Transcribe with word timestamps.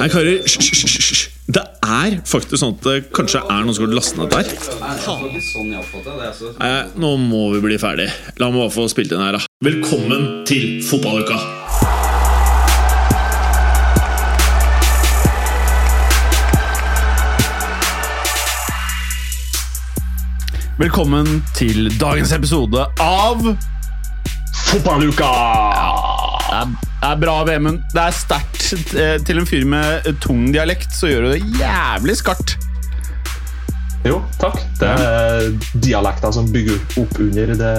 Hei, 0.00 0.08
karer. 0.08 0.38
Hysj. 0.48 1.26
Det 1.52 1.60
er 1.84 2.14
faktisk 2.24 2.56
sånn 2.56 2.70
at 2.78 2.86
det 2.86 3.10
kanskje 3.12 3.42
er 3.42 3.66
noen 3.66 3.76
som 3.76 3.84
har 3.84 3.90
lastet 3.98 4.16
ned 4.16 4.32
der. 4.32 4.48
Nei, 6.56 6.70
nå 6.96 7.10
må 7.20 7.42
vi 7.52 7.60
bli 7.66 7.76
ferdig. 7.76 8.06
La 8.40 8.48
meg 8.48 8.62
bare 8.62 8.72
få 8.72 8.86
spilt 8.88 9.12
inn 9.12 9.20
her, 9.20 9.36
da. 9.36 9.44
Velkommen 9.60 10.46
til 10.48 10.80
fotballuka! 10.88 11.36
Velkommen 20.80 21.42
til 21.52 21.92
dagens 22.00 22.32
episode 22.32 22.88
av 23.04 23.44
Fotballuka! 24.64 25.69
Det 26.50 26.56
er, 26.58 26.70
det 26.82 27.08
er 27.12 27.18
bra, 27.22 27.34
Vemund. 27.46 27.78
Det 27.94 28.02
er 28.02 28.16
sterkt. 28.16 28.64
Eh, 28.98 29.16
Til 29.26 29.38
en 29.38 29.46
fyr 29.46 29.66
med 29.70 30.08
tung 30.22 30.48
dialekt 30.54 30.90
så 30.96 31.10
gjør 31.10 31.28
du 31.28 31.32
det 31.36 31.60
jævlig 31.60 32.16
skarpt. 32.18 32.56
Jo, 34.06 34.18
takk. 34.40 34.58
Det 34.80 34.88
er 34.88 35.48
dialekter 35.84 36.32
som 36.32 36.48
bygger 36.50 36.80
opp 37.02 37.18
under 37.20 37.54
det 37.60 37.74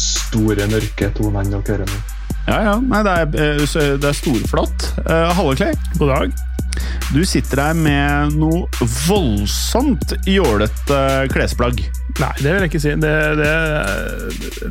store, 0.00 0.66
mørke 0.72 1.10
tonene 1.14 1.52
dere 1.52 1.62
hører 1.76 1.90
nå. 1.90 2.02
Ja, 2.46 2.58
ja. 2.62 2.74
Nei, 2.80 3.02
det 3.06 3.14
er, 3.14 3.30
eh, 3.46 3.94
det 4.00 4.10
er 4.10 4.16
storflott. 4.16 4.90
Uh, 5.06 5.42
God 5.98 6.14
dag. 6.14 6.36
Du 7.14 7.20
sitter 7.28 7.60
her 7.62 7.76
med 7.78 8.34
noe 8.36 8.66
voldsomt 9.06 10.16
jålete 10.26 10.98
klesplagg. 11.32 11.78
Nei, 12.16 12.32
det 12.40 12.50
vil 12.50 12.64
jeg 12.64 12.70
ikke 12.70 12.80
si. 12.82 12.94
Det, 13.00 13.12
det, 13.38 13.50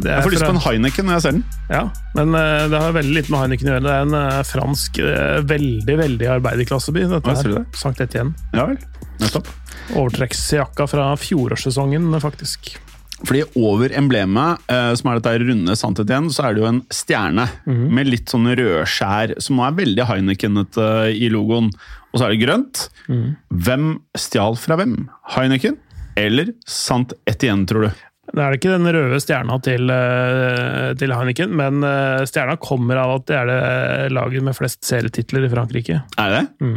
det 0.04 0.12
Jeg 0.12 0.26
får 0.26 0.34
lyst 0.34 0.46
på 0.48 0.54
en 0.56 0.62
Heineken 0.66 1.08
når 1.08 1.18
jeg 1.18 1.26
ser 1.26 1.36
den. 1.38 1.44
Ja, 1.70 1.84
men 2.18 2.38
eh, 2.38 2.66
det 2.72 2.82
har 2.82 2.96
veldig 2.98 3.16
lite 3.20 3.34
med 3.34 3.44
Heineken 3.44 3.70
å 3.70 3.76
gjøre. 3.76 3.86
Det 3.86 3.94
er 3.94 4.08
en 4.08 4.18
eh, 4.20 4.40
fransk, 4.50 5.02
eh, 5.06 5.38
veldig 5.54 5.98
veldig 6.02 6.32
arbeiderklasseby. 6.40 7.06
Dette 7.14 7.38
her. 7.40 7.54
det? 7.60 7.66
Sankt 7.80 8.04
Etienne. 8.04 8.50
Ja 8.58 8.68
vel. 8.72 8.82
Nettopp. 9.22 9.52
Overtrekksjakka 9.96 10.90
fra 10.92 11.12
fjorårssesongen, 11.22 12.10
faktisk. 12.24 12.76
Fordi 13.24 13.46
over 13.56 13.94
emblemet, 13.96 14.66
eh, 14.68 14.92
som 15.00 15.12
er 15.12 15.22
dette 15.22 15.46
runde 15.46 15.76
sannhet 15.80 16.10
igjen, 16.12 16.28
så 16.36 16.48
er 16.48 16.56
det 16.56 16.64
jo 16.64 16.68
en 16.68 16.82
stjerne 16.92 17.46
med 17.66 18.10
litt 18.10 18.34
sånn 18.34 18.50
rødskjær, 18.60 19.38
som 19.42 19.62
er 19.64 19.78
veldig 19.78 20.08
Heinekenete 20.10 20.90
i 21.16 21.30
logoen. 21.32 21.72
Og 22.12 22.20
så 22.20 22.28
er 22.28 22.36
det 22.36 22.44
grønt. 22.44 22.90
Hvem 23.08 23.88
stjal 24.20 24.60
fra 24.60 24.78
hvem? 24.80 24.98
Heineken 25.36 25.80
eller 26.16 26.54
Sant 26.68 27.14
Etienne, 27.28 27.68
tror 27.68 27.88
du? 27.88 28.04
Det 28.36 28.42
er 28.42 28.56
ikke 28.58 28.72
den 28.74 28.90
røde 28.90 29.20
stjerna 29.22 29.58
til, 29.64 29.92
eh, 29.94 30.94
til 30.98 31.14
Heineken, 31.14 31.52
men 31.56 31.84
eh, 31.86 32.26
stjerna 32.28 32.58
kommer 32.60 32.98
av 33.04 33.20
at 33.20 33.28
det 33.30 33.38
er 33.38 33.52
det 33.52 34.14
laget 34.16 34.44
med 34.44 34.58
flest 34.58 34.82
serietitler 34.88 35.46
i 35.46 35.52
Frankrike. 35.52 36.02
Er 36.18 36.34
det 36.34 36.42
det? 36.42 36.70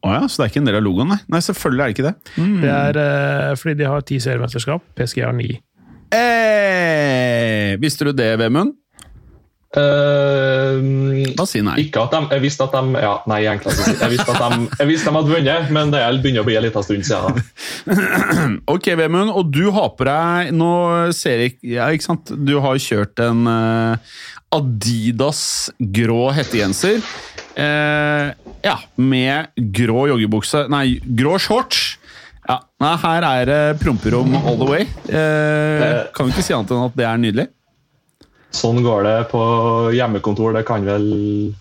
Å 0.00 0.12
ja, 0.16 0.20
så 0.28 0.40
det 0.40 0.46
er 0.46 0.52
ikke 0.54 0.60
en 0.62 0.68
del 0.70 0.78
av 0.80 0.84
logoen, 0.86 1.10
nei? 1.12 1.18
Nei, 1.28 1.40
selvfølgelig 1.44 1.82
er 1.84 1.90
det 1.90 1.96
ikke 1.98 2.06
det. 2.08 2.14
Det 2.62 2.70
er 2.72 2.98
uh, 3.00 3.56
fordi 3.60 3.74
de 3.82 3.88
har 3.90 4.06
ti 4.08 4.16
seriemesterskap, 4.24 4.84
PSG 4.96 5.24
har 5.26 5.34
ni. 5.36 5.50
Eh, 6.16 7.76
visste 7.82 8.08
du 8.08 8.12
det, 8.16 8.32
Vemund? 8.40 8.72
Eh, 9.70 11.28
Da 11.38 11.44
si 11.46 11.60
nei. 11.62 11.76
ikke 11.84 12.02
at 12.02 12.10
de 12.16 12.34
Jeg 12.34 12.42
visste 12.42 12.64
at 12.66 12.72
de 12.74 12.98
Ja, 13.04 13.12
nei, 13.30 13.42
egentlig 13.44 13.70
ikke. 13.76 13.92
Jeg 14.00 14.10
visste 14.16 14.34
at 14.34 14.40
de, 14.42 14.68
jeg 14.80 14.88
visste 14.90 15.12
de 15.12 15.16
hadde 15.20 15.34
vunnet, 15.36 15.70
men 15.76 15.92
det 15.94 16.00
er- 16.02 16.18
begynner 16.24 16.42
å 16.42 16.48
bli 16.48 16.56
en 16.58 16.64
liten 16.64 16.82
stund 16.82 17.04
siden. 17.06 17.38
da. 17.86 18.58
Ok, 18.74 18.88
Vemund, 18.98 19.30
og 19.30 19.52
du 19.54 19.70
har 19.70 19.90
på 19.96 20.04
deg 20.08 20.50
Nå 20.52 21.12
ser 21.14 21.38
jeg 21.44 21.54
ja, 21.62 21.86
ikke 21.94 22.08
sant? 22.08 22.32
Du 22.34 22.58
har 22.60 22.74
kjørt 22.82 23.22
en 23.22 23.46
uh, 23.46 23.96
Adidas 24.52 25.70
grå 25.78 26.32
hettegenser. 26.34 26.98
Eh, 27.54 28.32
ja, 28.64 28.76
med 28.96 29.48
grå 29.74 30.06
joggebukse 30.10 30.66
Nei, 30.72 30.98
grå 31.16 31.38
shorts. 31.40 31.96
Ja, 32.48 32.58
nei, 32.82 32.96
her 33.04 33.26
er 33.28 33.46
det 33.46 33.60
promperom 33.82 34.32
all 34.40 34.56
the 34.58 34.66
way. 34.66 34.86
Eh, 35.08 36.06
kan 36.16 36.26
vi 36.26 36.32
ikke 36.34 36.42
si 36.48 36.54
annet 36.56 36.72
enn 36.74 36.86
at 36.88 36.96
det 36.98 37.06
er 37.06 37.20
nydelig? 37.22 37.46
Sånn 38.50 38.80
går 38.82 39.04
det 39.06 39.16
på 39.30 39.40
hjemmekontor. 39.94 40.56
Det 40.56 40.64
kan 40.66 40.82
vel 40.88 41.04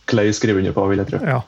Clay 0.09 0.31
skrive 0.33 0.63
under 0.63 0.73
på, 0.73 0.87
vil 0.89 1.03
jeg 1.03 1.11
tro. 1.11 1.19
Ja. 1.21 1.41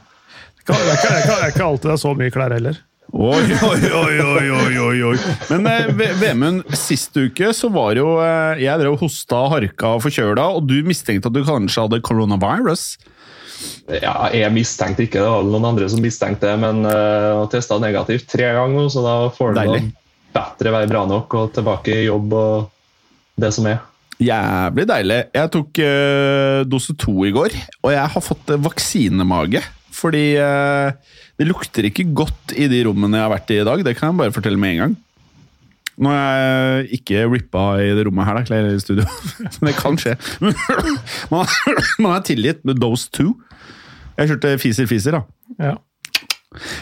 Det 0.62 0.76
er 0.76 0.78
ikke- 0.78 0.86
det 0.86 0.92
er 0.94 1.18
ikke- 1.18 1.26
det 1.26 1.42
det 1.42 1.54
ikke 1.56 1.66
alltid 1.66 1.90
det 1.90 1.96
er 1.98 2.04
så 2.04 2.16
mye 2.18 2.32
klær 2.32 2.54
heller. 2.54 2.78
Oi, 3.14 3.42
oi, 3.72 3.82
oi, 3.92 4.20
oi, 4.22 4.78
oi, 4.78 5.02
oi. 5.10 5.18
Men 5.50 5.66
eh, 5.68 5.88
Ve- 5.92 6.14
Vemund, 6.22 6.64
sist 6.78 7.18
uke 7.18 7.50
så 7.52 7.70
var 7.74 7.96
jo 7.96 8.20
eh, 8.22 8.60
Jeg 8.62 8.80
drev 8.80 9.00
hosta 9.02 9.50
harka 9.50 9.96
og 9.98 10.04
forkjøla, 10.06 10.46
og 10.56 10.68
du 10.68 10.78
mistenkte 10.84 11.26
at 11.28 11.34
du 11.34 11.44
kanskje 11.44 11.82
hadde 11.90 12.00
coronavirus. 12.02 12.98
Ja, 13.92 14.30
Jeg 14.34 14.54
mistenkte 14.56 15.06
ikke, 15.06 15.20
det 15.20 15.30
var 15.30 15.42
vel 15.44 15.52
noen 15.54 15.70
andre 15.74 15.88
som 15.92 16.04
mistenkte 16.04 16.48
det, 16.48 16.58
men 16.62 16.86
uh, 16.88 17.48
testa 17.52 17.80
negativt 17.82 18.30
tre 18.32 18.54
ganger 18.56 18.86
nå, 18.86 18.92
så 18.94 19.04
da 19.06 19.16
får 19.36 19.58
det 19.58 19.66
bedre 20.32 20.76
være 20.78 20.90
bra 20.92 21.06
nok 21.10 21.36
og 21.38 21.56
tilbake 21.56 21.96
i 22.04 22.06
jobb 22.08 22.36
og 22.38 22.70
det 23.42 23.52
som 23.56 23.68
er. 23.72 23.82
Jævlig 24.22 24.86
deilig. 24.86 25.20
Jeg 25.34 25.52
tok 25.56 25.82
uh, 25.82 26.62
dose 26.70 26.96
to 27.02 27.14
i 27.26 27.34
går, 27.34 27.56
og 27.82 27.94
jeg 27.94 28.10
har 28.16 28.24
fått 28.24 28.52
eh, 28.54 28.62
vaksinemage. 28.62 29.64
Fordi 29.92 30.26
uh, 30.38 30.94
det 31.42 31.48
lukter 31.50 31.88
ikke 31.90 32.06
godt 32.16 32.54
i 32.54 32.68
de 32.72 32.84
rommene 32.86 33.18
jeg 33.18 33.26
har 33.26 33.34
vært 33.34 33.54
i 33.54 33.58
i 33.60 33.66
dag. 33.66 33.82
Det 33.86 33.96
kan 33.98 34.12
jeg 34.12 34.22
bare 34.22 34.36
fortelle 34.36 34.62
med 34.62 34.76
en 34.76 34.84
gang. 34.86 35.00
Nå 36.02 36.14
er 36.14 36.38
jeg 36.38 37.02
ikke 37.02 37.26
rippa 37.30 37.66
i 37.82 37.92
det 37.98 38.06
rommet 38.08 38.30
her, 38.30 38.40
da, 38.46 38.60
i 38.72 38.82
studio. 38.82 39.06
Men 39.60 39.72
det 39.72 39.78
kan 39.80 39.98
skje. 40.02 40.16
Man, 41.34 41.50
man 42.02 42.14
er 42.16 42.24
tilgitt 42.26 42.64
med 42.66 42.80
dose 42.82 43.10
two. 43.14 43.34
Jeg 44.22 44.36
kjørte 44.36 44.58
fiser-fiser, 44.62 45.18
da. 45.18 45.24
Ja. 45.58 45.78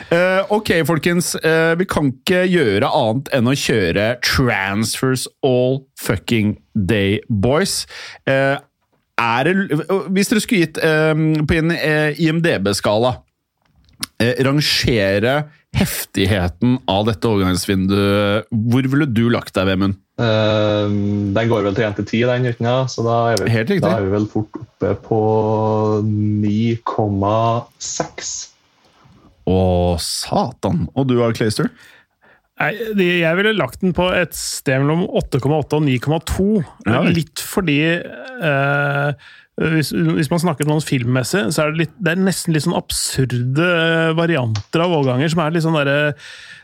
Uh, 0.10 0.42
ok, 0.58 0.72
folkens. 0.90 1.36
Uh, 1.40 1.78
vi 1.80 1.86
kan 1.88 2.10
ikke 2.10 2.42
gjøre 2.50 2.90
annet 2.90 3.30
enn 3.38 3.48
å 3.48 3.54
kjøre 3.58 4.08
transfers 4.26 5.28
all 5.46 5.84
fucking 6.02 6.58
day, 6.74 7.20
boys. 7.30 7.84
Uh, 8.28 8.58
er 9.20 9.48
det, 9.48 9.80
hvis 10.16 10.32
dere 10.32 10.42
skulle 10.44 10.64
gitt 10.64 10.78
på 10.80 11.56
en 11.60 11.74
IMDb-skala 11.76 13.18
rangere 14.48 15.34
heftigheten 15.76 16.78
av 16.88 17.04
dette 17.10 17.28
overgangsvinduet, 17.28 18.48
hvor 18.72 18.88
ville 18.94 19.10
du 19.12 19.26
lagt 19.28 19.52
deg, 19.60 19.68
Vemund? 19.74 20.00
Eh, 20.20 20.90
den 21.36 21.48
går 21.48 21.64
vel 21.70 21.76
til 21.78 21.86
1 21.88 21.96
til 22.02 22.08
10, 22.10 22.24
den, 22.28 22.48
uten 22.52 22.68
ja. 22.68 22.80
Så 22.92 23.00
da 23.06 23.16
er, 23.32 23.36
vi, 23.44 23.52
Helt 23.54 23.70
da 23.84 23.90
er 23.96 24.04
vi 24.08 24.16
vel 24.18 24.28
fort 24.32 24.54
oppe 24.60 24.90
på 25.06 25.20
9,6. 26.04 28.34
Å, 29.50 29.60
satan! 30.04 30.78
Og 30.94 31.04
du, 31.10 31.16
Clayster? 31.38 31.68
Nei, 32.60 32.74
jeg 33.00 33.36
ville 33.40 33.56
lagt 33.56 33.80
den 33.80 33.94
på 33.96 34.10
et 34.12 34.36
sted 34.36 34.84
mellom 34.84 35.06
8,8 35.08 35.80
og 35.80 35.84
9,2. 35.88 36.48
Ja. 36.90 37.00
Litt 37.08 37.40
fordi 37.40 37.80
uh, 38.44 39.16
hvis, 39.60 39.94
hvis 39.96 40.32
man 40.32 40.42
snakker 40.44 40.68
noe 40.68 40.84
filmmessig, 40.84 41.46
så 41.56 41.60
er 41.64 41.72
det, 41.72 41.80
litt, 41.86 41.96
det 42.04 42.12
er 42.12 42.28
nesten 42.28 42.52
litt 42.56 42.66
sånn 42.68 42.76
absurde 42.76 43.68
varianter 44.20 44.80
av 44.84 44.92
overganger 45.00 45.32
som 45.32 45.40
er 45.44 45.52
litt 45.56 45.66
sånn 45.66 45.80
derre 45.80 46.00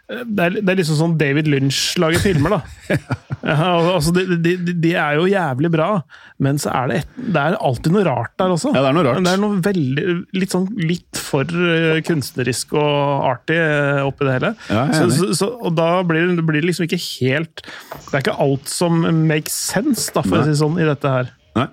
det 0.05 0.43
er, 0.43 0.57
det 0.61 0.69
er 0.69 0.77
liksom 0.77 0.97
sånn 0.99 1.13
David 1.17 1.47
Lynch 1.49 1.95
lager 2.01 2.21
filmer, 2.21 2.59
da. 2.59 2.95
Ja, 3.45 3.67
altså, 3.93 4.09
de, 4.15 4.23
de, 4.41 4.55
de- 4.81 4.93
er 4.97 5.19
jo 5.19 5.27
jævlig 5.29 5.69
bra, 5.69 5.87
men 6.41 6.57
så 6.57 6.71
er 6.73 6.87
det, 6.89 6.95
et, 7.03 7.17
det 7.35 7.41
er 7.43 7.57
alltid 7.61 7.93
noe 7.93 8.01
rart 8.07 8.31
der 8.41 8.53
også. 8.55 8.71
Ja, 8.73 8.81
det 8.81 8.89
er 8.89 8.95
noe 8.97 9.03
rart. 9.05 9.19
Det 9.21 9.33
er 9.35 9.41
noe 9.43 9.59
veldig, 9.67 10.05
litt 10.41 10.55
sånn 10.55 10.65
litt 10.81 11.19
for 11.21 11.45
eh, 11.53 11.99
kunstnerisk 12.07 12.73
og 12.73 13.27
artig 13.29 13.59
eh, 13.61 14.01
oppi 14.01 14.25
det 14.25 14.33
hele. 14.39 14.51
Ja, 14.73 14.87
så, 14.97 15.11
så, 15.13 15.29
så, 15.37 15.51
og 15.61 15.77
da 15.77 15.91
blir 16.09 16.25
det, 16.31 16.45
blir 16.47 16.65
liksom 16.65 16.87
ikke 16.87 16.97
helt 17.03 17.61
Det 17.67 18.15
er 18.15 18.23
ikke 18.23 18.37
alt 18.47 18.73
som 18.73 19.05
makes 19.29 19.53
sense, 19.69 20.09
da, 20.15 20.25
for 20.25 20.39
Nei. 20.39 20.41
å 20.41 20.49
si 20.49 20.57
sånn, 20.63 20.81
i 20.81 20.89
dette 20.89 21.13
her. 21.19 21.29
Nei. 21.55 21.69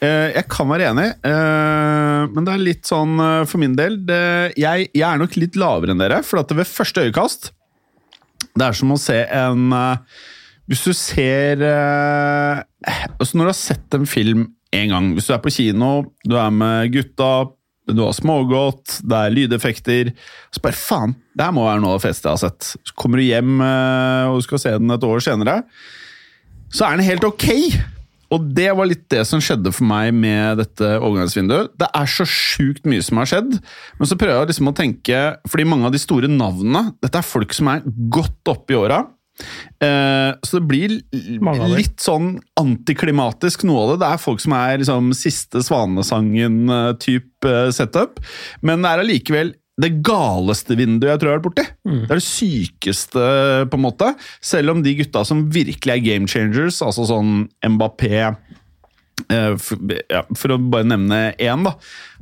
Eh, 0.00 0.32
jeg 0.38 0.48
kan 0.56 0.72
være 0.72 0.88
enig, 0.94 1.08
men 2.32 2.48
det 2.48 2.56
er 2.56 2.64
litt 2.64 2.88
sånn 2.88 3.20
for 3.44 3.60
min 3.60 3.76
del 3.78 4.00
jeg, 4.56 4.88
jeg 4.96 5.04
er 5.06 5.20
nok 5.20 5.36
litt 5.36 5.60
lavere 5.60 5.92
enn 5.92 6.00
dere, 6.00 6.24
for 6.24 6.40
at 6.40 6.56
ved 6.56 6.64
første 6.68 7.04
øyekast 7.04 7.52
Det 8.54 8.66
er 8.66 8.76
som 8.76 8.94
å 8.94 8.98
se 9.00 9.18
en 9.24 9.70
eh, 9.76 10.20
Hvis 10.70 10.84
du 10.86 10.92
ser 10.96 11.62
eh, 11.66 12.62
altså 13.16 13.38
Når 13.38 13.46
du 13.46 13.52
har 13.52 13.60
sett 13.60 13.96
en 13.98 14.08
film 14.08 14.48
en 14.70 14.92
gang, 14.92 15.06
hvis 15.16 15.26
du 15.26 15.32
er 15.34 15.40
på 15.42 15.50
kino, 15.50 15.86
du 16.22 16.36
er 16.38 16.52
med 16.54 16.92
gutta, 16.94 17.48
du 17.90 18.04
har 18.04 18.12
smågodt, 18.14 19.00
det 19.02 19.16
er 19.18 19.32
lydeffekter 19.34 20.12
Så 20.54 20.62
bare 20.62 20.78
faen, 20.78 21.16
det 21.34 21.42
her 21.42 21.56
må 21.56 21.64
være 21.66 21.82
noe 21.82 21.96
av 21.96 21.98
det 21.98 22.04
feteste 22.04 22.28
jeg 22.28 22.38
har 22.38 22.42
sett. 22.44 22.68
Så 22.86 22.94
kommer 22.94 23.18
du 23.18 23.26
hjem 23.26 23.56
eh, 23.66 24.28
og 24.30 24.38
du 24.38 24.46
skal 24.46 24.62
se 24.62 24.76
den 24.78 24.94
et 24.94 25.08
år 25.08 25.24
senere, 25.26 25.56
så 26.70 26.86
er 26.86 27.00
den 27.00 27.08
helt 27.08 27.26
ok. 27.26 27.48
Og 28.30 28.50
det 28.54 28.68
var 28.78 28.88
litt 28.88 29.06
det 29.10 29.24
som 29.28 29.42
skjedde 29.42 29.72
for 29.74 29.86
meg 29.90 30.12
med 30.14 30.60
dette 30.62 30.90
overgangsvinduet. 31.00 31.72
Det 31.80 31.88
er 31.98 32.10
så 32.10 32.26
sjukt 32.28 32.86
mye 32.88 33.02
som 33.04 33.20
har 33.20 33.30
skjedd, 33.30 33.56
men 33.98 34.10
så 34.10 34.18
prøver 34.18 34.38
jeg 34.38 34.52
liksom 34.52 34.70
å 34.70 34.76
tenke 34.76 35.22
Fordi 35.50 35.66
mange 35.68 35.88
av 35.88 35.94
de 35.94 36.00
store 36.00 36.28
navnene 36.30 36.92
Dette 37.02 37.18
er 37.20 37.26
folk 37.26 37.54
som 37.56 37.70
er 37.72 37.82
godt 38.12 38.52
oppe 38.52 38.74
i 38.74 38.78
åra. 38.78 39.02
Eh, 39.80 40.30
så 40.44 40.58
det 40.58 40.68
blir 40.68 40.96
litt 41.72 42.02
sånn 42.02 42.34
antiklimatisk, 42.60 43.64
noe 43.68 43.82
av 43.82 43.92
det. 43.92 43.98
Det 44.02 44.10
er 44.10 44.22
folk 44.22 44.42
som 44.44 44.54
er 44.58 44.82
liksom 44.82 45.10
siste 45.16 45.62
Svanesangen-type 45.64 47.54
setup. 47.76 48.20
Men 48.66 48.84
det 48.84 48.92
er 48.92 49.04
allikevel 49.04 49.54
det 49.80 49.92
galeste 50.06 50.76
vinduet 50.78 51.14
jeg 51.14 51.20
tror 51.20 51.30
jeg 51.30 51.34
har 51.34 51.40
vært 51.40 51.48
borti. 51.48 51.66
Det 51.84 52.10
er 52.10 52.20
det 52.20 52.26
sykeste, 52.26 53.26
på 53.70 53.80
en 53.80 53.84
måte. 53.86 54.12
Selv 54.44 54.74
om 54.74 54.84
de 54.84 54.96
gutta 55.00 55.24
som 55.26 55.46
virkelig 55.52 55.96
er 55.96 56.06
game 56.06 56.30
changers, 56.30 56.80
altså 56.84 57.06
sånn 57.08 57.44
Mbappé 57.64 58.14
eh, 58.20 59.54
for, 59.60 59.96
ja, 60.10 60.24
for 60.36 60.54
å 60.54 60.60
bare 60.72 60.88
nevne 60.90 61.20
én, 61.38 61.66
da. 61.66 61.76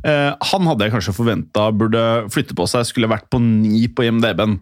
Eh, 0.07 0.31
han 0.53 0.69
hadde 0.71 0.87
jeg 0.87 0.95
kanskje 0.95 1.17
forventa 1.17 1.65
burde 1.75 2.03
flytte 2.31 2.55
på 2.59 2.69
seg, 2.71 2.87
skulle 2.87 3.11
vært 3.11 3.27
på 3.33 3.41
ni 3.43 3.87
på 3.91 4.07
IMDb-en. 4.07 4.59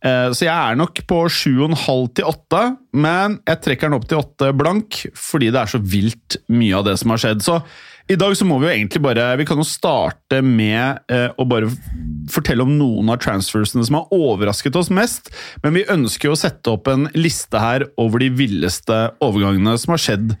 Eh, 0.00 0.30
så 0.32 0.46
jeg 0.46 0.54
er 0.54 0.78
nok 0.80 1.02
på 1.10 1.20
sju 1.32 1.52
og 1.58 1.68
en 1.70 1.82
halv 1.84 2.08
til 2.16 2.30
åtte, 2.30 2.62
men 2.96 3.38
jeg 3.42 3.62
trekker 3.66 3.90
den 3.90 3.98
opp 3.98 4.08
til 4.08 4.22
åtte 4.22 4.52
blank 4.56 5.02
fordi 5.18 5.52
det 5.52 5.60
er 5.62 5.72
så 5.74 5.82
vilt 5.82 6.38
mye 6.52 6.80
av 6.80 6.88
det 6.88 6.96
som 7.02 7.12
har 7.12 7.24
skjedd. 7.24 7.44
Så 7.44 7.60
i 8.08 8.16
dag 8.16 8.36
så 8.38 8.46
må 8.48 8.56
vi 8.60 8.68
jo 8.68 8.72
egentlig 8.72 9.02
bare 9.04 9.24
Vi 9.40 9.44
kan 9.48 9.60
jo 9.60 9.66
starte 9.68 10.40
med 10.44 11.00
eh, 11.12 11.28
å 11.36 11.44
bare 11.48 11.68
fortelle 12.32 12.64
om 12.64 12.74
noen 12.76 13.08
av 13.12 13.20
transfersene 13.24 13.84
som 13.88 13.96
har 13.96 14.10
overrasket 14.12 14.76
oss 14.76 14.90
mest. 14.92 15.30
Men 15.64 15.72
vi 15.78 15.86
ønsker 15.88 16.28
jo 16.28 16.34
å 16.36 16.40
sette 16.40 16.72
opp 16.74 16.90
en 16.92 17.06
liste 17.16 17.56
her 17.62 17.86
over 18.00 18.20
de 18.20 18.28
villeste 18.36 18.98
overgangene 19.24 19.72
som 19.80 19.94
har 19.94 20.02
skjedd 20.02 20.34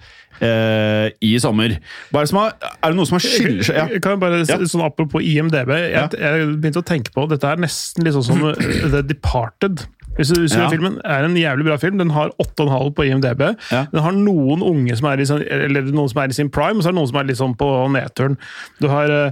eh, 0.44 1.08
i 1.24 1.30
sommer. 1.40 1.78
Hva 2.12 2.20
er, 2.20 2.26
det 2.28 2.32
som 2.34 2.40
har, 2.42 2.56
er 2.76 2.92
det 2.92 2.98
noe 2.98 3.08
som 3.08 3.16
har 3.16 3.24
skiller 3.24 3.64
seg? 3.70 3.78
Ja. 3.80 3.86
Kan 4.04 4.16
jeg 4.16 4.22
bare, 4.24 4.42
Ja. 4.44 4.58
sånn 4.68 4.84
Apropos 4.84 5.24
IMDb, 5.24 5.72
jeg, 5.80 5.92
Ja. 5.96 6.04
jeg 6.12 6.50
begynte 6.60 6.82
å 6.84 6.88
tenke 6.92 7.12
på 7.16 7.24
Dette 7.32 7.48
er 7.48 7.56
nesten 7.64 8.04
litt 8.04 8.16
sånn 8.18 8.28
som 8.28 8.44
The 8.92 9.02
Departed. 9.02 9.86
Hvis 10.18 10.32
du 10.34 10.40
husker 10.42 10.64
Ja. 10.64 10.68
filmen, 10.72 10.96
er 11.04 11.24
en 11.24 11.36
jævlig 11.38 11.64
bra 11.68 11.76
film. 11.78 11.96
Den 11.98 12.10
har 12.10 12.30
8,5 12.42 12.90
på 12.98 13.04
IMDb. 13.06 13.42
Ja. 13.70 13.84
Den 13.92 14.02
har 14.02 14.12
noen 14.12 14.60
unge 14.66 14.96
som 14.98 15.06
er 15.12 15.22
i, 15.22 15.26
noen 15.92 16.08
som 16.10 16.22
er 16.24 16.28
i 16.28 16.36
sin 16.36 16.50
prime, 16.50 16.76
og 16.78 16.82
så 16.82 16.88
er 16.90 16.92
det 16.92 16.98
noen 16.98 17.08
som 17.12 17.20
er 17.20 17.28
litt 17.30 17.38
sånn 17.38 17.54
på 17.56 17.68
nedturen. 17.94 18.36
Du 18.82 18.88
har 18.90 19.08
uh, 19.08 19.30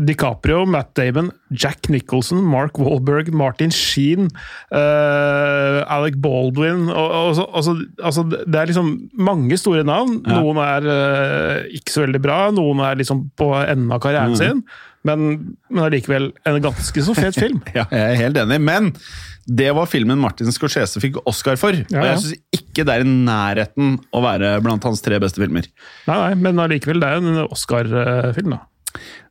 DiCaprio, 0.00 0.64
Matt 0.66 0.94
Damon, 0.96 1.30
Jack 1.52 1.90
Nicholson, 1.92 2.40
Mark 2.42 2.78
Wahlberg, 2.80 3.28
Martin 3.32 3.70
Sheen, 3.70 4.30
uh, 4.72 5.84
Alec 5.98 6.16
Baldwin 6.22 6.88
og, 6.90 7.10
og, 7.20 7.30
så- 7.36 7.48
altså, 7.52 7.76
altså, 8.02 8.24
Det 8.46 8.54
er 8.60 8.66
liksom 8.72 8.90
mange 9.18 9.56
store 9.60 9.84
navn. 9.84 10.22
Ja. 10.26 10.40
Noen 10.40 10.56
er 10.64 10.88
uh, 10.88 11.62
ikke 11.76 11.92
så 11.92 12.06
veldig 12.06 12.22
bra, 12.24 12.40
noen 12.56 12.80
er 12.80 12.96
liksom 12.96 13.30
på 13.38 13.52
enden 13.68 13.92
av 13.92 14.00
karrieren 14.00 14.32
Mm. 14.32 14.36
sin. 14.40 14.62
Men, 15.06 15.56
men 15.70 15.86
allikevel 15.86 16.30
en 16.48 16.60
ganske 16.64 17.06
så 17.06 17.14
fet 17.16 17.38
film. 17.38 17.62
Ja, 17.76 17.86
jeg 17.92 18.12
er 18.12 18.20
helt 18.24 18.38
enig, 18.42 18.60
men 18.64 18.92
det 19.46 19.68
var 19.76 19.86
filmen 19.86 20.18
Martin 20.18 20.50
Scorsese 20.50 21.00
fikk 21.02 21.20
Oscar 21.28 21.58
for. 21.60 21.76
Ja, 21.92 22.00
Og 22.00 22.08
jeg 22.08 22.22
syns 22.22 22.56
ikke 22.58 22.86
det 22.86 22.96
er 22.96 23.04
i 23.04 23.10
nærheten 23.10 23.98
å 24.10 24.22
være 24.24 24.56
blant 24.64 24.84
hans 24.88 25.04
tre 25.04 25.20
beste 25.22 25.42
filmer. 25.42 25.68
Nei, 26.08 26.16
nei, 26.16 26.32
men 26.48 26.62
allikevel, 26.64 26.98
det 27.02 27.08
er 27.10 27.20
jo 27.20 27.30
en 27.30 27.44
Oscar-film, 27.46 28.56
da. 28.56 28.64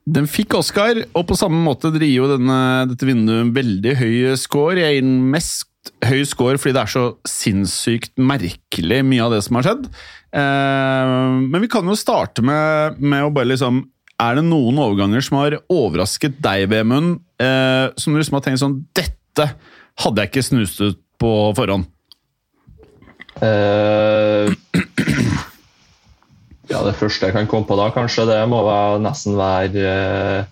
Den 0.05 0.27
fikk 0.29 0.53
Oscar, 0.59 0.99
og 1.17 1.23
på 1.27 1.37
samme 1.39 1.57
måte 1.65 1.89
driver 1.93 2.13
jo 2.13 2.33
denne, 2.35 2.59
dette 2.91 3.07
vinduet 3.09 3.41
en 3.41 3.55
veldig 3.55 3.95
høy 3.97 4.35
score. 4.37 4.77
Jeg 4.83 4.99
gir 4.99 5.07
den 5.07 5.23
mest 5.33 5.71
høy 6.05 6.21
score 6.25 6.59
fordi 6.61 6.75
det 6.77 6.83
er 6.83 6.93
så 6.93 7.05
sinnssykt 7.29 8.13
merkelig 8.21 9.01
mye 9.05 9.25
av 9.25 9.33
det 9.35 9.41
som 9.45 9.57
har 9.59 9.67
skjedd. 9.67 9.89
Eh, 10.35 11.15
men 11.49 11.63
vi 11.63 11.69
kan 11.71 11.89
jo 11.89 11.97
starte 11.97 12.45
med, 12.45 13.01
med 13.01 13.25
å 13.25 13.33
bare 13.33 13.51
liksom 13.53 13.83
Er 14.21 14.37
det 14.37 14.45
noen 14.47 14.77
overganger 14.79 15.23
som 15.25 15.41
har 15.41 15.57
overrasket 15.71 16.37
deg, 16.43 16.69
Vemund, 16.71 17.17
eh, 17.41 17.91
som 17.99 18.13
du 18.13 18.21
liksom 18.21 18.37
har 18.37 18.45
tenkt 18.45 18.61
sånn 18.61 18.77
Dette 18.95 19.49
hadde 19.99 20.23
jeg 20.23 20.31
ikke 20.31 20.45
snust 20.45 20.79
ut 20.83 21.01
på 21.19 21.31
forhånd. 21.55 21.87
Uh, 23.35 24.47
ja, 26.71 26.79
det 26.87 26.95
første 26.95 27.27
jeg 27.27 27.35
kan 27.35 27.49
komme 27.51 27.67
på 27.67 27.75
da, 27.79 27.89
kanskje, 27.95 28.27
det 28.29 28.39
må 28.51 28.61
nesten 29.03 29.35
være 29.39 29.83
uh, 29.83 30.47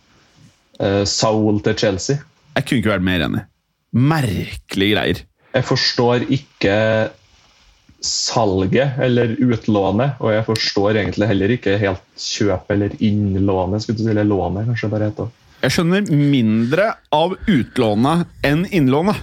eh, 0.83 1.04
Saul 1.07 1.62
til 1.63 1.77
Chelsea. 1.80 2.19
Jeg 2.57 2.68
kunne 2.68 2.83
ikke 2.83 2.94
vært 2.98 3.07
mer 3.07 3.25
enig. 3.30 3.45
Merkelige 3.94 4.98
greier. 4.98 5.24
Jeg 5.54 5.68
forstår 5.69 6.27
ikke 6.33 6.75
salget 8.03 9.00
eller 9.01 9.35
utlånet, 9.39 10.19
og 10.19 10.33
jeg 10.33 10.45
forstår 10.47 11.00
egentlig 11.00 11.29
heller 11.29 11.53
ikke 11.55 11.77
helt 11.79 12.03
kjøp 12.19 12.71
eller 12.75 12.95
innlånet, 13.00 13.83
skulle 13.83 14.00
du 14.00 14.03
si, 14.03 14.11
eller 14.11 14.27
lånet, 14.27 14.67
kanskje 14.69 14.91
bare 14.91 15.09
heter. 15.09 15.29
Jeg 15.63 15.75
skjønner 15.77 16.09
mindre 16.11 16.89
av 17.15 17.38
utlånet 17.47 18.27
enn 18.44 18.65
innlånet. 18.67 19.21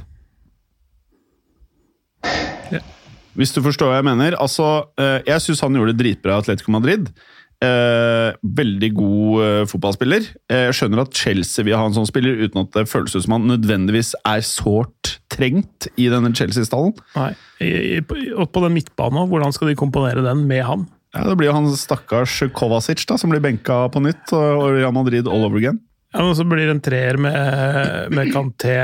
Hvis 3.36 3.52
du 3.54 3.60
forstår 3.62 3.92
hva 3.92 3.98
jeg 4.00 4.08
mener. 4.08 4.34
Altså, 4.42 4.66
eh, 5.00 5.20
jeg 5.28 5.44
syns 5.44 5.60
han 5.64 5.76
gjorde 5.76 5.94
det 5.94 6.02
dritbra 6.02 6.34
i 6.34 6.42
Atletico 6.42 6.72
Madrid. 6.74 7.12
Eh, 7.60 8.30
veldig 8.56 8.88
god 8.96 9.42
eh, 9.44 9.62
fotballspiller. 9.68 10.28
Eh, 10.48 10.62
jeg 10.70 10.76
skjønner 10.78 11.02
at 11.02 11.18
Chelsea 11.18 11.66
vil 11.66 11.76
ha 11.76 11.82
en 11.84 11.96
sånn 11.96 12.08
spiller, 12.08 12.38
uten 12.40 12.62
at 12.62 12.72
det 12.72 12.86
føles 12.88 13.12
ut 13.12 13.26
som 13.26 13.34
han 13.36 13.50
nødvendigvis 13.50 14.14
er 14.24 14.40
sårt 14.46 15.18
trengt 15.32 15.90
i 16.00 16.06
denne 16.08 16.32
Chelsea-stallen. 16.36 16.94
Nei. 17.18 17.34
I, 17.60 17.68
i, 18.00 18.30
og 18.32 18.48
på 18.54 18.62
den 18.64 18.78
midtbanen, 18.78 19.28
hvordan 19.28 19.52
skal 19.52 19.68
de 19.68 19.76
komponere 19.76 20.24
den 20.24 20.46
med 20.48 20.64
han? 20.64 20.88
Ja, 21.12 21.26
Det 21.28 21.36
blir 21.36 21.50
jo 21.50 21.58
han 21.58 21.68
stakkars 21.76 22.38
Kovacic 22.56 23.04
da, 23.10 23.18
som 23.20 23.32
blir 23.34 23.42
benka 23.44 23.82
på 23.92 24.00
nytt, 24.04 24.32
og 24.32 24.70
Real 24.78 24.94
Madrid 24.96 25.28
all 25.28 25.44
over 25.44 25.60
again. 25.60 25.82
Ja, 26.14 26.24
men 26.24 26.34
Så 26.38 26.46
blir 26.48 26.64
det 26.64 26.78
en 26.78 26.82
treer 26.82 27.20
med, 27.20 28.08
med 28.14 28.32
Kanté, 28.32 28.78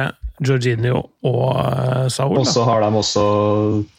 Jorginho 0.44 0.98
og 1.24 1.46
uh, 1.56 2.06
Saul. 2.12 2.36
Og 2.42 2.46
så 2.50 2.66
har 2.68 2.84
de 2.84 2.90
også 3.00 3.22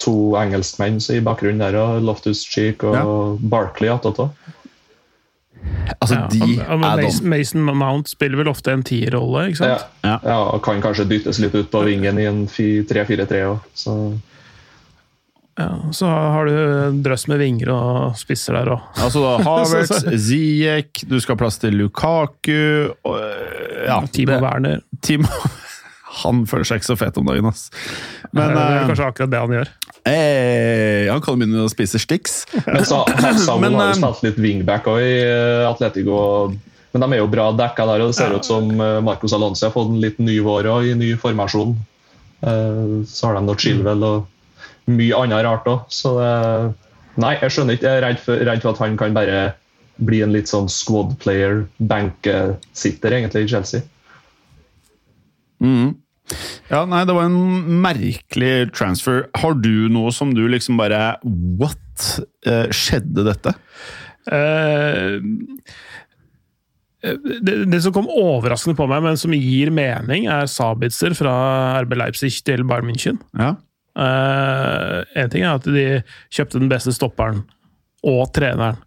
to 0.03 0.13
engelskmenn 0.37 0.99
i 1.15 1.17
bakgrunnen 1.25 1.63
der, 1.65 1.79
og 1.81 2.05
Loftus 2.05 2.43
Cheek 2.45 2.85
og 2.85 2.93
Ja. 2.93 3.05
Barkley 3.41 3.89
attåt. 3.89 4.21
Altså, 5.99 6.15
Ja, 6.17 6.27
de 6.31 6.59
og, 6.61 6.73
og 6.77 6.83
er 6.83 7.01
Mason, 7.01 7.21
dom. 7.23 7.29
Mason 7.31 7.67
Mount 7.79 8.09
spiller 8.11 8.37
vel 8.41 8.49
ofte 8.51 8.71
en 8.75 8.83
tierrolle, 8.83 9.45
ikke 9.51 9.63
Ja, 9.69 9.77
sant? 9.77 10.01
Ja. 10.03 10.15
ja, 10.23 10.39
og 10.53 10.61
kan 10.65 10.81
kanskje 10.83 11.05
dyttes 11.09 11.39
litt 11.43 11.55
ut 11.55 11.69
på 11.71 11.83
vingen 11.87 12.19
i 12.19 12.25
en 12.29 12.41
3-4-3 12.47 13.43
òg. 13.51 13.59
Så 13.77 13.93
Ja, 15.57 15.71
så 15.91 16.05
har 16.05 16.45
du 16.45 16.53
en 16.53 16.99
drøss 17.01 17.23
med 17.31 17.39
vinger 17.41 17.71
og 17.73 18.17
spisser 18.19 18.53
der 18.59 18.69
òg. 18.75 18.83
Altså 19.01 19.23
da, 19.23 19.31
Havertz, 19.47 20.03
Ziyech, 20.27 21.01
du 21.09 21.15
skal 21.19 21.33
ha 21.33 21.39
plass 21.41 21.57
til 21.63 21.73
Lukaku 21.79 22.91
og, 23.03 23.17
ja, 23.87 24.01
Timo 24.13 24.35
det- 24.35 24.41
Werner. 24.43 24.83
Timo 25.01 25.27
Han 26.23 26.45
føler 26.49 26.65
seg 26.65 26.79
ikke 26.79 26.87
så 26.91 26.95
fet 26.97 27.17
om 27.19 27.25
dagen, 27.29 27.45
ass. 27.45 27.67
Men 28.33 28.53
det 28.55 28.61
er 28.61 28.77
eh, 28.79 28.85
kanskje 28.89 29.05
akkurat 29.11 29.29
det 29.33 29.41
han 29.43 29.51
gjør. 29.53 29.67
Eh, 30.07 31.11
han 31.11 31.21
kan 31.23 31.37
begynne 31.39 31.65
å 31.65 31.71
spise 31.71 31.99
sticks. 32.01 32.39
Men 32.65 32.85
så 32.87 33.03
Saul 33.45 33.61
Men, 33.63 33.75
har 33.77 33.91
eh, 33.91 33.93
jo 33.95 33.99
spilt 34.01 34.25
litt 34.27 34.39
wingback 34.43 34.87
også 34.89 35.03
i 35.03 35.13
eh, 35.25 35.67
Atletico. 35.67 36.17
Men 36.93 37.03
de 37.03 37.11
er 37.17 37.21
jo 37.21 37.29
bra 37.29 37.51
dekka 37.53 37.85
der, 37.89 38.01
og 38.05 38.13
det 38.13 38.17
ser 38.17 38.33
ut 38.33 38.47
som 38.47 38.71
eh, 38.73 38.97
Marcos 39.05 39.35
Alonso 39.35 39.67
har 39.67 39.75
fått 39.75 39.91
en 39.93 40.01
litt 40.01 40.17
ny 40.23 40.39
vår 40.45 40.69
òg, 40.71 40.89
i 40.91 40.97
ny 40.97 41.11
formasjon. 41.19 41.75
Eh, 42.41 42.97
Så 43.05 43.27
har 43.29 43.37
de 43.37 43.45
noe 43.45 43.59
Chilwell 43.59 44.07
og 44.07 44.27
mye 44.87 45.19
annet 45.19 45.43
rart 45.45 45.67
òg, 45.67 45.87
så 45.91 46.17
det 46.21 46.33
Nei, 47.17 47.31
jeg 47.41 47.49
skjønner 47.49 47.73
ikke. 47.73 47.87
Jeg 47.89 47.97
er 47.97 48.03
redd 48.05 48.19
for, 48.21 48.41
redd 48.45 48.59
for 48.61 48.75
at 48.75 48.81
han 48.83 48.97
kan 48.99 49.15
bare 49.15 49.37
bli 50.05 50.19
en 50.21 50.35
litt 50.35 50.51
sånn 50.51 50.67
squad 50.69 51.15
player, 51.17 51.63
benkesitter, 51.89 53.15
egentlig, 53.17 53.47
i 53.47 53.49
Chelsea. 53.49 53.81
Mhm. 55.57 55.95
Ja, 56.67 56.81
nei, 56.89 57.03
det 57.07 57.15
var 57.15 57.29
en 57.29 57.81
merkelig 57.83 58.69
transfer. 58.75 59.25
Har 59.39 59.55
du 59.61 59.87
noe 59.91 60.11
som 60.15 60.33
du 60.35 60.43
liksom 60.51 60.79
bare 60.79 61.17
What? 61.23 62.19
Eh, 62.47 62.67
skjedde 62.75 63.23
dette? 63.27 63.53
Eh, 64.27 65.17
det, 67.07 67.55
det 67.71 67.79
som 67.85 67.93
kom 67.95 68.09
overraskende 68.11 68.75
på 68.77 68.87
meg, 68.91 69.05
men 69.05 69.19
som 69.19 69.35
gir 69.37 69.71
mening, 69.73 70.27
er 70.31 70.49
Sabitzer 70.51 71.15
fra 71.17 71.33
RB 71.85 71.95
Leipzig 72.01 72.33
til 72.45 72.65
Bayern 72.67 72.89
München. 72.89 73.21
Ja. 73.37 73.55
Eh, 73.97 74.99
en 75.21 75.31
ting 75.33 75.45
er 75.45 75.55
at 75.55 75.65
de 75.71 75.87
kjøpte 76.33 76.59
den 76.59 76.71
beste 76.71 76.93
stopperen 76.95 77.45
og 78.05 78.27
treneren. 78.35 78.81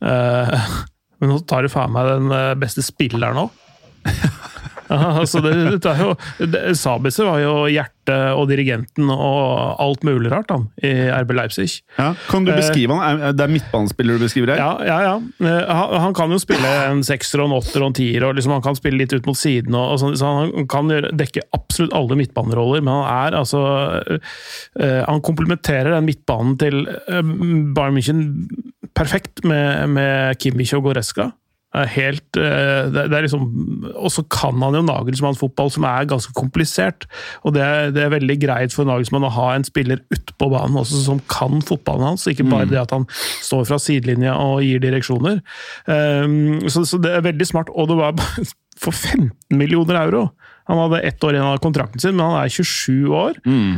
Eh, 0.00 0.72
men 1.20 1.32
nå 1.32 1.40
tar 1.48 1.66
de 1.66 1.72
faen 1.72 1.92
meg 1.92 2.14
den 2.14 2.32
beste 2.62 2.84
spilleren 2.86 3.44
òg. 3.46 3.62
Altså 4.90 5.40
det, 5.44 5.52
det 5.82 5.92
jo, 6.00 6.12
det, 6.46 6.60
Sabitzer 6.78 7.26
var 7.28 7.40
jo 7.42 7.52
hjertet 7.72 7.92
og 8.38 8.44
dirigenten 8.46 9.08
og 9.10 9.80
alt 9.82 10.04
mulig 10.06 10.30
rart 10.30 10.52
han, 10.54 10.68
i 10.86 10.92
RB 11.10 11.32
Leipzig. 11.34 11.80
ja. 11.98 12.12
Kan 12.30 12.44
du 12.46 12.52
Eh, 12.52 12.60
beskrive 12.60 12.94
han? 12.94 13.22
Det 13.34 13.42
er 13.42 13.50
midtbanespiller 13.50 14.14
du 14.20 14.22
beskriver 14.28 14.52
her? 14.54 14.60
Ja, 14.62 14.70
ja, 14.86 14.98
ja. 15.08 15.14
Eh, 15.42 15.72
Han, 15.74 15.96
han 16.04 16.14
kan 16.14 16.30
jo 16.30 16.38
spille 16.38 16.70
en 16.86 17.02
sekser 17.06 17.42
og 17.42 17.50
en 17.50 17.56
åtter 17.58 17.82
og 17.82 17.90
en 17.90 17.96
tier, 17.98 18.22
og 18.28 18.36
liksom 18.38 18.54
han 18.54 18.62
kan 18.62 18.78
spille 18.78 19.00
litt 19.02 19.12
ut 19.16 19.26
mot 19.26 19.36
siden. 19.38 19.74
Og, 19.74 19.96
og 19.96 19.98
sånn, 20.04 20.14
så 20.20 20.30
Han 20.38 20.68
kan 20.70 20.92
gjøre, 20.92 21.10
dekke 21.18 21.42
absolutt 21.56 21.96
alle 21.98 22.18
midtbaneroller, 22.22 22.84
men 22.86 22.94
han 22.94 23.26
er 23.32 23.38
altså 23.40 23.64
eh, 24.78 25.02
Han 25.08 25.22
komplementerer 25.26 25.96
den 25.96 26.06
midtbanen 26.06 26.54
til 26.62 26.84
Bayern 27.74 27.96
München 27.98 28.22
perfekt 28.96 29.42
med, 29.44 29.88
med 29.92 30.38
Kimmich 30.40 30.72
og 30.78 30.86
Goreska. 30.86 31.32
Helt, 31.84 32.38
eh, 32.40 32.88
det, 32.92 33.04
er 33.10 33.26
liksom, 33.26 33.44
og 33.92 34.08
så 34.12 34.24
kan 34.32 34.56
han 34.64 34.76
jo 34.78 34.84
Nagelsmann 34.86 35.36
fotball, 35.36 35.70
som 35.72 35.84
er 35.88 36.08
ganske 36.08 36.32
komplisert. 36.36 37.04
Og 37.44 37.56
det 37.56 37.64
er, 37.64 37.90
det 37.92 38.04
er 38.04 38.14
veldig 38.14 38.38
greit 38.40 38.76
for 38.76 38.88
Nagelsmann 38.88 39.26
å 39.26 39.32
ha 39.34 39.50
en 39.54 39.66
spiller 39.66 40.00
utpå 40.14 40.48
banen 40.52 40.78
også 40.80 41.02
som 41.04 41.20
kan 41.32 41.60
fotballen 41.66 42.12
hans, 42.12 42.26
ikke 42.30 42.48
bare 42.48 42.70
det 42.70 42.80
at 42.80 42.94
han 42.94 43.04
står 43.12 43.66
fra 43.68 43.80
sidelinja 43.82 44.36
og 44.40 44.64
gir 44.64 44.80
direksjoner. 44.82 45.42
Um, 45.86 46.64
så, 46.70 46.86
så 46.88 47.00
det 47.02 47.12
er 47.12 47.26
veldig 47.26 47.48
smart, 47.48 47.72
og 47.74 47.90
det 47.90 48.00
var 48.00 48.16
for 48.82 48.92
15 48.92 49.30
millioner 49.56 50.00
euro. 50.06 50.26
Han 50.66 50.80
hadde 50.82 51.04
ett 51.06 51.22
år 51.24 51.36
igjen 51.36 51.46
av 51.46 51.60
kontrakten 51.62 52.02
sin, 52.02 52.16
men 52.16 52.26
han 52.26 52.40
er 52.40 52.50
27 52.50 53.14
år. 53.14 53.38
mm. 53.46 53.74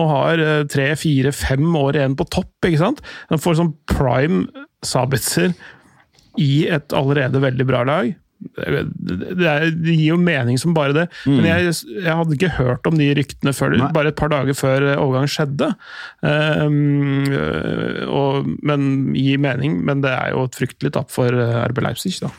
Og 0.00 0.08
har 0.10 0.42
eh, 0.42 0.64
tre, 0.70 0.88
fire, 0.98 1.30
fem 1.30 1.68
år 1.78 2.00
igjen 2.00 2.16
på 2.18 2.26
topp. 2.26 2.52
ikke 2.66 2.80
sant? 2.80 3.04
Han 3.30 3.42
får 3.42 3.60
sånn 3.60 3.74
prime 3.90 4.48
Sabitzer 4.84 5.54
i 6.40 6.66
et 6.72 6.94
allerede 6.96 7.42
veldig 7.42 7.66
bra 7.68 7.82
lag. 7.88 8.12
Det, 8.44 9.46
er, 9.48 9.70
det 9.72 9.94
gir 9.94 10.10
jo 10.10 10.18
mening 10.20 10.58
som 10.60 10.74
bare 10.76 10.92
det. 10.96 11.04
Men 11.24 11.46
jeg, 11.48 11.72
jeg 11.94 12.16
hadde 12.18 12.36
ikke 12.36 12.52
hørt 12.58 12.88
om 12.90 12.98
de 12.98 13.08
ryktene 13.16 13.54
før, 13.56 13.76
Nei. 13.78 13.90
bare 13.94 14.12
et 14.12 14.18
par 14.18 14.32
dager 14.32 14.58
før 14.58 14.88
overgang 14.98 15.30
skjedde. 15.30 15.70
Um, 16.20 17.24
og, 18.10 18.50
men 18.66 19.14
gir 19.16 19.40
mening, 19.42 19.78
men 19.86 20.04
det 20.04 20.12
er 20.12 20.34
jo 20.34 20.44
et 20.48 20.58
fryktelig 20.60 20.92
tap 20.98 21.14
for 21.14 21.32
øh, 21.32 21.62
RB 21.70 21.80
Leipzig. 21.86 22.18
da. 22.20 22.32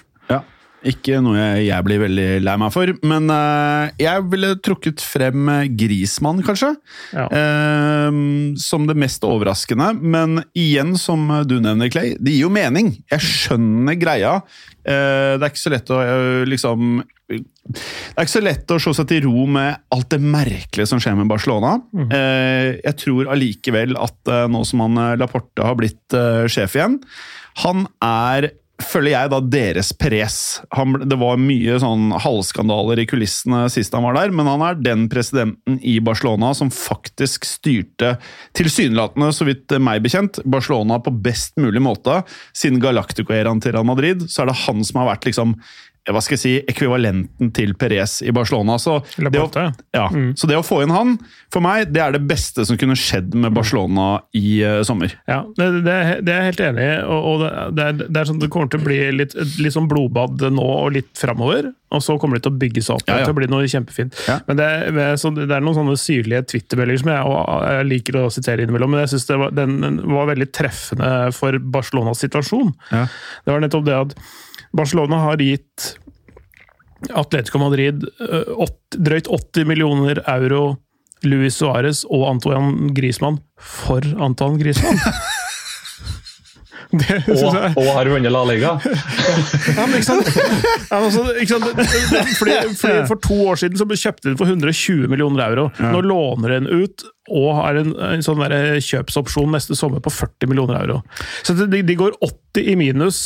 Ikke 0.86 1.18
noe 1.24 1.38
jeg, 1.39 1.65
jeg 1.72 1.86
blir 1.88 2.01
veldig 2.04 2.27
lei 2.46 2.56
meg 2.62 2.74
for, 2.74 2.92
men 3.10 3.32
uh, 3.34 3.89
jeg 3.98 4.25
ville 4.30 4.51
trukket 4.65 5.01
frem 5.01 5.50
eh, 5.50 5.70
Grismann, 5.74 6.44
kanskje. 6.46 6.75
Ja. 7.15 7.25
Uh, 7.32 8.54
som 8.62 8.86
det 8.89 8.98
mest 9.01 9.25
overraskende. 9.25 9.92
Men 9.98 10.44
igjen, 10.54 10.94
som 11.01 11.25
du 11.50 11.58
nevner, 11.58 11.89
Clay, 11.94 12.13
det 12.22 12.36
gir 12.36 12.46
jo 12.46 12.54
mening. 12.54 12.94
Jeg 13.12 13.25
skjønner 13.25 13.98
greia. 13.98 14.38
Uh, 14.86 15.36
det 15.39 15.42
er 15.42 15.50
ikke 15.50 15.63
så 15.63 15.74
lett 15.74 15.89
å 15.89 16.00
liksom 16.46 17.00
Det 17.25 17.39
er 18.13 18.27
ikke 18.27 18.36
så 18.36 18.44
lett 18.46 18.74
å 18.75 18.77
slå 18.82 18.94
seg 18.94 19.08
til 19.10 19.24
ro 19.25 19.48
med 19.50 19.80
alt 19.96 20.12
det 20.13 20.20
merkelige 20.22 20.92
som 20.92 21.01
skjer 21.01 21.15
med 21.18 21.32
Barcelona. 21.32 21.80
Eh, 22.06 22.75
jeg 22.84 23.00
tror 23.01 23.32
allikevel 23.34 23.98
at 23.98 24.30
nå 24.54 24.62
som 24.70 24.84
han 24.86 25.01
Laporte 25.18 25.65
har 25.65 25.74
blitt 25.80 26.13
sjef 26.54 26.77
igjen, 26.77 27.00
han 27.63 27.88
er 28.06 28.51
føler 28.84 29.13
jeg 29.13 29.32
da 29.32 29.39
deres 29.39 29.91
pres. 29.96 30.38
Han, 30.75 30.98
det 31.08 31.17
var 31.20 31.39
mye 31.39 31.77
sånn 31.79 32.10
halvskandaler 32.24 33.00
i 33.01 33.08
kulissene 33.08 33.65
sist 33.72 33.96
han 33.96 34.03
var 34.03 34.17
der, 34.17 34.34
men 34.36 34.50
han 34.50 34.63
er 34.67 34.79
den 34.79 35.08
presidenten 35.12 35.79
i 35.79 35.98
Barcelona 36.03 36.51
som 36.58 36.72
faktisk 36.74 37.48
styrte, 37.48 38.15
tilsynelatende, 38.58 39.32
så 39.36 39.48
vidt 39.48 39.72
meg 39.79 40.03
bekjent, 40.05 40.41
Barcelona 40.44 41.00
på 41.03 41.13
best 41.25 41.55
mulig 41.62 41.84
måte. 41.84 42.22
Siden 42.55 42.82
Galactico-æraen 42.84 43.63
til 43.63 43.75
Real 43.75 43.88
Madrid, 43.88 44.27
så 44.32 44.44
er 44.44 44.51
det 44.51 44.62
han 44.65 44.84
som 44.84 45.01
har 45.01 45.13
vært 45.13 45.29
liksom 45.29 45.55
hva 46.06 46.22
skal 46.22 46.36
jeg 46.36 46.42
si, 46.44 46.54
ekvivalenten 46.70 47.50
til 47.56 47.74
Perez 47.80 48.20
i 48.26 48.34
Barcelona. 48.36 48.78
Så 48.82 49.00
det, 49.18 49.40
å, 49.42 49.48
ja, 49.96 50.06
mm. 50.14 50.36
så 50.38 50.50
det 50.50 50.58
å 50.60 50.66
få 50.66 50.84
inn 50.84 50.94
han, 50.94 51.16
for 51.54 51.66
meg, 51.66 51.90
det 51.96 52.04
er 52.04 52.14
det 52.14 52.22
beste 52.30 52.66
som 52.68 52.78
kunne 52.78 52.98
skjedd 53.00 53.34
med 53.34 53.56
Barcelona 53.56 54.20
i 54.38 54.60
uh, 54.62 54.82
sommer. 54.86 55.16
Ja, 55.30 55.42
det, 55.58 55.72
det, 55.88 55.96
er- 55.96 56.22
det 56.26 56.36
er 56.36 56.44
jeg 56.44 56.52
helt 56.54 56.64
enig 56.68 56.86
i. 56.86 56.94
og, 57.10 57.32
og 57.32 57.74
det, 57.78 57.88
er, 57.88 57.98
det 58.06 58.22
er 58.22 58.30
sånn 58.30 58.42
det 58.44 58.52
kommer 58.54 58.70
til 58.70 58.84
å 58.84 58.86
bli 58.86 59.00
litt, 59.18 59.34
litt 59.62 59.74
sånn 59.76 59.90
blodbad 59.90 60.46
nå 60.54 60.68
og 60.86 60.94
litt 61.00 61.12
framover. 61.18 61.72
Og 61.96 62.02
så 62.04 62.16
kommer 62.20 62.38
det 62.38 62.46
til 62.46 62.52
å 62.54 62.60
bygge 62.60 62.82
seg 62.84 62.98
opp 62.98 63.10
Ja, 63.10 63.20
ja. 63.22 63.28
til 63.28 63.34
å 63.36 63.38
bli 63.38 63.48
noe 63.50 63.68
kjempefint. 63.72 64.18
Ja. 64.28 64.40
Men 64.50 64.58
det, 64.60 64.70
det 64.94 65.46
er 65.46 65.64
noen 65.64 65.78
sånne 65.78 65.98
syrlige 66.02 66.44
Twitter-meldinger 66.52 67.02
som 67.04 67.12
jeg, 67.14 67.30
og 67.30 67.68
jeg 67.72 67.90
liker 67.92 68.18
å 68.20 68.26
sitere 68.34 68.66
innimellom, 68.66 68.92
men 68.94 69.06
jeg 69.06 69.14
syns 69.16 69.30
den 69.56 69.78
den 69.86 70.02
var 70.12 70.28
veldig 70.30 70.48
treffende 70.54 71.12
for 71.36 71.56
Barcelonas 71.62 72.22
situasjon. 72.26 72.74
Ja. 72.92 73.06
Det 73.46 73.54
var 73.54 73.64
nettopp 73.64 73.86
det 73.88 73.96
at 74.02 74.18
Barcelona 74.75 75.22
har 75.24 75.44
gitt 75.44 75.96
Atletico 77.13 77.62
Madrid 77.62 78.05
øh, 78.24 78.65
drøyt 78.96 79.29
80 79.32 79.67
millioner 79.70 80.22
euro 80.32 80.75
Luis 81.25 81.58
Suárez 81.62 82.03
og 82.12 82.27
Antoine 82.29 82.91
Griezmann 82.96 83.39
for 83.62 84.03
Antoine 84.22 84.60
Griezmann. 84.62 85.00
Det 86.96 87.15
Og, 87.34 87.55
og 87.75 87.88
har 87.98 88.08
vunnet 88.08 88.32
La 88.32 88.44
Liga. 88.48 88.75
ja, 88.86 89.86
men 89.88 89.98
ikke 89.98 90.05
sant? 90.08 90.29
Ja, 90.91 91.00
men 91.00 91.08
også, 91.10 91.24
ikke 91.41 91.50
sant? 91.50 91.65
Fordi, 92.39 92.53
fordi 92.77 93.00
For 93.10 93.22
to 93.25 93.39
år 93.50 93.60
siden 93.60 93.79
så 93.79 93.88
kjøpte 93.89 94.29
den 94.29 94.38
for 94.39 94.51
120 94.51 95.10
millioner 95.12 95.44
euro. 95.50 95.65
Nå 95.82 96.03
låner 96.05 96.55
den 96.55 96.70
ut 96.70 97.08
og 97.34 97.50
har 97.58 97.82
en, 97.82 97.91
en 98.13 98.24
sånn 98.24 98.39
der 98.44 98.77
kjøpsopsjon 98.86 99.51
neste 99.55 99.75
sommer 99.75 100.03
på 100.05 100.13
40 100.13 100.51
millioner 100.51 100.77
euro. 100.84 101.01
Så 101.44 101.58
de, 101.58 101.82
de 101.82 101.98
går 102.00 102.15
80 102.22 102.70
i 102.72 102.77
minus. 102.79 103.22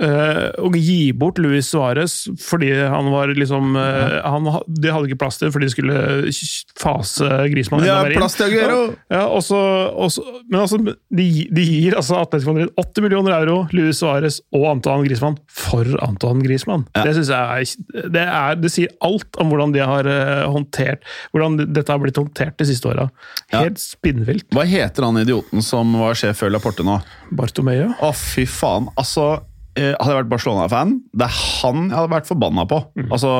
Eh, 0.00 0.48
og 0.62 0.76
gi 0.78 1.12
bort 1.16 1.40
Luis 1.42 1.68
Suárez 1.72 2.14
fordi 2.40 2.70
han 2.72 3.10
var 3.12 3.32
liksom 3.36 3.76
eh, 3.76 4.18
han, 4.24 4.48
De 4.66 4.92
hadde 4.92 5.10
ikke 5.10 5.20
plass 5.20 5.40
til 5.40 5.52
fordi 5.52 5.68
de 5.68 5.74
skulle 5.74 6.32
fase 6.80 7.28
Griezmann 7.52 7.84
enda 7.84 7.98
mer 8.02 8.14
inn. 8.14 8.20
plass 8.20 8.36
til 8.38 8.48
Aguero! 8.48 8.80
Ja, 9.12 9.24
og 9.28 9.42
så, 9.46 9.60
og 9.92 10.12
så, 10.14 10.24
men 10.48 10.60
altså, 10.62 10.80
de, 10.82 11.26
de 11.52 11.66
gir 11.66 11.96
altså 11.98 12.20
Atletico 12.22 12.54
Madrid 12.56 12.72
80 12.80 13.06
millioner 13.06 13.36
euro, 13.38 13.58
Luis 13.76 14.00
Suárez 14.02 14.40
og 14.54 14.66
Antoine 14.72 15.06
Griezmann 15.06 15.38
for 15.50 15.88
Antoine 16.04 16.44
Griezmann. 16.44 16.86
Ja. 16.96 17.04
Det 17.06 17.16
synes 17.18 17.32
jeg 17.32 17.66
er, 17.66 18.08
det, 18.16 18.24
er, 18.24 18.58
det 18.62 18.72
sier 18.72 18.92
alt 19.04 19.40
om 19.42 19.52
hvordan 19.52 19.74
de 19.74 19.84
har 19.84 20.08
eh, 20.08 20.44
håndtert 20.52 21.02
Hvordan 21.32 21.58
dette 21.74 21.90
har 21.92 22.00
blitt 22.02 22.18
håndtert 22.18 22.56
de 22.60 22.66
siste 22.68 22.88
åra. 22.88 23.06
Ja. 23.52 23.62
Helt 23.64 23.80
spinnvilt. 23.82 24.48
Hva 24.54 24.64
heter 24.68 25.06
han 25.06 25.20
idioten 25.20 25.62
som 25.64 25.94
var 26.00 26.16
sjef 26.18 26.42
før 26.42 26.52
Laporte 26.54 26.84
nå? 26.86 26.98
Bartomeu. 27.36 27.92
Å, 28.02 28.12
fy 28.16 28.44
faen. 28.48 28.88
Altså, 29.00 29.26
eh, 29.38 29.51
hadde 29.96 30.12
jeg 30.12 30.18
vært 30.18 30.30
Barcelona-fan, 30.32 30.90
det 31.16 31.24
er 31.24 31.36
han 31.62 31.86
jeg 31.88 31.96
hadde 31.96 32.12
vært 32.12 32.28
forbanna 32.28 32.66
på. 32.68 32.82
Altså, 33.08 33.30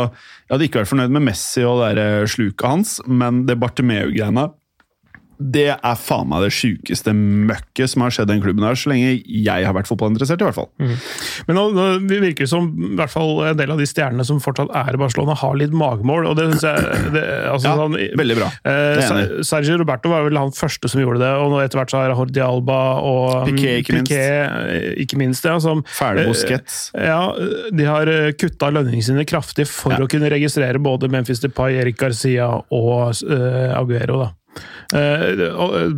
Jeg 0.49 0.55
hadde 0.55 0.69
ikke 0.69 0.81
vært 0.81 0.91
fornøyd 0.93 1.13
med 1.13 1.27
Messi 1.27 1.65
og 1.69 1.83
det 1.85 2.07
eh, 2.07 2.27
sluket 2.31 2.65
hans, 2.69 2.95
men 3.07 3.43
det 3.49 3.59
Bartomeu-greiene 3.61 4.47
det 5.51 5.69
er 5.75 5.97
faen 5.99 6.29
meg 6.31 6.45
det 6.47 6.53
sjukeste 6.55 7.13
møkket 7.17 7.91
som 7.91 8.05
har 8.05 8.15
skjedd 8.15 8.31
i 8.31 8.35
den 8.35 8.43
klubben 8.45 8.65
her, 8.67 8.77
så 8.79 8.93
lenge 8.93 9.15
jeg 9.27 9.67
har 9.67 9.75
vært 9.77 9.89
fotballinteressert, 9.91 10.43
i 10.43 10.47
hvert 10.49 10.59
fall. 10.59 10.71
Men 11.49 11.59
nå, 11.59 11.65
nå 11.77 11.87
virker 12.09 12.45
det 12.47 12.51
som 12.53 12.69
i 12.73 12.93
hvert 12.99 13.13
fall 13.13 13.43
en 13.51 13.59
del 13.59 13.73
av 13.75 13.81
de 13.81 13.87
stjernene 13.89 14.25
som 14.27 14.41
fortsatt 14.43 14.73
er 14.83 14.95
i 14.97 15.01
Barcelona, 15.01 15.35
har 15.39 15.57
litt 15.59 15.75
magemål. 15.77 16.29
og 16.31 16.37
det 16.39 16.49
synes 16.53 16.67
jeg 16.69 17.13
det, 17.17 17.25
altså, 17.51 17.69
Ja, 17.69 17.77
sånn, 17.81 17.97
veldig 18.23 18.39
bra. 18.39 18.51
Eh, 18.69 19.03
er 19.03 19.45
Sergio 19.47 19.79
Roberto 19.81 20.13
var 20.13 20.27
vel 20.29 20.39
han 20.41 20.53
første 20.57 20.91
som 20.91 21.03
gjorde 21.03 21.23
det, 21.25 21.33
og 21.43 21.53
nå 21.53 21.63
etter 21.65 21.81
hvert 21.81 21.93
så 21.95 22.03
er 22.05 22.15
Jordi 22.15 22.43
Alba 22.45 22.79
og 23.03 23.49
mm, 23.49 23.51
Piqué, 23.51 23.75
ikke 23.83 23.97
minst. 23.99 24.13
eh, 24.13 24.87
ikke 25.03 25.19
minst 25.21 25.49
ja, 25.49 25.57
som, 25.63 25.83
Fæle 25.89 26.27
eh, 26.29 26.61
Ja, 26.95 27.21
de 27.73 27.89
har 27.89 28.11
eh, 28.13 28.31
kutta 28.39 28.71
lønningene 28.73 29.09
sine 29.13 29.27
kraftig 29.29 29.67
for 29.71 29.93
Ja. 29.93 29.99
å 30.05 30.09
kunne 30.11 30.31
registrere 30.33 30.81
både 30.83 31.11
Memphis 31.13 31.43
Depay, 31.43 31.77
Erik 31.83 31.99
Garcia 32.01 32.49
og 32.71 33.15
eh, 33.29 33.73
Aguero. 33.77 34.23
da. 34.23 34.31
Eh, 34.93 35.25
eh, 35.49 35.93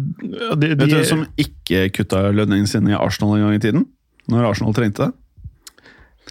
Vet 0.54 0.78
du 0.78 0.87
hvem 0.87 1.04
som 1.08 1.25
ikke 1.40 1.88
kutta 1.96 2.28
lønningen 2.30 2.68
sin 2.70 2.88
i 2.90 2.96
Arsenal 2.96 3.38
en 3.38 3.46
gang 3.49 3.58
i 3.58 3.62
tiden? 3.62 3.87
Når 4.30 4.50
Arsenal 4.52 4.76
trengte 4.76 5.08
det? 5.08 5.12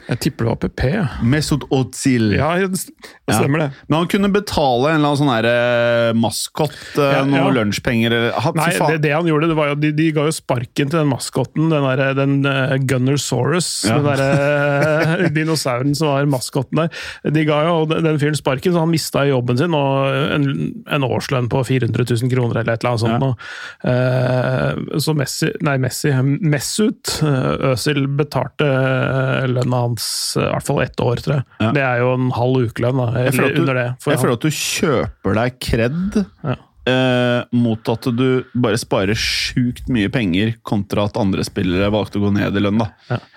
Jeg 0.03 0.19
tipper 0.19 0.45
det 0.45 0.51
var 0.51 0.57
PP. 0.59 0.81
ja. 0.91 1.03
Mesut 1.23 1.63
Ozil. 1.71 2.33
Ja, 2.35 2.49
det 2.59 2.79
stemmer 2.81 3.61
det. 3.61 3.67
Men 3.87 4.01
han 4.01 4.09
kunne 4.11 4.29
betale 4.33 4.91
en 4.91 4.97
eller 4.99 5.13
annen 5.13 5.19
sånn 5.21 5.31
her, 5.31 5.47
eh, 5.47 6.09
maskott, 6.19 6.75
eh, 6.97 7.13
Ja, 7.13 7.21
noen 7.27 7.55
lunsjpenger 7.55 8.11
eller 8.11 8.51
Nei, 8.57 8.71
det, 8.91 8.97
det 9.05 9.13
han 9.15 9.29
gjorde, 9.29 9.47
det 9.51 9.57
var 9.57 9.71
jo 9.71 9.77
de, 9.79 9.93
de 9.95 10.09
ga 10.15 10.25
jo 10.27 10.33
sparken 10.35 10.91
til 10.91 10.99
den 10.99 11.11
maskotten, 11.11 11.69
den, 11.71 11.87
der, 11.87 12.17
den 12.17 12.35
uh, 12.43 12.75
Gunnersaurus, 12.83 13.69
den 13.87 14.03
derre 14.09 15.29
dinosauren 15.37 15.95
som 15.95 16.11
var 16.11 16.27
maskotten 16.31 16.83
der. 16.83 17.03
De 17.37 17.45
ga 17.47 17.61
jo 17.69 17.77
den, 17.93 18.03
den 18.09 18.19
fyren 18.21 18.37
sparken, 18.39 18.75
så 18.75 18.83
han 18.83 18.91
mista 18.91 19.23
jobben 19.29 19.61
sin 19.61 19.77
og 19.77 20.11
en, 20.35 20.49
en 20.91 21.07
årslønn 21.07 21.47
på 21.53 21.63
400 21.69 22.09
000 22.11 22.33
kroner 22.33 22.61
eller 22.61 22.75
et 22.75 22.83
eller 22.83 22.97
annet 22.97 23.05
sånt. 23.05 23.47
Eh, 23.87 24.99
så 25.03 25.15
Messi, 25.17 25.53
nei 25.63 25.77
Messi, 25.81 26.11
Messut, 26.43 27.17
uh, 27.23 27.71
Øsil 27.71 28.03
betalte 28.19 28.67
uh, 28.67 29.47
lønna 29.47 29.82
hans 29.83 30.05
eh, 30.39 30.47
i 30.47 30.51
hvert 30.55 30.67
fall 30.71 30.81
ett 30.87 31.03
år, 31.03 31.21
tror 31.23 31.35
jeg. 31.37 31.45
Ja. 31.61 31.71
Det 31.77 31.85
er 31.87 32.03
jo 32.03 32.11
en 32.17 32.29
halv 32.35 32.67
ukelønn, 32.69 33.01
da, 33.03 33.25
Jeg 33.27 33.37
føler 33.37 33.55
du, 33.57 33.61
under 33.65 33.79
det. 33.81 33.87
for 34.03 34.15
jeg 34.15 34.23
føler 34.23 34.37
at 34.39 34.45
du 34.47 34.53
kjøper 34.63 35.39
deg 35.41 35.59
kred 35.69 36.21
Ja. 36.43 36.55
eh, 36.93 37.39
mot 37.55 37.89
at 37.93 38.09
du 38.17 38.25
bare 38.55 38.79
sparer 38.81 39.15
sjukt 39.19 39.87
mye 39.93 40.09
penger, 40.11 40.55
kontra 40.67 41.05
at 41.07 41.19
andre 41.21 41.45
spillere 41.47 41.91
valgte 41.93 42.19
å 42.19 42.25
gå 42.25 42.33
ned 42.35 42.57
i 42.59 42.63
lønn. 42.65 42.81
da. 42.83 42.89
Ja. 43.11 43.21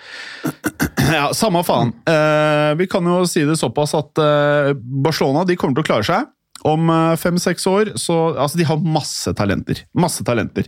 Ja, 1.06 1.28
Samme 1.38 1.60
faen. 1.62 1.92
Eh, 2.10 2.72
vi 2.80 2.86
kan 2.90 3.04
jo 3.06 3.20
si 3.30 3.44
det 3.46 3.54
såpass 3.60 3.92
at 3.94 4.18
eh, 4.18 4.72
Barcelona 4.74 5.44
de 5.46 5.54
kommer 5.54 5.76
til 5.78 5.84
å 5.84 5.86
klare 5.86 6.06
seg. 6.08 6.26
Om 6.64 6.88
fem-seks 7.20 7.66
år 7.68 7.92
så 8.00 8.14
Altså, 8.32 8.58
de 8.58 8.64
har 8.66 8.80
masse 8.80 9.32
talenter. 9.36 9.82
Masse 9.94 10.24
talenter. 10.26 10.66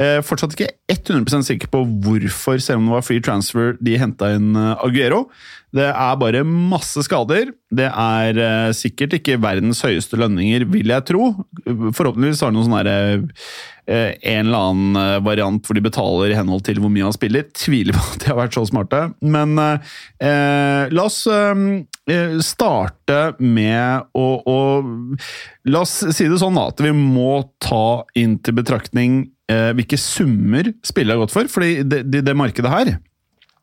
Eh, 0.00 0.18
fortsatt 0.24 0.56
ikke 0.56 0.70
100 0.90 1.44
sikker 1.46 1.70
på 1.72 1.82
hvorfor, 2.04 2.58
selv 2.62 2.80
om 2.80 2.88
det 2.88 2.96
var 2.96 3.04
free 3.06 3.22
transfer, 3.24 3.76
de 3.80 3.98
henta 4.00 4.32
inn 4.36 4.56
eh, 4.56 4.74
Aguero. 4.84 5.26
Det 5.74 5.86
er 5.90 6.18
bare 6.20 6.44
masse 6.46 7.02
skader. 7.04 7.50
Det 7.74 7.86
er 7.90 8.38
uh, 8.38 8.74
sikkert 8.76 9.16
ikke 9.18 9.38
verdens 9.42 9.82
høyeste 9.84 10.18
lønninger, 10.20 10.64
vil 10.70 10.92
jeg 10.92 11.06
tro. 11.08 11.32
Forhåpentligvis 11.66 12.42
har 12.44 12.52
de 12.52 12.56
noen 12.56 12.68
sånn 12.68 12.78
eh, 12.86 14.12
en 14.30 14.46
eller 14.46 14.68
annen 14.70 14.98
eh, 15.00 15.16
variant 15.26 15.66
hvor 15.66 15.76
de 15.76 15.82
betaler 15.82 16.30
i 16.30 16.36
henhold 16.38 16.62
til 16.66 16.78
hvor 16.82 16.92
mye 16.94 17.08
han 17.08 17.16
spiller. 17.16 17.48
Tviler 17.58 17.96
på 17.96 18.04
at 18.14 18.22
de 18.22 18.30
har 18.30 18.38
vært 18.38 18.56
så 18.56 18.62
smarte. 18.70 19.02
Men 19.26 19.58
uh, 19.58 20.86
la 20.92 21.06
oss 21.06 21.24
starte 22.46 23.18
med 23.42 24.06
å, 24.14 24.26
å 24.46 24.58
La 25.66 25.82
oss 25.82 25.98
si 26.14 26.28
det 26.30 26.38
sånn 26.38 26.58
at 26.62 26.78
vi 26.78 26.92
må 26.94 27.40
ta 27.62 28.04
inn 28.14 28.36
til 28.38 28.54
betraktning 28.60 29.24
hvilke 29.46 29.98
summer 29.98 30.72
spillet 30.86 31.14
har 31.14 31.20
gått 31.20 31.34
for. 31.34 31.50
fordi 31.50 31.84
det, 31.86 32.00
det, 32.10 32.24
det 32.26 32.34
markedet 32.38 32.70
her 32.70 32.90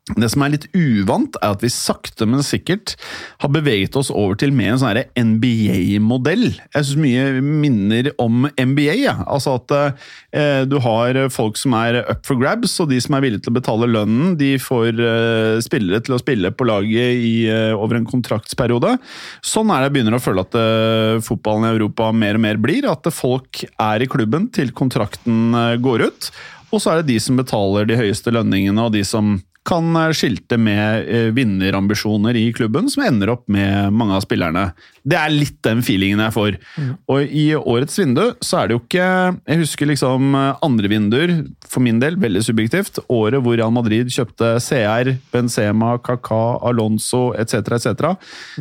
Det 0.04 0.28
som 0.28 0.42
er 0.44 0.50
litt 0.52 0.66
uvant, 0.76 1.32
er 1.40 1.54
at 1.54 1.62
vi 1.64 1.70
sakte, 1.72 2.26
men 2.28 2.42
sikkert 2.44 2.92
har 3.40 3.48
beveget 3.48 3.94
oss 3.96 4.10
over 4.12 4.36
til 4.36 4.50
mer 4.52 4.74
en 4.74 4.80
sånn 4.82 4.98
NBA-modell. 5.16 6.50
Jeg 6.60 6.84
syns 6.84 6.98
mye 7.00 7.40
minner 7.40 8.10
om 8.20 8.44
NBA. 8.52 8.98
Ja. 9.00 9.14
Altså 9.24 9.54
at 9.56 9.72
eh, 9.72 10.60
du 10.68 10.76
har 10.84 11.16
folk 11.32 11.56
som 11.56 11.72
er 11.78 12.02
up 12.02 12.20
for 12.28 12.36
grabs, 12.36 12.74
og 12.84 12.90
de 12.92 12.98
som 13.00 13.16
er 13.16 13.24
villige 13.24 13.46
til 13.46 13.54
å 13.54 13.56
betale 13.56 13.88
lønnen, 13.88 14.34
de 14.36 14.50
får 14.60 15.00
eh, 15.00 15.62
spillere 15.64 16.02
til 16.04 16.18
å 16.18 16.20
spille 16.20 16.52
på 16.52 16.68
laget 16.68 17.24
i, 17.24 17.32
eh, 17.48 17.72
over 17.72 17.96
en 17.96 18.10
kontraktsperiode. 18.10 18.98
Sånn 19.40 19.72
er 19.72 19.80
det 19.80 19.88
jeg 19.88 19.96
begynner 19.96 20.18
å 20.18 20.22
føle 20.26 20.44
at 20.44 20.60
eh, 20.60 21.22
fotballen 21.24 21.70
i 21.70 21.72
Europa 21.78 22.10
mer 22.12 22.36
og 22.36 22.44
mer 22.44 22.60
blir. 22.60 22.90
At 22.92 23.08
folk 23.08 23.64
er 23.72 24.04
i 24.04 24.12
klubben 24.12 24.52
til 24.52 24.68
kontrakten 24.76 25.56
eh, 25.56 25.80
går 25.80 26.10
ut. 26.10 26.30
Og 26.74 26.84
så 26.84 26.92
er 26.92 27.00
det 27.00 27.14
de 27.14 27.20
som 27.24 27.40
betaler 27.40 27.88
de 27.88 27.96
høyeste 27.96 28.36
lønningene, 28.36 28.84
og 28.84 28.92
de 28.92 29.06
som 29.08 29.38
kan 29.64 29.96
eh, 29.96 30.12
skilte 30.12 30.58
med 30.60 31.08
eh, 31.08 31.30
vinnerambisjoner 31.34 32.36
i 32.36 32.52
klubben, 32.52 32.90
som 32.90 33.04
ender 33.06 33.32
opp 33.32 33.46
med 33.48 33.92
mange 33.96 34.16
av 34.18 34.24
spillerne. 34.24 34.68
Det 35.04 35.16
er 35.18 35.32
litt 35.32 35.56
den 35.64 35.82
feelingen 35.84 36.20
jeg 36.20 36.34
får. 36.36 36.58
Mm. 36.76 36.90
Og 37.12 37.34
i 37.40 37.44
årets 37.56 37.98
vindu 38.00 38.22
så 38.44 38.60
er 38.60 38.68
det 38.68 38.76
jo 38.76 38.82
ikke 38.82 39.04
Jeg 39.04 39.60
husker 39.62 39.90
liksom 39.90 40.36
eh, 40.38 40.60
andre 40.64 40.90
vinduer, 40.92 41.34
for 41.68 41.84
min 41.84 42.00
del, 42.02 42.18
veldig 42.20 42.44
subjektivt. 42.44 43.00
Året 43.12 43.40
hvor 43.44 43.56
Real 43.56 43.72
Madrid 43.74 44.12
kjøpte 44.12 44.54
CR, 44.64 45.14
Benzema, 45.32 45.96
Kaka, 46.04 46.42
Alonso 46.68 47.26
etc., 47.40 47.74
etc. 47.78 48.12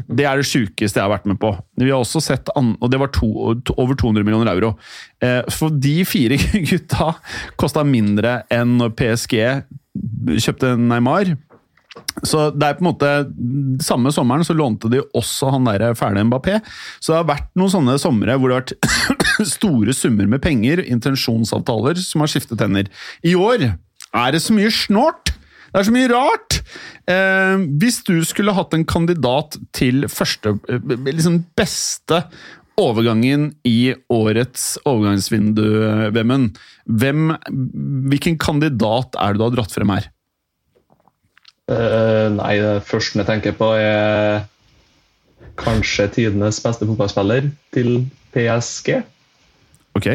Det 0.08 0.28
er 0.28 0.40
det 0.40 0.48
sjukeste 0.48 1.00
jeg 1.00 1.04
har 1.04 1.14
vært 1.14 1.28
med 1.30 1.40
på. 1.42 1.52
Vi 1.80 1.92
har 1.92 2.00
også 2.00 2.24
sett, 2.24 2.50
Og 2.56 2.90
det 2.92 3.00
var 3.00 3.12
to, 3.14 3.30
over 3.76 3.96
200 3.96 4.24
millioner 4.24 4.52
euro. 4.54 4.74
For 5.52 5.72
de 5.72 6.04
fire 6.08 6.38
gutta 6.70 7.14
kosta 7.60 7.84
mindre 7.88 8.42
enn 8.52 8.78
når 8.80 8.94
PSG 9.00 9.36
kjøpte 10.40 10.76
Neymar. 10.80 11.36
Så 12.26 12.48
det 12.56 12.66
er 12.66 12.78
på 12.78 12.82
en 12.82 12.88
måte 12.88 13.10
Samme 13.86 14.10
sommeren 14.14 14.46
så 14.46 14.56
lånte 14.58 14.90
de 14.90 15.04
også 15.14 15.52
han 15.54 15.68
der 15.68 15.94
fæle 15.98 16.24
Mbappé. 16.26 16.58
Så 16.98 17.12
det 17.14 17.20
har 17.20 17.30
vært 17.30 17.52
noen 17.60 17.74
sånne 17.74 18.00
somre 18.02 18.38
hvor 18.40 18.50
det 18.50 18.58
har 18.58 18.64
vært 18.64 19.48
store 19.58 19.94
summer 19.98 20.30
med 20.30 20.42
penger, 20.44 20.82
intensjonsavtaler, 20.86 22.00
som 22.02 22.24
har 22.24 22.34
skiftet 22.34 22.64
hender. 22.64 22.90
I 23.26 23.36
år 23.38 23.70
er 23.74 24.34
det 24.34 24.44
så 24.44 24.56
mye 24.56 24.74
snålt! 24.74 25.36
Det 25.74 25.82
er 25.82 25.88
så 25.88 25.94
mye 25.94 26.10
rart! 26.12 26.60
Eh, 27.10 27.64
hvis 27.82 28.02
du 28.06 28.16
skulle 28.26 28.54
hatt 28.54 28.76
en 28.78 28.86
kandidat 28.86 29.58
til 29.74 30.06
første 30.12 30.54
eh, 30.70 30.92
liksom 31.10 31.42
beste 31.58 32.22
overgangen 32.80 33.52
i 33.68 33.94
årets 34.12 34.78
overgangsvindu, 34.90 35.68
Vemund. 36.16 36.58
Hvem, 36.90 37.36
hvilken 38.10 38.40
kandidat 38.42 39.18
er 39.20 39.34
det 39.34 39.42
du 39.42 39.46
har 39.48 39.56
dratt 39.58 39.76
frem 39.76 39.94
her? 39.94 40.10
Uh, 41.72 42.28
nei, 42.34 42.58
det 42.60 42.84
første 42.88 43.22
jeg 43.22 43.30
tenker 43.30 43.56
på, 43.56 43.70
er 43.80 44.44
kanskje 45.60 46.10
tidenes 46.18 46.60
beste 46.64 46.88
fotballspiller 46.90 47.50
til 47.76 48.06
PSG. 48.34 48.98
Ok. 49.98 50.10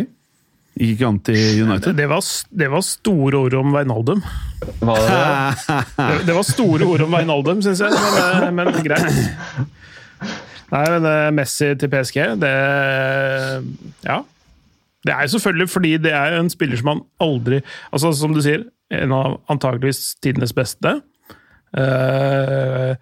Gikk 0.78 0.92
ikke 0.94 1.08
an 1.08 1.18
til 1.26 1.64
United? 1.64 1.96
Det 1.98 2.06
var, 2.10 2.22
det 2.60 2.68
var 2.70 2.84
store 2.86 3.40
ord 3.40 3.56
om 3.58 3.72
Veinaldum. 3.74 4.20
Var 4.78 5.00
det, 5.02 5.16
det? 5.96 6.20
det 6.28 6.36
var 6.36 6.46
store 6.46 6.86
ord 6.86 7.02
om 7.06 7.16
Veinaldum, 7.16 7.62
syns 7.64 7.82
jeg, 7.82 7.96
men, 7.98 8.44
eh, 8.44 8.52
men 8.54 8.72
greit. 8.86 9.18
Nei, 10.72 10.84
men 10.92 11.06
eh, 11.08 11.30
Messi 11.36 11.70
til 11.78 11.92
PSG, 11.92 12.18
det 12.42 12.56
Ja. 14.06 14.22
Det 15.06 15.14
er 15.14 15.30
selvfølgelig 15.30 15.70
fordi 15.70 15.96
det 16.02 16.12
er 16.12 16.36
en 16.36 16.50
spiller 16.50 16.76
som 16.76 16.88
man 16.90 17.02
aldri 17.22 17.60
altså 17.94 18.10
Som 18.12 18.34
du 18.34 18.42
sier, 18.44 18.66
en 18.90 19.12
av 19.14 19.38
antageligvis 19.52 20.16
tidenes 20.24 20.54
beste. 20.56 21.00
Uh, 21.76 22.96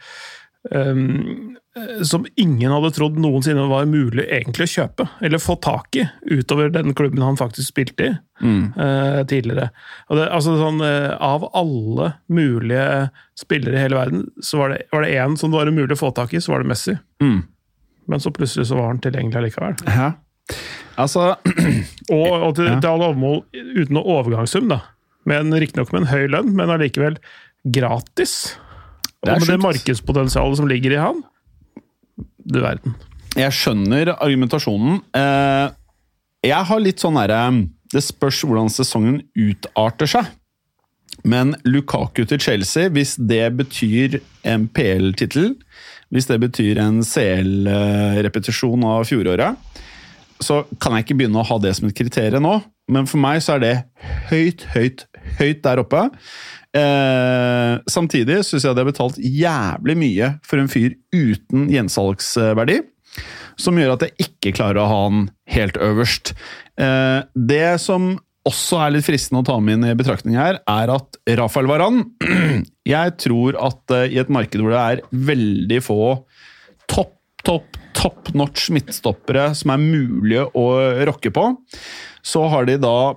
um, 0.74 1.54
som 2.02 2.24
ingen 2.34 2.72
hadde 2.72 2.90
trodd 2.96 3.18
noensinne 3.22 3.68
var 3.70 3.86
mulig 3.86 4.24
egentlig 4.24 4.66
å 4.66 4.72
kjøpe, 4.72 5.06
eller 5.22 5.42
få 5.42 5.54
tak 5.62 5.98
i, 6.00 6.06
utover 6.26 6.72
den 6.74 6.96
klubben 6.98 7.22
han 7.22 7.38
faktisk 7.38 7.70
spilte 7.70 8.08
i 8.08 8.12
mm. 8.42 8.62
uh, 8.74 9.20
tidligere. 9.30 9.68
Det, 10.10 10.24
altså 10.26 10.56
sånn, 10.58 10.82
uh, 10.82 11.14
Av 11.22 11.46
alle 11.54 12.14
mulige 12.26 13.12
spillere 13.38 13.78
i 13.78 13.84
hele 13.84 14.00
verden, 14.00 14.26
så 14.42 14.64
var 14.64 14.74
det 14.74 15.12
én 15.12 15.38
som 15.38 15.52
det 15.52 15.60
var 15.60 15.70
mulig 15.70 15.94
å 15.94 16.02
få 16.08 16.10
tak 16.16 16.34
i, 16.34 16.42
så 16.42 16.56
var 16.56 16.64
det 16.64 16.74
Messi. 16.74 16.98
Mm 17.22 17.44
men 18.10 18.22
så 18.22 18.32
plutselig 18.34 18.68
så 18.70 18.78
var 18.78 18.92
han 18.92 19.02
tilgjengelig 19.02 19.50
likevel. 19.50 19.76
Ja. 19.86 20.12
Altså 20.96 21.34
Og, 22.14 22.30
og 22.30 22.52
til, 22.56 22.68
ja. 22.70 22.78
til 22.78 22.92
alle 22.92 23.08
overmål 23.10 23.40
uten 23.52 23.96
noe 23.96 24.18
overgangssum, 24.20 24.68
da. 24.70 24.84
Men 25.26 25.50
Riktignok 25.50 25.90
med 25.90 26.04
en 26.04 26.12
høy 26.12 26.28
lønn, 26.30 26.52
men 26.54 26.70
allikevel 26.70 27.18
gratis. 27.74 28.54
Og 29.24 29.32
med 29.32 29.50
det 29.50 29.58
markedspotensialet 29.64 30.60
som 30.60 30.68
ligger 30.70 30.94
i 30.94 31.02
han 31.02 31.24
Du 32.46 32.60
verden. 32.62 32.94
Jeg 33.36 33.52
skjønner 33.52 34.14
argumentasjonen. 34.14 35.00
Eh, 35.18 35.66
jeg 36.46 36.68
har 36.68 36.80
litt 36.80 37.02
sånn 37.02 37.18
derre 37.18 37.40
Det 37.92 38.04
spørs 38.04 38.44
hvordan 38.46 38.70
sesongen 38.72 39.20
utarter 39.34 40.08
seg. 40.14 40.30
Men 41.26 41.56
Lukaku 41.66 42.22
til 42.28 42.38
Chelsea, 42.42 42.90
hvis 42.92 43.16
det 43.18 43.56
betyr 43.58 44.20
en 44.46 44.68
PL-tittel 44.70 45.56
hvis 46.14 46.28
det 46.30 46.38
betyr 46.42 46.80
en 46.82 47.02
CL-repetisjon 47.04 48.84
av 48.86 49.06
fjoråret, 49.08 49.58
så 50.42 50.62
kan 50.82 50.94
jeg 50.94 51.06
ikke 51.06 51.16
begynne 51.22 51.40
å 51.40 51.48
ha 51.48 51.56
det 51.62 51.72
som 51.78 51.88
et 51.88 51.96
kriterium 51.96 52.44
nå. 52.44 52.56
Men 52.92 53.08
for 53.10 53.18
meg 53.18 53.40
så 53.42 53.56
er 53.56 53.62
det 53.62 53.74
høyt, 54.30 54.66
høyt, 54.74 55.06
høyt 55.40 55.62
der 55.64 55.80
oppe. 55.82 56.04
Eh, 56.76 57.72
samtidig 57.90 58.42
syns 58.46 58.66
jeg 58.66 58.76
det 58.76 58.84
er 58.84 58.90
betalt 58.90 59.18
jævlig 59.18 59.96
mye 59.98 60.34
for 60.46 60.60
en 60.60 60.70
fyr 60.70 60.94
uten 61.14 61.66
gjensalgsverdi. 61.72 62.82
Som 63.56 63.80
gjør 63.80 63.94
at 63.94 64.04
jeg 64.04 64.28
ikke 64.28 64.54
klarer 64.58 64.82
å 64.82 64.90
ha 64.90 65.00
han 65.06 65.28
helt 65.50 65.78
øverst. 65.80 66.34
Eh, 66.76 67.24
det 67.34 67.80
som 67.82 68.14
også 68.46 68.80
er 68.82 68.94
litt 68.94 69.06
fristende 69.06 69.42
å 69.42 69.46
ta 69.46 69.56
med 69.62 69.78
inn 69.78 69.88
i 69.90 69.96
betraktning 69.98 70.38
her, 70.38 70.60
er 70.62 70.92
at 70.94 71.18
Rafael 71.38 71.68
Varan 71.70 72.04
Jeg 72.96 73.16
tror 73.22 73.58
at 73.58 73.94
uh, 73.94 74.04
i 74.06 74.20
et 74.22 74.32
marked 74.32 74.62
hvor 74.62 74.74
det 74.74 74.82
er 74.82 75.02
veldig 75.30 75.80
få 75.84 76.00
topp, 76.90 77.16
topp, 77.46 77.78
top 77.96 78.30
notch 78.36 78.68
midtstoppere 78.74 79.48
som 79.58 79.72
er 79.74 79.82
mulige 79.82 80.46
å 80.54 80.66
rokke 81.08 81.32
på, 81.34 81.48
så 82.26 82.42
har 82.50 82.66
de 82.66 82.74
da 82.82 83.14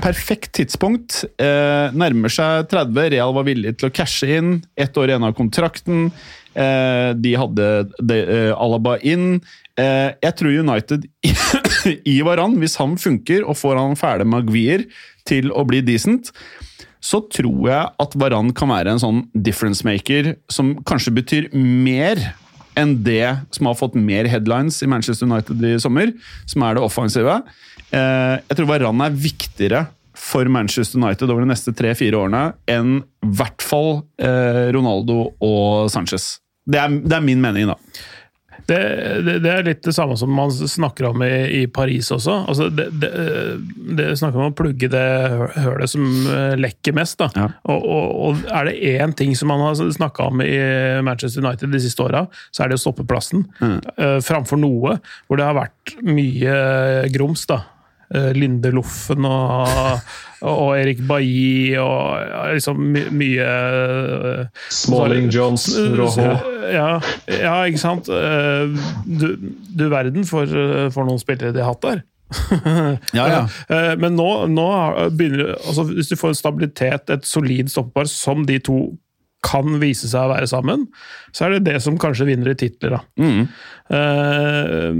perfekt 0.00 0.54
tidspunkt. 0.56 1.20
Eh, 1.36 1.92
nærmer 1.92 2.32
seg 2.32 2.70
30. 2.72 3.10
Real 3.12 3.34
var 3.36 3.44
villig 3.48 3.74
til 3.76 3.90
å 3.90 3.94
cashe 3.94 4.30
inn. 4.38 4.54
Ett 4.76 4.96
år 4.96 5.12
igjen 5.12 5.26
av 5.28 5.34
kontrakten. 5.36 6.06
Eh, 6.54 7.10
de 7.18 7.34
hadde 7.36 7.68
de, 7.98 8.18
eh, 8.22 8.52
Alaba 8.56 8.96
inn. 9.02 9.42
Eh, 9.80 10.10
jeg 10.22 10.36
tror 10.38 10.54
United 10.54 11.06
i 12.14 12.20
Varan, 12.26 12.54
hvis 12.62 12.76
han 12.78 12.94
funker 13.00 13.42
og 13.46 13.58
får 13.58 13.80
han 13.80 13.98
fæle 13.98 14.26
Maguire 14.28 14.86
til 15.26 15.50
å 15.50 15.64
bli 15.66 15.82
decent, 15.84 16.30
så 17.04 17.20
tror 17.32 17.66
jeg 17.68 17.90
at 18.00 18.14
Varan 18.16 18.52
kan 18.56 18.70
være 18.72 18.94
en 18.94 19.02
sånn 19.02 19.24
difference 19.34 19.84
maker 19.86 20.36
som 20.52 20.72
kanskje 20.88 21.12
betyr 21.18 21.50
mer 21.52 22.22
enn 22.78 22.96
det 23.06 23.36
som 23.54 23.68
har 23.68 23.76
fått 23.78 23.98
mer 23.98 24.26
headlines 24.30 24.80
i 24.82 24.88
Manchester 24.90 25.28
United 25.28 25.60
i 25.62 25.76
sommer, 25.82 26.10
som 26.50 26.64
er 26.66 26.74
det 26.74 26.82
offensive. 26.82 27.36
Eh, 27.94 28.38
jeg 28.40 28.58
tror 28.58 28.70
Varan 28.70 29.04
er 29.04 29.20
viktigere 29.26 29.84
for 30.14 30.48
Manchester 30.50 31.02
United 31.02 31.30
over 31.30 31.44
de 31.44 31.50
neste 31.50 31.74
tre-fire 31.76 32.18
årene 32.18 32.46
enn 32.70 32.96
i 33.02 33.30
hvert 33.36 33.62
fall 33.62 34.04
eh, 34.22 34.70
Ronaldo 34.74 35.34
og 35.42 35.90
Sanchez. 35.92 36.38
Det 36.64 36.80
er, 36.80 36.98
det 37.04 37.18
er 37.18 37.24
min 37.24 37.42
mening, 37.42 37.68
da. 37.68 37.76
Det, 38.66 38.78
det, 39.26 39.38
det, 39.44 39.50
er 39.50 39.66
litt 39.66 39.82
det 39.84 39.92
samme 39.96 40.16
som 40.16 40.32
man 40.32 40.52
snakker 40.52 41.10
om 41.10 41.24
i, 41.26 41.32
i 41.60 41.62
Paris 41.68 42.10
også. 42.14 42.36
Altså 42.48 42.68
det, 42.72 42.88
det, 42.94 44.08
snakker 44.18 44.40
om 44.40 44.52
å 44.52 44.56
plugge 44.56 44.88
det 44.92 45.04
hølet 45.58 45.92
som 45.92 46.06
eh, 46.30 46.54
lekker 46.60 46.96
mest. 46.96 47.20
Ja. 47.36 47.48
Og, 47.68 47.84
og, 47.84 48.08
og, 48.28 48.46
er 48.48 48.70
det 48.70 48.94
én 48.94 49.14
ting 49.16 49.34
som 49.36 49.52
man 49.52 49.62
har 49.66 49.76
snakka 49.76 50.30
om 50.30 50.42
i 50.44 50.54
Manchester 51.04 51.44
United 51.44 51.74
de 51.74 51.82
siste 51.84 52.04
åra, 52.04 52.24
så 52.54 52.64
er 52.64 52.72
det 52.72 52.80
å 52.80 52.84
stoppe 52.84 53.06
plassen. 53.08 53.44
Mm. 53.60 53.78
Uh, 53.98 54.18
framfor 54.24 54.60
noe 54.60 54.98
hvor 55.26 55.38
det 55.38 55.46
har 55.46 55.58
vært 55.58 55.96
mye 56.06 56.58
grums. 57.14 57.44
da. 57.50 57.62
Uh, 58.12 58.30
Linde 58.36 58.72
Loffen 58.74 59.26
og 59.28 60.00
og 60.44 60.74
Erik 60.76 60.98
Bailly 61.08 61.76
og 61.80 62.18
liksom 62.52 62.80
my 62.92 63.04
mye 63.16 63.44
uh, 63.46 64.64
Smalling, 64.68 65.30
Jones, 65.32 65.70
Rojo. 65.96 66.34
Ja, 66.68 66.98
ja, 67.30 67.54
ikke 67.64 67.80
sant? 67.80 68.10
Uh, 68.12 68.74
du, 69.08 69.30
du 69.72 69.86
verden 69.88 70.26
for, 70.28 70.44
for 70.92 71.08
noen 71.08 71.22
spillere 71.22 71.54
de 71.54 71.64
har 71.64 71.72
hatt 71.72 71.86
der. 71.86 72.04
ja, 73.14 73.24
ja. 73.30 73.40
Men 74.02 74.16
nå, 74.18 74.28
nå 74.50 74.64
begynner 75.14 75.52
altså, 75.54 75.84
Hvis 75.86 76.08
du 76.10 76.16
får 76.18 76.32
en 76.32 76.38
stabilitet, 76.38 77.12
et 77.12 77.28
solid 77.28 77.68
stoppepar 77.70 78.08
som 78.10 78.42
de 78.48 78.58
to 78.64 78.78
kan 79.44 79.78
vise 79.82 80.08
seg 80.10 80.26
å 80.26 80.32
være 80.32 80.48
sammen, 80.50 80.86
så 81.34 81.46
er 81.46 81.56
det 81.56 81.66
det 81.68 81.78
som 81.84 81.98
kanskje 82.00 82.28
vinner 82.30 82.52
i 82.52 82.58
titler. 82.58 82.96
Mm. 83.20 83.46
Uh, 83.92 84.90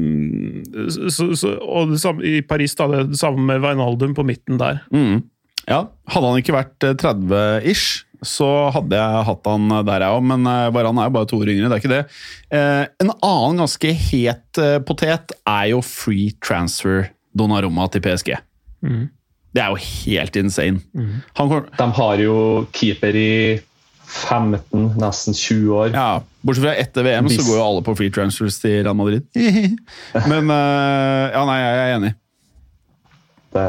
så, 0.92 1.30
så, 1.38 1.54
og 1.62 1.94
samme, 2.00 2.24
I 2.28 2.42
Paris 2.46 2.76
da, 2.78 2.90
det 3.08 3.20
samme 3.20 3.46
med 3.48 3.62
Wijnaldum 3.64 4.16
på 4.16 4.26
midten 4.28 4.60
der. 4.60 4.82
Mm. 4.94 5.22
Ja, 5.64 5.86
Hadde 6.12 6.28
han 6.28 6.42
ikke 6.42 6.58
vært 6.58 6.84
30-ish, 7.00 8.04
eh, 8.04 8.24
så 8.24 8.48
hadde 8.72 8.96
jeg 8.96 9.24
hatt 9.28 9.48
han 9.48 9.72
der, 9.88 10.04
jeg 10.04 10.16
òg. 10.18 10.26
Men 10.28 10.44
eh, 10.48 10.68
Varan 10.76 11.00
er 11.00 11.08
jo 11.08 11.16
bare 11.16 11.28
to 11.28 11.40
år 11.40 11.52
yngre, 11.54 11.70
det 11.72 11.76
er 11.76 11.82
ikke 11.82 11.94
det. 11.94 12.04
Uh, 12.52 12.84
en 13.04 13.12
annen 13.16 13.64
ganske 13.64 13.96
het 14.04 14.62
potet 14.88 15.36
er 15.40 15.66
jo 15.72 15.80
free 15.84 16.36
transfer 16.44 17.08
Donnarumma 17.34 17.88
til 17.90 18.04
PSG. 18.04 18.34
Det 19.54 19.62
er 19.62 19.70
jo 19.70 19.78
helt 19.80 20.36
insane. 20.38 20.82
Han 21.38 21.48
kommer, 21.48 21.68
De 21.78 21.86
har 21.96 22.20
jo 22.22 22.36
keeper 22.74 23.16
i 23.16 23.32
15, 24.06 24.94
nesten 25.00 25.34
20 25.34 25.74
år. 25.74 25.92
ja, 25.94 26.22
Bortsett 26.44 26.64
fra 26.66 26.74
etter 26.76 27.06
VM, 27.06 27.28
så 27.32 27.42
går 27.46 27.56
jo 27.56 27.64
alle 27.64 27.82
på 27.86 27.94
free 27.96 28.12
transfers 28.12 28.58
til 28.62 28.82
Real 28.84 28.96
Madrid. 28.98 29.24
Men 30.30 30.50
uh, 30.50 31.30
ja, 31.32 31.44
nei, 31.48 31.58
jeg 31.62 31.78
er 31.84 31.94
enig. 31.98 32.12
Det, 33.54 33.68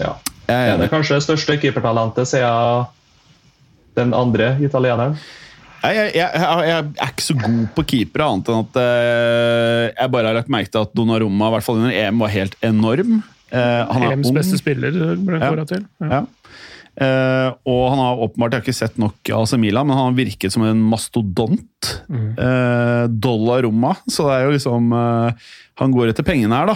ja. 0.00 0.12
Jeg 0.48 0.54
er 0.56 0.70
enig. 0.72 0.86
det 0.86 0.92
kanskje 0.92 1.18
det 1.18 1.26
største 1.26 1.58
keepertalentet 1.60 2.30
siden 2.30 2.88
den 3.98 4.14
andre 4.14 4.54
italieneren? 4.62 5.18
Jeg, 5.78 6.08
jeg, 6.16 6.30
jeg, 6.34 6.62
jeg 6.66 6.78
er 6.98 7.10
ikke 7.12 7.22
så 7.22 7.34
god 7.38 7.58
på 7.76 7.84
keepere, 7.92 8.26
annet 8.26 8.48
enn 8.50 8.64
at 8.64 8.78
uh, 8.82 9.82
jeg 9.92 10.12
bare 10.14 10.30
har 10.30 10.38
lagt 10.40 10.50
merke 10.50 10.72
til 10.74 10.82
at 10.82 10.94
Donnarumma 10.96 11.50
i 11.50 11.54
hvert 11.54 11.66
fall 11.66 11.78
under 11.78 11.94
EM 11.94 12.24
var 12.24 12.32
helt 12.34 12.56
enorm. 12.66 13.20
Uh, 13.52 13.84
han 13.92 14.02
er 14.08 14.16
EMs 14.16 14.32
ung. 14.32 14.36
beste 14.40 14.58
spiller 14.60 14.96
ble 15.22 15.38
Ja. 15.38 15.52
kåra 15.52 15.66
til. 15.70 15.84
Ja. 16.02 16.08
Ja. 16.18 16.24
Eh, 16.98 17.48
og 17.70 17.82
han 17.92 18.00
har 18.02 18.20
åpenbart, 18.24 18.56
jeg 18.56 18.58
har 18.58 18.66
ikke 18.66 18.74
sett 18.74 18.98
nok 18.98 19.30
av 19.30 19.44
AC 19.44 19.54
Milan, 19.60 19.86
men 19.86 19.94
han 19.94 20.10
har 20.10 20.18
virket 20.18 20.54
som 20.54 20.64
en 20.66 20.80
mastodont. 20.90 21.92
Eh, 22.10 23.04
Dollaromma, 23.22 23.94
så 24.10 24.26
det 24.26 24.34
er 24.34 24.46
jo 24.48 24.54
liksom 24.56 24.88
uh, 24.90 25.50
Han 25.78 25.92
går 25.94 26.10
etter 26.10 26.26
pengene 26.26 26.56
her, 26.58 26.72
da. 26.72 26.74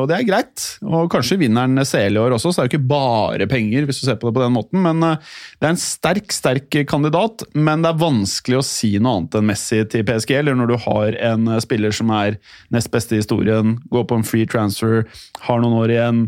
Og 0.00 0.08
det 0.10 0.16
er 0.16 0.26
greit. 0.26 0.64
Og 0.82 1.06
kanskje 1.12 1.38
vinner 1.38 1.68
han 1.68 1.84
CL 1.86 2.18
i 2.18 2.18
år 2.18 2.34
også, 2.34 2.50
så 2.50 2.58
det 2.58 2.64
er 2.64 2.66
jo 2.66 2.72
ikke 2.72 2.90
bare 2.90 3.46
penger, 3.46 3.86
hvis 3.86 4.02
du 4.02 4.08
ser 4.08 4.18
på 4.18 4.26
det 4.26 4.34
på 4.34 4.42
den 4.42 4.56
måten. 4.56 4.82
Men 4.82 4.98
det 5.06 5.62
er 5.62 5.70
en 5.70 5.78
sterk, 5.78 6.34
sterk 6.34 6.80
kandidat. 6.90 7.46
Men 7.54 7.86
det 7.86 7.92
er 7.92 8.02
vanskelig 8.02 8.58
å 8.58 8.66
si 8.66 8.96
noe 8.98 9.20
annet 9.20 9.38
enn 9.38 9.46
Messi 9.52 9.84
til 9.92 10.02
PSG, 10.08 10.34
eller 10.40 10.58
når 10.58 10.72
du 10.72 10.76
har 10.82 11.20
en 11.30 11.54
spiller 11.62 11.94
som 11.94 12.10
er 12.18 12.40
nest 12.74 12.90
beste 12.90 13.14
i 13.14 13.22
historien, 13.22 13.76
går 13.94 14.10
på 14.10 14.18
en 14.18 14.26
free 14.26 14.50
transfer, 14.50 15.06
har 15.46 15.62
noen 15.62 15.78
år 15.84 15.94
igjen. 15.94 16.24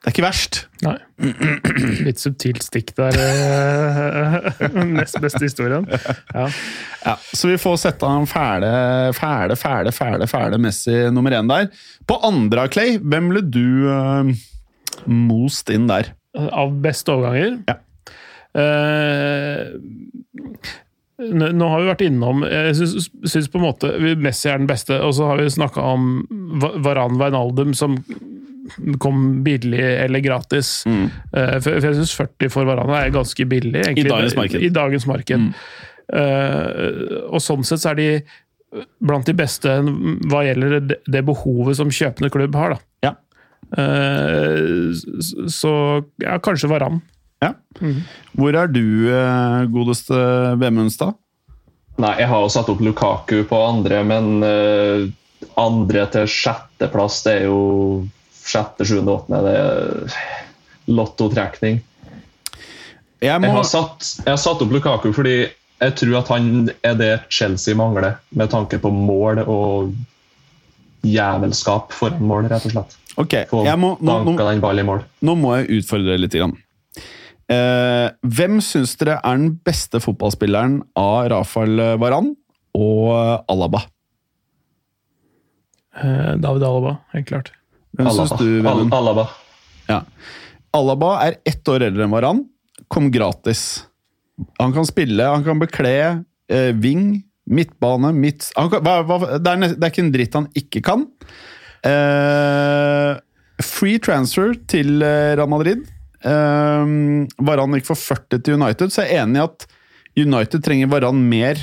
Det 0.00 0.08
er 0.08 0.14
ikke 0.14 0.24
verst. 0.24 0.58
Nei. 0.80 0.94
Litt 2.06 2.20
subtilt 2.22 2.62
stikk 2.64 2.94
der. 2.96 3.16
eh, 3.20 4.78
Nest 4.96 5.18
beste 5.20 5.42
historien. 5.44 5.84
Ja. 6.32 6.46
Ja, 7.04 7.14
så 7.36 7.50
vi 7.50 7.58
får 7.60 7.76
sette 7.82 8.08
han 8.08 8.24
fæle, 8.30 8.70
fæle, 9.16 9.56
fæle, 9.60 9.92
fæle, 9.92 10.28
fæle 10.30 10.58
Messi 10.64 10.94
nummer 11.12 11.36
én 11.36 11.52
der. 11.52 11.68
På 12.08 12.16
andre, 12.24 12.64
av 12.64 12.72
Clay, 12.72 12.96
hvem 12.96 13.28
ble 13.34 13.42
du 13.52 13.66
uh, 13.92 14.32
most 15.04 15.68
inn 15.74 15.84
der? 15.90 16.14
Av 16.48 16.72
beste 16.80 17.12
overganger? 17.12 17.60
Ja. 17.68 17.76
Uh, 18.50 19.76
nå 21.20 21.66
har 21.68 21.82
vi 21.82 21.86
vært 21.90 22.00
innom 22.02 22.40
Jeg 22.48 22.72
syns, 22.78 23.10
syns 23.28 23.46
på 23.52 23.60
en 23.60 23.66
måte 23.68 23.90
Messi 24.18 24.48
er 24.50 24.56
den 24.62 24.66
beste, 24.70 24.96
og 25.04 25.12
så 25.14 25.28
har 25.28 25.38
vi 25.42 25.50
snakka 25.52 25.84
om 25.92 26.06
Va- 26.62 26.72
Varan 26.88 27.18
Wijnaldum 27.20 27.74
som 27.76 27.98
kom 29.02 29.40
billig 29.46 29.80
eller 29.80 30.22
gratis. 30.24 30.80
Mm. 30.88 31.06
Uh, 31.34 31.56
for, 31.60 31.70
for 31.78 31.88
jeg 31.90 31.98
syns 32.00 32.16
40 32.18 32.52
for 32.52 32.68
Varan 32.68 32.92
er 32.96 33.14
ganske 33.14 33.46
billig. 33.50 33.84
egentlig. 33.84 34.06
I 34.06 34.14
dagens 34.14 34.36
marked. 34.38 34.62
I 34.62 34.74
dagens 34.80 35.08
marked. 35.10 35.48
Mm. 35.48 35.50
Uh, 36.10 37.26
og 37.30 37.42
sånn 37.44 37.66
sett 37.66 37.82
så 37.84 37.92
er 37.92 38.00
de 38.00 38.08
blant 39.02 39.26
de 39.26 39.34
beste 39.34 39.72
hva 40.30 40.44
gjelder 40.46 40.76
det, 40.78 41.00
det 41.10 41.22
behovet 41.26 41.78
som 41.78 41.90
kjøpende 41.90 42.30
klubb 42.32 42.58
har. 42.58 42.76
da. 42.76 43.08
Ja. 43.08 43.14
Uh, 43.70 44.90
så 45.50 45.72
ja, 46.22 46.38
kanskje 46.42 46.70
Varan. 46.70 47.00
ja. 47.42 47.54
Hvor 48.34 48.56
er 48.56 48.70
du, 48.70 48.84
uh, 49.10 49.66
godeste 49.70 50.16
Vemundstad? 50.60 51.18
Nei, 52.00 52.14
jeg 52.22 52.30
har 52.30 52.44
jo 52.44 52.52
satt 52.52 52.70
opp 52.72 52.80
Lukaku 52.80 53.42
på 53.48 53.58
andre, 53.60 54.00
men 54.06 54.40
uh, 54.44 55.04
andre 55.60 56.06
til 56.14 56.28
sjetteplass, 56.30 57.20
det 57.26 57.36
er 57.40 57.48
jo 57.50 57.60
sjette, 58.50 58.86
sjuende, 58.88 59.14
åttende. 59.14 59.40
Det 59.46 59.54
er 59.60 60.90
lottotrekning. 60.90 61.80
Jeg 63.20 63.42
Jeg 63.44 63.52
har, 63.52 63.66
satt, 63.68 64.06
jeg 64.24 64.32
har 64.32 64.40
satt 64.40 64.62
opp 64.64 64.70
Lukaku 64.72 65.10
fordi 65.12 65.34
jeg 65.80 65.96
tror 65.96 66.16
at 66.20 66.30
han 66.32 66.70
er 66.84 66.96
det 66.96 67.10
Chelsea 67.32 67.76
mangler, 67.76 68.18
med 68.36 68.50
tanke 68.52 68.80
på 68.80 68.90
mål 68.92 69.42
og 69.46 69.92
jævelskap 71.04 71.94
foran 71.96 72.24
mål, 72.28 72.48
rett 72.52 72.66
og 72.68 72.74
slett. 72.74 72.96
Ok, 73.20 73.36
jeg 73.36 73.78
må, 73.80 73.94
nå, 74.00 74.18
nå, 74.26 74.34
mål. 74.86 75.06
nå 75.24 75.36
må 75.36 75.54
jeg 75.56 75.80
utfordre 75.80 76.12
dere 76.12 76.22
litt. 76.22 76.36
Grann. 76.36 76.52
Eh, 77.50 78.08
hvem 78.22 78.60
syns 78.64 78.92
dere 79.00 79.18
er 79.24 79.40
den 79.40 79.54
beste 79.66 80.00
fotballspilleren 80.04 80.82
av 81.00 81.30
Rafael 81.32 81.80
Varan 82.00 82.34
og 82.76 83.48
Alaba? 83.50 83.82
Eh, 85.96 86.36
David 86.40 86.68
Alaba, 86.68 86.98
helt 87.16 87.28
klart. 87.32 87.50
Hvem 87.96 88.10
syns 88.14 88.34
Alaba. 88.36 88.44
du, 88.44 88.68
Al 88.68 88.98
Alaba. 89.00 89.26
Ja. 89.88 90.00
Alaba 90.76 91.14
er 91.26 91.38
ett 91.48 91.68
år 91.68 91.88
eldre 91.88 92.06
enn 92.06 92.14
Varan. 92.14 92.44
Kom 92.90 93.10
gratis. 93.12 93.84
Han 94.60 94.72
kan 94.72 94.86
spille, 94.88 95.26
han 95.26 95.44
kan 95.44 95.58
bekle 95.60 95.94
eh, 96.50 96.70
ving, 96.80 97.20
midtbane 97.50 98.12
midt, 98.16 98.46
han 98.56 98.70
kan, 98.72 98.84
hva, 98.84 99.00
hva, 99.04 99.18
det, 99.36 99.50
er, 99.50 99.74
det 99.74 99.82
er 99.82 99.90
ikke 99.92 100.04
en 100.04 100.12
dritt 100.14 100.38
han 100.38 100.46
ikke 100.56 100.82
kan. 100.86 101.04
Eh, 101.86 103.18
free 103.64 104.00
transfer 104.02 104.54
til 104.70 105.02
eh, 105.04 105.34
Real 105.36 105.50
Madrid. 105.50 105.84
Eh, 106.20 106.94
Varan 107.50 107.76
gikk 107.76 107.90
for 107.90 108.00
40 108.00 108.44
til 108.46 108.56
United, 108.60 108.92
så 108.92 109.04
jeg 109.04 109.18
er 109.18 109.26
enig 109.26 109.40
i 109.40 109.46
at 109.46 109.68
United 110.20 110.64
trenger 110.66 110.90
Varan 110.92 111.20
mer 111.30 111.60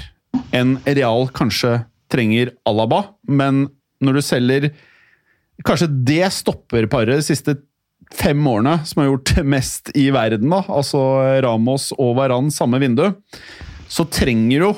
enn 0.55 0.77
Real 0.85 1.27
kanskje 1.35 1.79
trenger 2.11 2.53
Alaba. 2.67 3.03
Men 3.27 3.67
når 4.03 4.19
du 4.19 4.23
selger 4.25 4.69
Kanskje 5.65 5.89
det 5.89 6.27
stopper 6.35 6.85
paret 6.91 7.17
de 7.17 7.25
siste 7.25 7.57
fem 8.13 8.39
årene 8.47 8.77
som 8.87 9.01
har 9.01 9.09
gjort 9.09 9.33
mest 9.55 9.91
i 9.97 10.09
verden, 10.15 10.51
da. 10.53 10.61
altså 10.67 11.01
Ramos 11.43 11.89
og 11.97 12.15
Varan 12.19 12.51
samme 12.53 12.79
vindu, 12.83 13.09
så 13.87 14.05
trenger 14.11 14.63
du 14.63 14.69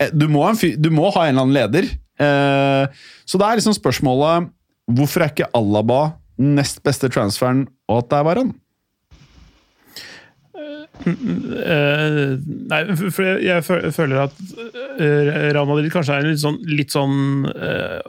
eh, 0.00 0.12
du 0.12 0.26
du 0.28 0.90
må 0.92 1.10
ha 1.10 1.26
en 1.26 1.34
eller 1.34 1.42
annen 1.42 1.56
leder. 1.56 1.90
Eh, 2.20 3.04
så 3.24 3.40
det 3.40 3.46
er 3.46 3.60
liksom 3.60 3.76
spørsmålet 3.76 4.50
Hvorfor 4.90 5.22
er 5.22 5.30
ikke 5.30 5.46
Alaba 5.54 6.16
nest 6.40 6.80
beste 6.82 7.06
transferen, 7.12 7.68
og 7.86 8.00
at 8.00 8.08
det 8.10 8.16
er 8.18 8.24
Varan? 8.26 8.48
Eh, 11.06 12.36
nei, 12.70 12.80
for 12.98 13.24
jeg, 13.24 13.40
jeg 13.46 13.92
føler 13.94 14.24
at 14.26 14.38
eh, 15.00 15.30
Real 15.54 15.68
Madrid 15.68 15.90
kanskje 15.92 16.16
er 16.16 16.24
en 16.24 16.32
litt 16.32 16.42
sånn, 16.42 16.58
litt 16.68 16.94
sånn 16.94 17.48
uh, 17.48 18.00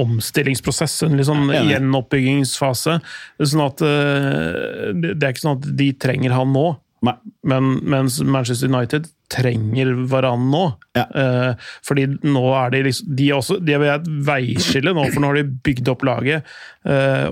omstillingsprosess, 0.00 1.00
en 1.06 1.18
litt 1.18 1.28
sånn 1.28 1.50
ja, 1.52 1.62
gjenoppbyggingsfase. 1.74 2.98
Sånn 3.42 3.64
at 3.64 3.84
uh, 3.84 4.90
det, 4.96 5.16
er 5.18 5.32
ikke 5.32 5.44
sånn 5.44 5.58
at 5.58 5.68
de 5.80 5.90
trenger 6.00 6.36
han 6.36 6.54
nå. 6.56 6.68
Nei. 7.06 7.16
Men, 7.48 7.72
mens 7.88 8.18
Manchester 8.20 8.68
United 8.68 9.08
trenger 9.32 9.92
Varan 10.10 10.48
nå. 10.52 10.64
Ja. 10.98 11.06
Uh, 11.14 11.68
fordi 11.86 12.06
nå 12.26 12.42
er 12.58 12.74
de 12.74 12.82
liksom 12.88 13.14
De 13.16 13.28
er, 13.30 13.36
også, 13.38 13.60
de 13.64 13.76
er 13.76 13.80
ved 13.80 13.94
et 13.94 14.10
veiskille 14.26 14.92
nå, 14.96 15.06
for 15.12 15.22
nå 15.22 15.32
har 15.32 15.40
de 15.40 15.60
bygd 15.68 15.92
opp 15.92 16.04
laget 16.08 16.58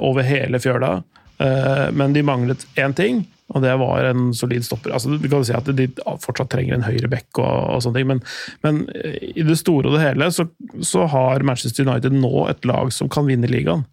over 0.05 0.27
hele 0.27 0.61
fjøla. 0.61 0.99
Men 1.97 2.12
de 2.12 2.21
manglet 2.27 2.64
én 2.77 2.92
ting, 2.97 3.23
og 3.48 3.64
det 3.64 3.74
var 3.80 4.11
en 4.11 4.32
solid 4.37 4.64
stopper. 4.66 4.92
Altså, 4.92 5.16
du 5.16 5.28
kan 5.30 5.44
si 5.46 5.54
at 5.56 5.68
de 5.76 5.88
fortsatt 6.20 6.50
trenger 6.52 6.76
en 6.76 6.84
høyre 6.84 7.08
bekk, 7.11 7.40
og, 7.40 7.76
og 7.76 7.84
sånne 7.84 8.00
ting, 8.00 8.11
men, 8.11 8.24
men 8.66 8.82
eh, 8.98 9.20
i 9.40 9.46
det 9.46 9.56
store 9.61 9.88
og 9.88 9.96
det 9.96 10.04
hele 10.04 10.28
så, 10.34 10.48
så 10.84 11.06
har 11.08 11.46
Manchester 11.46 11.88
United 11.88 12.16
nå 12.16 12.48
et 12.50 12.68
lag 12.68 12.92
som 12.94 13.08
kan 13.12 13.28
vinne 13.28 13.48
ligaen. 13.50 13.87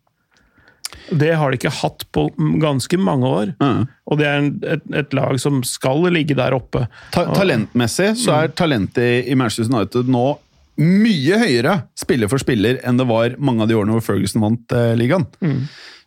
Det 1.09 1.31
har 1.37 1.51
de 1.51 1.57
ikke 1.59 1.73
hatt 1.81 2.05
på 2.15 2.27
ganske 2.61 2.97
mange 3.01 3.29
år. 3.29 3.51
Mm. 3.61 3.85
Og 4.09 4.19
det 4.19 4.27
er 4.27 4.41
en, 4.41 4.51
et, 4.75 4.85
et 5.01 5.15
lag 5.17 5.39
som 5.41 5.61
skal 5.67 6.03
ligge 6.13 6.37
der 6.37 6.55
oppe. 6.55 6.85
Ta 7.13 7.27
talentmessig 7.35 8.13
så 8.21 8.39
er 8.41 8.53
talentet 8.57 9.29
i 9.29 9.37
Manchester 9.37 9.71
United 9.71 10.11
nå 10.11 10.27
mye 10.75 11.37
høyere 11.39 11.77
spiller 11.95 12.27
for 12.27 12.41
spiller 12.41 12.81
enn 12.83 12.97
det 12.99 13.05
var 13.07 13.37
mange 13.39 13.63
av 13.63 13.69
de 13.69 13.77
årene 13.77 13.95
hvor 13.95 14.03
Ferguson 14.03 14.43
vant 14.43 14.75
eh, 14.75 14.91
ligaen. 14.99 15.23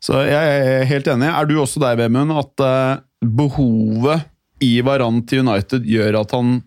Så 0.05 0.21
jeg 0.29 0.59
er 0.59 0.85
helt 0.91 1.09
enig. 1.11 1.31
Er 1.33 1.49
du 1.49 1.57
også 1.59 1.81
der, 1.83 1.97
Vemund, 1.99 2.35
at 2.37 2.65
eh, 2.65 3.01
behovet 3.25 4.29
i 4.65 4.79
Varan 4.83 5.23
til 5.27 5.45
United 5.47 5.87
gjør 5.87 6.21
at 6.23 6.33
han 6.35 6.59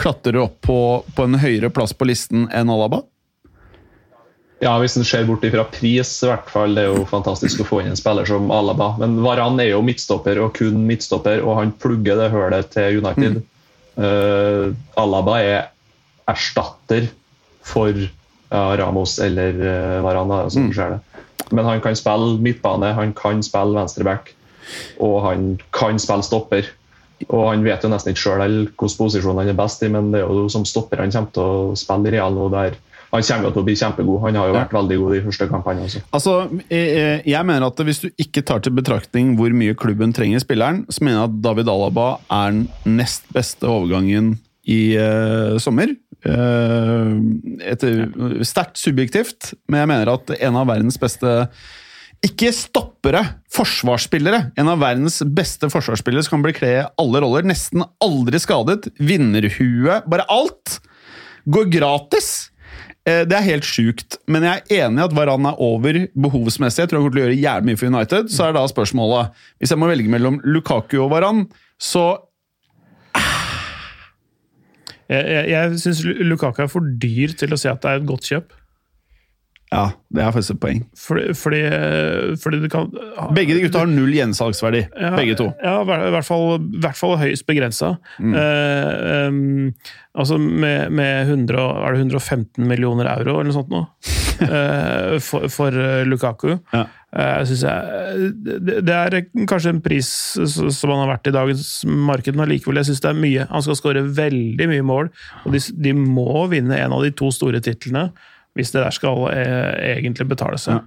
klatrer 0.00 0.40
opp 0.46 0.60
på, 0.64 0.78
på 1.14 1.26
en 1.26 1.38
høyere 1.38 1.70
plass 1.70 1.92
på 1.94 2.08
listen 2.08 2.48
enn 2.54 2.72
Alaba? 2.72 3.02
Ja, 4.64 4.72
Hvis 4.80 4.96
en 4.96 5.04
ser 5.04 5.26
bort 5.28 5.44
ifra 5.44 5.66
pris, 5.68 6.10
i 6.24 6.30
hvert 6.30 6.48
fall. 6.48 6.72
Det 6.76 6.86
er 6.86 6.94
jo 6.94 7.04
fantastisk 7.08 7.60
å 7.60 7.66
få 7.68 7.82
inn 7.82 7.92
en 7.92 7.98
spiller 7.98 8.28
som 8.28 8.48
Alaba. 8.54 8.94
Men 9.02 9.18
Varan 9.24 9.60
er 9.60 9.74
jo 9.74 9.82
midtstopper, 9.84 10.40
og 10.40 10.54
kun 10.56 10.80
midtstopper, 10.88 11.42
og 11.44 11.60
han 11.60 11.74
plugger 11.76 12.22
det 12.22 12.30
hølet 12.32 12.72
til 12.72 13.02
United. 13.02 13.42
Eh, 14.00 14.70
Alaba 14.96 15.36
er 15.44 15.68
erstatter 16.26 17.10
for 17.66 17.92
ja, 17.96 18.62
Ramos 18.78 19.18
eller 19.22 19.60
uh, 19.60 20.02
Varan, 20.06 20.50
som 20.50 20.70
du 20.70 20.74
ser 20.74 20.96
det. 20.96 21.22
Men 21.54 21.68
han 21.68 21.82
kan 21.84 21.96
spille 21.98 22.38
midtbane, 22.42 22.94
han 22.96 23.12
kan 23.16 23.42
spille 23.44 23.76
venstreback, 23.76 24.32
og 25.02 25.20
han 25.26 25.54
kan 25.74 26.00
spille 26.02 26.26
stopper. 26.26 26.72
Og 27.30 27.46
Han 27.48 27.64
vet 27.64 27.84
jo 27.84 27.88
nesten 27.88 28.12
ikke 28.12 28.26
sjøl 28.26 28.42
hvilken 28.44 28.98
posisjon 28.98 29.38
han 29.40 29.48
er 29.48 29.56
best 29.56 29.84
i, 29.86 29.88
men 29.92 30.10
det 30.12 30.20
er 30.20 30.28
jo 30.28 30.50
som 30.52 30.66
stopper 30.68 31.00
han 31.00 31.14
kommer 31.14 31.32
til 31.32 31.46
å 31.46 31.78
spille 31.78 32.10
i 32.10 32.16
Real 32.16 32.34
nå. 32.36 32.50
der 32.52 32.76
Han 33.14 33.22
kommer 33.24 33.54
til 33.54 33.62
å 33.62 33.64
bli 33.64 33.76
kjempegod. 33.78 34.20
Han 34.26 34.36
har 34.36 34.50
jo 34.50 34.56
vært 34.58 34.74
veldig 34.76 34.98
god 35.00 35.16
i 35.16 35.20
første 35.24 35.46
kampene 35.48 35.86
også. 35.86 36.02
Altså, 36.12 36.34
eh, 36.68 37.22
jeg 37.24 37.46
mener 37.46 37.66
at 37.70 37.80
Hvis 37.80 38.02
du 38.02 38.10
ikke 38.18 38.42
tar 38.42 38.60
til 38.60 38.74
betraktning 38.76 39.36
hvor 39.38 39.54
mye 39.54 39.74
klubben 39.78 40.12
trenger 40.12 40.42
spilleren, 40.44 40.84
så 40.90 41.04
mener 41.04 41.22
jeg 41.22 41.30
at 41.30 41.38
David 41.46 41.70
Alaba 41.72 42.08
er 42.28 42.50
den 42.52 42.66
nest 42.98 43.24
beste 43.32 43.64
overgangen 43.64 44.36
i 44.66 44.98
uh, 44.98 45.56
sommer. 45.62 45.94
Uh, 46.26 47.14
etter, 47.62 48.08
sterkt 48.42 48.80
subjektivt, 48.82 49.52
men 49.70 49.84
jeg 49.84 49.90
mener 49.92 50.10
at 50.10 50.32
en 50.40 50.58
av 50.58 50.66
verdens 50.68 50.98
beste 50.98 51.36
ikke 52.24 52.48
stoppere, 52.54 53.20
forsvarsspillere. 53.52 54.50
En 54.58 54.68
av 54.72 54.80
verdens 54.80 55.20
beste 55.36 55.68
forsvarsspillere 55.70 56.24
som 56.26 56.38
kan 56.38 56.46
bekle 56.48 56.70
alle 56.98 57.20
roller. 57.22 57.44
Nesten 57.46 57.84
aldri 58.02 58.40
skadet. 58.42 58.88
Vinnerhue. 58.98 60.00
Bare 60.08 60.26
alt! 60.32 60.78
Går 61.46 61.68
gratis! 61.70 62.50
Eh, 63.06 63.22
Det 63.28 63.36
er 63.38 63.44
helt 63.46 63.64
sjukt, 63.68 64.16
men 64.26 64.42
jeg 64.42 64.62
er 64.64 64.86
enig 64.88 64.98
i 64.98 65.04
at 65.06 65.14
Varan 65.14 65.46
er 65.46 65.60
over 65.62 66.00
behovsmessig. 66.18 66.82
Jeg 66.82 66.90
tror 66.90 66.98
han 66.98 67.06
kommer 67.06 67.18
til 67.18 67.22
å 67.22 67.26
gjøre 67.28 67.38
jævlig 67.44 67.68
mye 67.70 67.78
for 67.78 67.92
United. 67.92 68.32
Så 68.34 68.48
er 68.48 68.56
da 68.56 68.64
spørsmålet 68.66 69.36
Hvis 69.60 69.70
jeg 69.70 69.78
må 69.78 69.86
velge 69.92 70.10
mellom 70.10 70.40
Lukaku 70.42 70.98
og 71.04 71.12
Varan, 71.14 71.44
så 71.78 72.08
Jeg, 75.06 75.22
jeg, 75.30 75.44
jeg 75.52 75.78
syns 75.84 76.00
Lukaku 76.26 76.64
er 76.64 76.70
for 76.70 76.82
dyr 76.98 77.30
til 77.38 77.54
å 77.54 77.58
si 77.60 77.68
at 77.70 77.78
det 77.84 77.92
er 77.92 78.00
et 78.00 78.08
godt 78.08 78.26
kjøp. 78.26 78.54
Ja, 79.76 79.90
det 80.08 80.22
er 80.24 80.32
faktisk 80.32 80.54
et 80.54 80.60
poeng. 80.62 80.78
Fordi, 80.96 81.24
fordi, 81.36 81.60
fordi 82.40 82.60
du 82.62 82.68
kan 82.72 82.86
Begge 83.36 83.56
de 83.56 83.64
gutta 83.66 83.82
har 83.82 83.90
null 83.90 84.14
gjensalgsverdi. 84.14 84.86
Ja, 84.96 85.12
Begge 85.18 85.36
to. 85.36 85.50
Ja, 85.60 85.82
i 85.82 86.12
hvert- 86.14 86.24
fall, 86.24 86.46
i 86.56 86.80
hvert 86.80 86.96
fall 86.96 87.16
høyst 87.20 87.44
begrensa. 87.48 87.96
Mm. 88.18 88.32
Uh, 88.32 89.28
um, 89.28 89.74
altså 90.16 90.38
med, 90.40 90.92
med 90.96 91.28
100, 91.28 91.58
er 91.60 91.92
det 91.92 92.06
115 92.06 92.64
millioner 92.66 93.10
euro 93.18 93.34
eller 93.36 93.50
noe 93.50 93.56
sånt 93.56 93.74
nå, 93.74 93.82
uh, 94.46 95.18
for, 95.26 95.50
for 95.52 95.76
eh, 95.76 96.06
Lukaku. 96.08 96.54
Ja. 96.72 96.86
Uh, 97.16 97.42
synes 97.48 97.66
jeg, 97.66 98.30
det, 98.46 98.78
det 98.84 98.94
er 98.96 99.18
kanskje 99.48 99.74
en 99.74 99.82
pris 99.84 100.08
som 100.36 100.92
han 100.92 101.02
har 101.02 101.12
vært 101.14 101.28
i 101.30 101.34
dagens 101.36 101.68
marked, 101.84 102.32
men 102.36 102.46
allikevel 102.46 102.80
jeg 102.80 102.90
syns 102.90 103.04
det 103.04 103.12
er 103.12 103.20
mye. 103.20 103.50
Han 103.52 103.66
skal 103.66 103.78
skåre 103.78 104.06
veldig 104.16 104.70
mye 104.72 104.86
mål, 104.86 105.12
og 105.44 105.52
de, 105.52 105.62
de 105.84 105.94
må 106.00 106.46
vinne 106.52 106.80
en 106.80 106.96
av 106.96 107.04
de 107.04 107.12
to 107.16 107.28
store 107.34 107.60
titlene 107.64 108.08
hvis 108.56 108.72
det 108.74 108.82
der 108.82 108.94
skal 108.94 109.26
eh, 109.30 109.96
egentlig 109.96 110.28
betale 110.32 110.58
seg. 110.60 110.84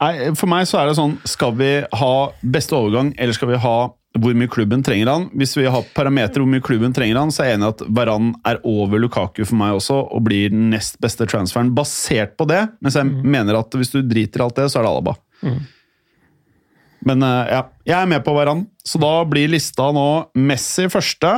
Nei, 0.00 0.32
For 0.36 0.50
meg 0.50 0.66
så 0.68 0.76
er 0.76 0.90
det 0.90 0.98
sånn 0.98 1.14
Skal 1.24 1.54
vi 1.56 1.68
ha 1.88 2.14
beste 2.52 2.76
overgang, 2.76 3.14
eller 3.16 3.32
skal 3.32 3.48
vi 3.54 3.60
ha 3.62 3.76
hvor 4.14 4.34
mye 4.38 4.50
klubben 4.50 4.82
trenger 4.86 5.08
han? 5.10 5.24
Hvis 5.34 5.56
vi 5.58 5.64
har 5.66 5.86
parameter 5.96 6.38
hvor 6.38 6.46
mye 6.46 6.62
klubben 6.62 6.92
trenger 6.94 7.18
han, 7.18 7.32
så 7.34 7.42
er 7.42 7.48
jeg 7.48 7.58
enig 7.58 7.66
i 7.66 7.72
at 7.72 7.80
Varan 7.96 8.28
er 8.46 8.60
over 8.62 9.00
Lukaku 9.02 9.40
for 9.42 9.58
meg 9.58 9.74
også, 9.74 9.96
og 10.14 10.22
blir 10.28 10.52
den 10.52 10.68
nest 10.70 11.00
beste 11.02 11.26
transferen 11.26 11.72
basert 11.74 12.36
på 12.38 12.46
det. 12.46 12.60
Mens 12.84 12.94
jeg 13.00 13.10
mener 13.10 13.58
at 13.58 13.74
hvis 13.74 13.90
du 13.90 14.04
driter 14.06 14.38
i 14.38 14.46
alt 14.46 14.60
det, 14.60 14.68
så 14.70 14.78
er 14.78 14.86
det 14.86 14.92
Alaba. 14.92 15.16
Men 17.10 17.26
eh, 17.26 17.50
ja, 17.56 17.64
jeg 17.90 17.96
er 17.98 18.12
med 18.14 18.22
på 18.24 18.36
Varan, 18.36 18.62
så 18.86 19.02
da 19.02 19.12
blir 19.28 19.50
lista 19.50 19.90
nå 19.96 20.06
Messi 20.38 20.86
første. 20.92 21.34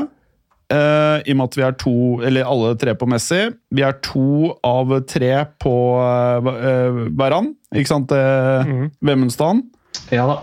Eh, 0.72 1.16
I 1.26 1.35
og 1.35 1.38
med 1.38 1.46
at 1.46 1.59
vi 1.59 1.64
er 1.66 1.79
to, 1.81 1.96
eller 2.26 2.48
alle 2.48 2.74
tre 2.81 2.96
på 2.98 3.09
Messi. 3.11 3.42
Vi 3.74 3.85
er 3.87 3.98
to 4.05 4.55
av 4.66 4.94
tre 5.11 5.33
på 5.62 5.74
uh, 6.00 7.02
Varan, 7.18 7.52
ikke 7.74 7.92
sant? 7.92 8.12
Mm. 8.12 8.88
Vemundstaden. 9.05 9.66
Ja 10.14 10.26
da. 10.31 10.40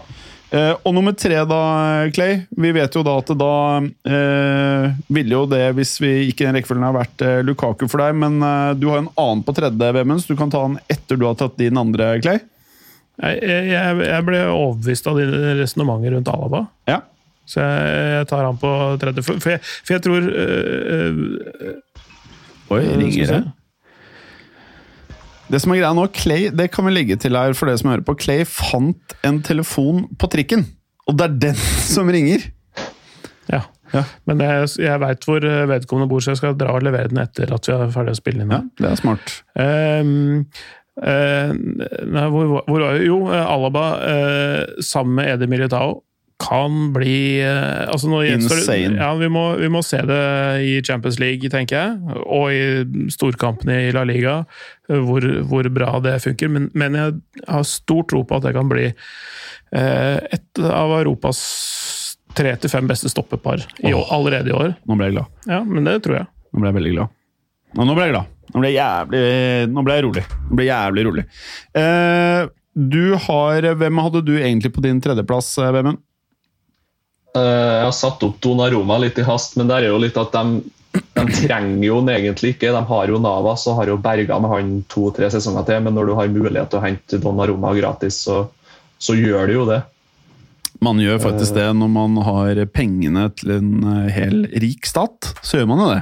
Uh, 0.53 0.75
og 0.85 0.93
nummer 0.93 1.15
tre, 1.17 1.39
da, 1.49 1.59
Clay. 2.13 2.43
Vi 2.61 2.69
vet 2.75 2.93
jo 2.93 3.01
da 3.01 3.15
at 3.17 3.29
da 3.39 3.53
uh, 3.81 4.83
ville 5.09 5.33
jo 5.33 5.47
det, 5.49 5.63
hvis 5.79 5.95
vi 5.97 6.11
gikk 6.27 6.43
i 6.43 6.45
den 6.45 6.59
rekkefølgen, 6.59 6.85
har 6.85 6.93
vært 6.99 7.23
uh, 7.25 7.39
Lukaku 7.41 7.87
for 7.89 8.03
deg. 8.03 8.19
Men 8.21 8.37
eh, 8.45 8.73
du 8.77 8.85
har 8.91 9.01
en 9.01 9.09
annen 9.17 9.41
på 9.45 9.55
tredje, 9.57 9.93
Vemund, 9.97 10.21
så 10.21 10.35
du 10.35 10.37
kan 10.37 10.53
ta 10.53 10.61
den 10.67 10.77
etter 10.93 11.17
du 11.17 11.25
har 11.25 11.39
tatt 11.39 11.57
din 11.57 11.79
andre, 11.81 12.19
Clay. 12.21 12.43
Jeg, 13.17 13.41
jeg, 13.71 13.97
jeg 14.05 14.25
ble 14.25 14.43
overbevist 14.51 15.09
av 15.09 15.17
dine 15.21 15.55
resonnementer 15.57 16.15
rundt 16.17 16.29
Alaba. 16.33 16.63
Ja. 16.89 17.01
Så 17.49 17.59
jeg, 17.59 17.97
jeg 18.17 18.29
tar 18.29 18.45
han 18.47 18.59
på 18.59 18.71
tredje. 19.01 19.25
For, 19.25 19.41
for, 19.43 19.55
jeg, 19.55 19.63
for 19.63 19.95
jeg 19.95 20.03
tror 20.05 20.29
øh, 20.29 21.19
øh, 21.67 21.75
Oi, 22.73 22.79
ringer 22.79 23.29
det. 23.29 23.41
Det 25.51 25.59
som 25.61 25.73
er 25.73 25.81
greia 25.81 25.93
nå, 25.93 26.07
Clay, 26.15 26.47
det 26.55 26.69
kan 26.73 26.87
vi 26.87 26.93
legge 26.95 27.17
til 27.19 27.35
her 27.37 27.53
for 27.57 27.69
det 27.69 27.75
som 27.81 27.91
hører 27.91 28.05
på. 28.07 28.15
Clay 28.17 28.45
fant 28.49 29.15
en 29.27 29.41
telefon 29.45 30.07
på 30.17 30.29
trikken, 30.31 30.65
og 31.05 31.17
det 31.19 31.27
er 31.27 31.39
den 31.49 31.63
som 31.93 32.09
ringer. 32.09 32.47
Ja. 33.51 33.65
Ja. 33.93 34.01
Men 34.25 34.41
jeg, 34.41 34.69
jeg 34.81 35.01
veit 35.03 35.27
hvor 35.27 35.43
vedkommende 35.69 36.09
bor, 36.09 36.23
så 36.23 36.33
jeg 36.33 36.39
skal 36.39 36.55
dra 36.57 36.73
og 36.73 36.85
levere 36.85 37.11
den 37.11 37.21
etter 37.21 37.51
at 37.53 37.67
vi 37.69 37.75
er 37.75 37.91
ferdig 37.93 38.15
å 38.15 38.17
spille 38.17 38.45
inn. 38.45 38.55
Ja, 38.55 38.63
det 38.79 38.89
er 38.89 38.97
smart. 38.97 39.35
Um, 39.53 40.47
uh, 40.97 41.51
nei, 41.53 42.25
hvor, 42.33 42.55
hvor? 42.65 42.87
Jo, 43.03 43.19
eh, 43.29 43.43
Alaba 43.43 43.85
uh, 44.01 44.81
sammen 44.81 45.19
med 45.19 45.35
Edi 45.35 45.51
Militao 45.51 45.99
kan 46.43 46.91
bli 46.95 47.39
eh, 47.41 47.87
altså 47.87 48.21
Insane. 48.27 48.97
Ja, 48.99 49.13
vi 49.19 49.29
må, 49.31 49.45
vi 49.61 49.69
må 49.71 49.81
se 49.85 50.01
det 50.07 50.19
i 50.67 50.75
Champions 50.85 51.19
League, 51.21 51.49
tenker 51.51 51.79
jeg, 51.79 52.19
og 52.23 52.51
i 52.53 53.07
storkampene 53.13 53.79
i 53.87 53.93
La 53.95 54.03
Liga, 54.07 54.41
eh, 54.89 54.99
hvor, 54.99 55.25
hvor 55.49 55.69
bra 55.73 55.95
det 56.03 56.17
funker. 56.25 56.51
Men, 56.51 56.69
men 56.77 56.99
jeg 56.99 57.17
har 57.47 57.65
stor 57.67 58.05
tro 58.11 58.23
på 58.27 58.39
at 58.39 58.47
det 58.47 58.55
kan 58.57 58.71
bli 58.71 58.89
eh, 58.89 60.17
et 60.37 60.63
av 60.67 60.97
Europas 60.99 61.41
tre 62.37 62.53
til 62.57 62.71
fem 62.71 62.87
beste 62.89 63.11
stoppepar 63.11 63.61
i 63.83 63.93
år, 63.93 64.07
allerede 64.13 64.51
i 64.51 64.55
år. 64.57 64.77
Nå 64.89 64.97
ble 64.97 65.09
jeg 65.09 65.17
glad. 65.19 65.33
Ja, 65.49 65.61
men 65.65 65.85
det 65.87 65.99
tror 66.05 66.21
jeg. 66.21 66.29
Nå 66.53 66.61
ble 66.61 66.71
jeg 66.71 66.79
veldig 66.79 66.95
glad. 66.97 67.19
Nå, 67.73 67.85
nå 67.89 67.97
ble 67.97 68.07
jeg 68.07 68.15
glad. 68.15 68.31
Nå 68.53 68.61
ble 68.61 68.69
jeg 68.69 68.77
jævlig 68.77 69.21
Nå 69.73 69.83
ble 69.85 69.95
jeg 69.95 70.03
rolig. 70.05 70.23
Nå 70.49 70.57
ble 70.57 70.65
jeg 70.65 70.73
jævlig 70.73 71.05
rolig. 71.07 71.23
Eh, 71.79 72.41
du 72.73 73.03
har 73.27 73.67
Hvem 73.79 74.01
hadde 74.01 74.23
du 74.25 74.33
egentlig 74.39 74.73
på 74.73 74.83
din 74.85 75.01
tredjeplass, 75.01 75.55
eh, 75.61 75.71
Vemund? 75.73 76.01
Eh, 77.35 77.41
Jeg 77.79 77.85
har 77.87 77.95
satt 77.97 78.23
opp 78.27 78.39
Donnaroma 78.43 78.99
litt 79.01 79.17
i 79.17 79.25
hast, 79.27 79.55
men 79.57 79.67
der 79.71 79.83
er 79.87 79.91
jo 79.93 80.01
litt 80.01 80.17
at 80.21 80.31
de, 80.35 80.61
de 80.93 81.23
trenger 81.33 81.85
jo 81.87 82.01
egentlig 82.05 82.53
ikke. 82.55 82.73
De 82.75 82.83
har 82.91 83.07
jo 83.09 83.19
Navas 83.23 83.63
og 83.67 83.79
har 83.79 83.89
jo 83.89 83.97
berga 83.97 84.37
med 84.43 84.51
han 84.53 84.73
to-tre 84.91 85.29
sesonger 85.33 85.65
til, 85.65 85.81
men 85.87 85.95
når 85.97 86.11
du 86.11 86.13
har 86.19 86.27
mulighet 86.33 86.69
til 86.73 86.79
å 86.81 86.85
hente 86.85 87.19
Donnaroma 87.23 87.73
gratis, 87.77 88.19
så, 88.27 88.43
så 89.01 89.15
gjør 89.17 89.47
du 89.49 89.53
jo 89.57 89.65
det. 89.71 89.81
Man 90.83 90.99
gjør 90.99 91.19
faktisk 91.23 91.55
det 91.55 91.69
når 91.79 91.89
man 91.93 92.17
har 92.25 92.57
pengene 92.75 93.29
til 93.39 93.53
en 93.55 93.69
eh, 93.87 94.09
hel 94.13 94.43
rik 94.61 94.85
stat. 94.89 95.33
Så 95.41 95.57
gjør 95.61 95.69
man 95.73 95.79
jo 95.85 95.89
det. 95.93 96.01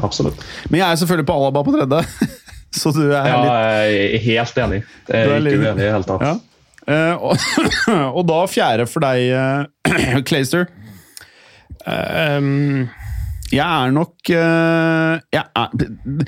Absolutt. 0.00 0.40
Men 0.72 0.80
jeg 0.80 0.86
er 0.88 1.00
selvfølgelig 1.00 1.28
på 1.28 1.34
Alaba 1.40 1.62
på 1.66 1.74
tredje. 1.76 2.04
Så 2.80 2.92
du 2.94 3.00
er 3.10 3.26
Ja, 3.26 3.40
litt 3.42 3.50
jeg 3.50 3.96
er 4.14 4.22
helt 4.24 4.58
enig. 4.64 4.78
Jeg 5.08 5.16
er 5.16 5.26
er 5.26 5.36
ikke 5.36 5.44
litt- 5.46 5.58
uenig 5.60 5.72
i 5.72 5.80
det 5.84 5.92
hele 5.96 6.06
tatt. 6.12 6.22
ja. 6.28 6.36
Eh, 6.90 7.14
og, 7.22 7.38
og 8.18 8.22
da 8.28 8.40
fjerde 8.50 8.86
for 8.90 9.04
deg, 9.04 9.30
eh, 9.30 10.20
Clayster. 10.28 10.66
Ehm, 11.88 12.88
Jeg 13.50 13.64
er 13.64 13.92
nok 13.94 14.30
eh, 14.34 15.14
jeg, 15.32 15.42
er, 15.42 16.26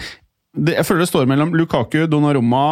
jeg 0.73 0.87
føler 0.89 1.05
det 1.05 1.11
står 1.11 1.29
mellom 1.31 1.53
Lukaku, 1.59 2.07
Donnarumma 2.11 2.63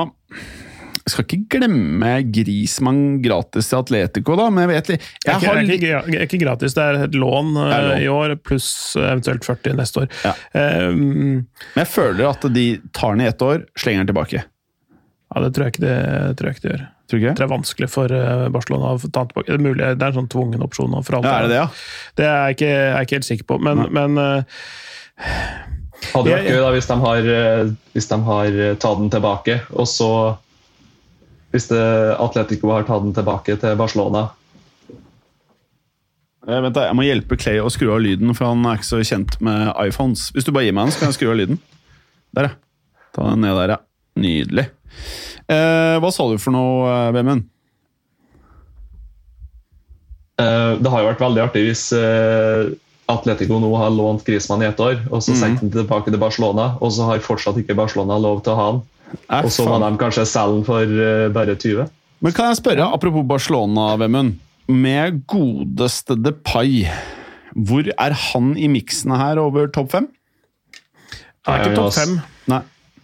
Jeg 1.04 1.12
skal 1.12 1.26
ikke 1.26 1.58
glemme 1.58 2.12
Grismann 2.32 3.02
gratis 3.24 3.68
til 3.70 3.78
Atletico, 3.82 4.36
da, 4.38 4.46
men 4.54 4.64
jeg 4.64 4.70
vet 4.72 4.90
jeg, 4.94 5.00
jeg 5.26 5.34
har 5.44 5.60
det 5.60 5.64
er, 5.66 5.74
ikke, 5.76 6.00
det 6.08 6.18
er 6.20 6.26
ikke 6.28 6.40
gratis, 6.44 6.76
det 6.76 6.86
er 6.86 7.00
et 7.08 7.18
lån, 7.18 7.52
er 7.66 7.86
lån. 7.88 8.04
i 8.04 8.08
år, 8.12 8.34
pluss 8.46 8.70
eventuelt 9.00 9.44
40 9.48 9.76
neste 9.80 10.04
år. 10.04 10.14
Ja. 10.24 10.34
Um, 10.54 11.00
Men 11.74 11.82
jeg 11.82 11.90
føler 11.92 12.30
at 12.30 12.46
de 12.54 12.66
tar 12.96 13.16
den 13.16 13.26
i 13.26 13.30
ett 13.32 13.42
år, 13.44 13.64
slenger 13.80 14.04
den 14.04 14.12
tilbake. 14.12 14.44
ja, 15.34 15.42
det 15.44 15.52
tror 15.56 15.66
jeg 15.68 15.74
ikke 15.76 15.84
det, 15.88 15.98
tror 16.38 16.50
jeg 16.50 16.58
ikke 16.58 16.66
det 16.68 16.74
gjør. 16.76 16.88
Tror 17.10 17.18
ikke 17.18 17.34
Det 17.34 17.42
er 17.42 17.50
vanskelig 17.50 17.88
for 17.90 18.12
eh, 18.14 18.44
Barcelona 18.54 18.94
å 18.94 19.00
ta 19.02 19.24
tilbake. 19.26 19.48
Det 19.48 19.56
er, 19.56 19.64
mulig, 19.64 19.82
det 19.82 20.04
er 20.04 20.12
en 20.12 20.18
sånn 20.20 20.30
tvungen 20.30 20.62
opsjon 20.62 20.94
for 21.02 21.18
alt. 21.18 21.26
Ja, 21.26 21.32
er 21.40 21.48
det 21.48 21.50
det, 21.50 21.58
ja? 21.58 21.66
Det 22.20 22.28
er 22.28 22.38
jeg 22.38 22.58
ikke, 22.58 22.70
jeg 22.70 22.92
er 22.94 23.08
ikke 23.08 23.18
helt 23.18 23.30
sikker 23.30 23.48
på, 23.50 23.58
men, 23.66 23.82
men 23.96 24.20
uh, 24.20 24.68
Hadde 26.10 26.32
vært 26.32 26.46
gøy 26.48 26.62
da 26.62 26.68
hvis 26.72 26.88
de 26.88 26.96
har, 27.02 27.26
eh, 27.34 27.72
hvis 27.96 28.08
de 28.08 28.18
har 28.30 28.60
tatt 28.80 29.02
den 29.02 29.10
tilbake, 29.12 29.58
og 29.74 29.90
så 29.90 30.12
Hvis 31.50 31.66
det, 31.66 31.82
Atletico 32.22 32.70
har 32.70 32.84
tatt 32.86 33.02
den 33.02 33.14
tilbake 33.16 33.56
til 33.58 33.72
Barcelona. 33.74 34.28
Vent 36.46 36.76
da, 36.76 36.86
Jeg 36.86 36.96
må 36.96 37.02
hjelpe 37.02 37.36
Clay 37.36 37.58
å 37.58 37.72
skru 37.74 37.90
av 37.90 37.98
lyden, 38.04 38.30
for 38.38 38.52
han 38.52 38.62
er 38.70 38.78
ikke 38.78 38.86
så 38.86 39.02
kjent 39.02 39.34
med 39.42 39.72
iPhones. 39.82 40.28
Hvis 40.30 40.46
du 40.46 40.52
bare 40.54 40.68
gir 40.68 40.76
meg 40.78 40.86
den, 40.86 40.94
så 40.94 41.02
kan 41.02 41.10
jeg 41.10 41.18
skru 41.18 41.32
av 41.32 41.40
lyden. 41.42 41.58
Der, 42.38 42.52
ja. 42.52 42.54
Ta 43.16 43.26
den 43.32 43.42
ned 43.42 43.58
der, 43.58 43.74
ja. 43.74 43.80
Nydelig. 44.20 44.68
Eh, 45.50 45.96
hva 45.98 46.10
sa 46.14 46.26
du 46.30 46.36
for 46.38 46.54
noe, 46.54 46.86
eh, 46.90 47.10
Vemund? 47.16 47.48
Eh, 50.40 50.76
Det 50.80 50.90
har 50.92 51.02
jo 51.02 51.08
vært 51.10 51.24
veldig 51.24 51.42
artig 51.48 51.64
hvis 51.68 51.84
eh, 51.96 52.70
Atletico 53.10 53.58
nå 53.60 53.70
har 53.76 53.90
lånt 53.90 54.22
Griezmann 54.24 54.62
i 54.62 54.68
ett 54.68 54.78
år, 54.80 55.00
og 55.10 55.18
så 55.26 55.34
sendt 55.34 55.60
den 55.64 55.72
tilbake 55.74 56.12
til 56.12 56.20
Barcelona, 56.22 56.76
og 56.80 56.92
så 56.94 57.08
har 57.08 57.18
fortsatt 57.24 57.58
ikke 57.58 57.74
Barcelona 57.74 58.16
lov 58.22 58.44
til 58.46 58.52
å 58.54 58.56
ha 58.60 58.66
han. 58.70 58.82
Eh, 59.26 59.40
Og 59.42 59.50
så 59.50 59.66
må 59.66 59.80
de 59.82 59.98
kanskje 59.98 60.26
selge 60.30 60.54
den 60.60 60.64
for 60.68 60.94
bare 61.34 61.56
20. 61.58 61.88
Men 62.22 62.32
kan 62.36 62.52
jeg 62.52 62.60
spørre, 62.62 62.86
apropos 62.94 63.26
Barcelona, 63.26 63.96
Vemund. 63.98 64.36
Med 64.70 65.24
godeste 65.26 66.14
Depay 66.22 66.84
Hvor 67.56 67.88
er 67.98 68.12
han 68.14 68.52
i 68.56 68.68
miksene 68.70 69.16
her 69.18 69.40
over 69.42 69.66
topp 69.66 69.90
fem? 69.90 70.06
Han 71.48 71.56
er 71.56 71.64
ikke 71.64 71.74
topp 71.80 71.96
fem 71.96 72.12
Nei. 72.46 72.60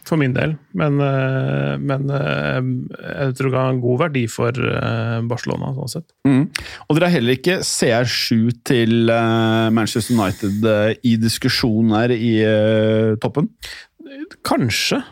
For 0.07 0.21
min 0.21 0.35
del, 0.37 0.55
men, 0.79 1.01
eh, 1.03 1.75
men 1.83 2.07
eh, 2.15 2.69
jeg 3.03 3.35
tror 3.39 3.51
det 3.51 3.59
har 3.59 3.73
en 3.75 3.83
god 3.83 4.01
verdi 4.05 4.23
for 4.31 4.55
eh, 4.55 5.19
Barcelona, 5.27 5.73
sånn 5.75 5.93
sett. 5.97 6.07
Mm. 6.29 6.45
Og 6.87 6.97
dere 6.97 7.09
har 7.09 7.17
heller 7.17 7.39
ikke 7.39 7.59
CR7 7.67 8.55
til 8.67 9.11
Manchester 9.75 10.15
United 10.15 10.67
i 11.07 11.17
diskusjon 11.21 11.95
her 11.97 12.15
i 12.15 12.33
toppen? 13.23 13.51
Kanskje. 14.47 15.03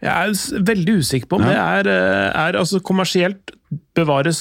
Jeg 0.00 0.10
er 0.10 0.62
veldig 0.70 1.00
usikker 1.02 1.28
på 1.28 1.40
om 1.40 1.44
Ja. 1.44 1.52
det 1.84 1.92
er, 1.92 2.30
er 2.32 2.60
altså 2.62 2.80
kommersielt 2.80 3.52
bevares 3.94 4.40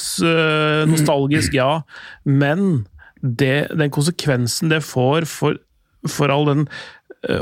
nostalgisk, 0.90 1.54
ja, 1.58 1.82
men 2.24 2.86
det, 3.20 3.68
den 3.76 3.92
konsekvensen 3.92 4.72
det 4.72 4.80
får 4.88 5.28
for, 5.28 5.60
for 6.08 6.32
all 6.32 6.48
den 6.48 6.64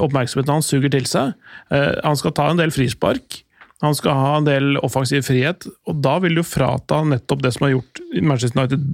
oppmerksomheten 0.02 0.56
han 0.58 0.66
suger 0.66 0.90
til 0.94 1.06
seg 1.06 1.34
eh, 1.70 1.92
Han 2.04 2.18
skal 2.18 2.34
ta 2.38 2.48
en 2.50 2.58
del 2.58 2.72
frispark, 2.74 3.44
han 3.84 3.94
skal 3.94 4.16
ha 4.18 4.32
en 4.40 4.48
del 4.48 4.78
offensiv 4.82 5.22
frihet, 5.28 5.68
og 5.86 6.00
da 6.02 6.16
vil 6.24 6.40
du 6.40 6.44
frata 6.48 7.04
nettopp 7.06 7.44
det 7.46 7.52
som 7.54 7.68
har 7.68 7.76
gjort 7.76 8.02
Manchester 8.26 8.58
United 8.64 8.88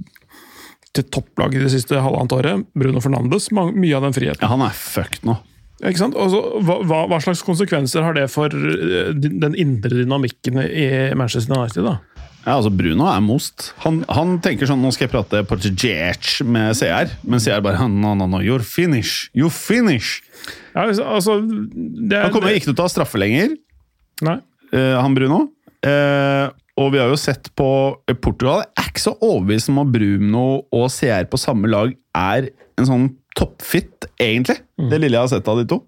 til 0.94 1.06
topplag 1.10 1.56
i 1.56 1.62
det 1.64 1.72
siste 1.72 1.98
halvannet 2.04 2.34
året, 2.36 2.66
Bruno 2.78 3.00
Fernandes, 3.02 3.48
mye 3.50 3.96
av 3.96 4.04
den 4.06 4.14
friheten. 4.14 4.44
Ja, 4.44 4.52
han 4.52 4.62
er 4.62 4.76
fucked 4.76 5.24
nå. 5.26 5.38
Ikke 5.84 5.98
sant? 5.98 6.14
Altså, 6.20 6.38
hva, 6.62 6.76
hva- 6.86 7.06
hva 7.10 7.18
slags 7.24 7.40
konsekvenser 7.44 8.04
har 8.06 8.14
det 8.14 8.28
for 8.30 8.52
eh, 8.54 9.10
den 9.16 9.56
indre 9.58 9.90
dynamikken 10.04 10.60
i 10.68 10.86
Manchester 11.18 11.56
United? 11.56 11.82
da? 11.88 11.96
Ja, 12.44 12.58
altså 12.58 12.70
Bruno 12.76 13.06
er 13.08 13.22
most. 13.24 13.70
Han, 13.84 14.02
han 14.12 14.34
tenker 14.44 14.68
sånn 14.68 14.82
Nå 14.84 14.90
skal 14.92 15.06
jeg 15.06 15.12
prate 15.14 15.40
portugisisk 15.48 16.42
med 16.44 16.74
CR, 16.76 17.08
men 17.24 17.40
CR 17.40 17.62
bare 17.64 17.86
No, 17.88 18.12
no, 18.14 18.26
no, 18.28 18.40
you're 18.44 18.64
finish. 18.64 19.30
You 19.32 19.48
finish. 19.50 20.18
Ja, 20.74 20.84
altså- 20.88 21.06
altså, 21.08 21.38
det 21.48 22.20
Han 22.26 22.32
kommer 22.34 22.52
ikke 22.52 22.68
til 22.70 22.76
å 22.76 22.82
ta 22.82 22.88
straffe 22.92 23.18
lenger, 23.20 23.56
Nei. 24.22 24.36
eh, 24.72 24.94
han 25.00 25.14
Bruno. 25.16 25.48
Eh, 25.84 26.48
og 26.76 26.92
vi 26.92 26.98
har 26.98 27.08
jo 27.08 27.16
sett 27.16 27.48
på 27.56 27.68
Portugal. 28.20 28.64
Jeg 28.76 28.84
er 28.84 28.90
ikke 28.90 29.04
så 29.04 29.16
overbevist 29.22 29.68
om 29.70 29.78
at 29.84 29.92
Bruno 29.94 30.44
og 30.72 30.88
CR 30.90 31.24
på 31.30 31.38
samme 31.38 31.68
lag 31.70 31.94
er 32.14 32.48
en 32.76 32.84
sånn 32.88 33.04
toppfit, 33.38 34.06
egentlig. 34.20 34.58
Det 34.78 34.98
lille 35.00 35.14
jeg 35.16 35.22
har 35.22 35.28
sett 35.32 35.48
av 35.48 35.58
de 35.62 35.64
to. 35.70 35.80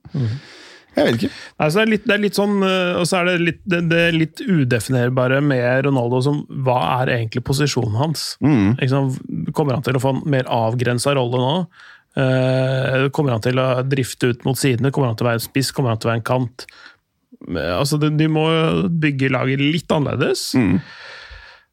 Jeg 0.97 1.05
vet 1.05 1.19
ikke. 1.19 1.33
Nei, 1.61 1.67
så 1.69 1.79
det, 1.79 1.83
er 1.83 1.91
litt, 1.93 2.07
det 2.09 2.15
er 2.15 2.23
litt 2.23 2.39
sånn 2.39 2.55
eh, 2.65 2.95
Og 2.97 3.05
så 3.09 3.19
er 3.19 3.29
det 3.29 3.35
litt, 3.43 3.59
det, 3.69 3.83
det 3.91 4.05
litt 4.17 4.41
udefinerbare 4.41 5.43
med 5.45 5.85
Ronaldo 5.85 6.23
som 6.25 6.39
Hva 6.65 6.79
er 7.03 7.13
egentlig 7.19 7.45
posisjonen 7.45 7.99
hans? 8.01 8.31
Mm. 8.45 8.79
Sant? 8.89 9.21
Kommer 9.57 9.77
han 9.77 9.85
til 9.87 9.99
å 9.99 10.03
få 10.03 10.15
en 10.17 10.25
mer 10.33 10.49
avgrensa 10.53 11.15
rolle 11.19 11.43
nå? 11.43 11.53
Uh, 12.17 13.11
kommer 13.13 13.35
han 13.35 13.43
til 13.45 13.59
å 13.61 13.83
drifte 13.85 14.31
ut 14.33 14.47
mot 14.49 14.57
sidene? 14.57 14.89
Kommer 14.89 15.11
han 15.11 15.19
til 15.21 15.27
å 15.27 15.29
være 15.29 15.43
en 15.43 15.45
spiss? 15.45 15.69
Kommer 15.77 15.93
han 15.93 16.01
til 16.01 16.09
å 16.09 16.15
være 16.15 16.23
en 16.23 16.31
kant? 16.31 16.65
Eh, 17.45 17.75
Altså, 17.77 17.99
de, 18.01 18.09
de 18.17 18.31
må 18.33 18.47
bygge 18.89 19.29
laget 19.35 19.61
litt 19.61 19.93
annerledes. 19.93 20.49
Mm. 20.57 20.79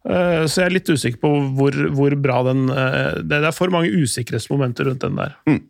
Så 0.03 0.59
jeg 0.59 0.65
er 0.65 0.73
litt 0.75 0.89
usikker 0.91 1.21
på 1.21 1.29
hvor, 1.55 1.77
hvor 1.95 2.11
bra 2.19 2.41
den 2.49 2.65
Det 2.67 3.37
det 3.37 3.47
er 3.47 3.55
for 3.55 3.71
mange 3.71 3.87
usikkerhetsmomenter 3.87 4.89
rundt 4.89 5.05
den 5.05 5.15
der. 5.15 5.37
Mm. 5.47 5.61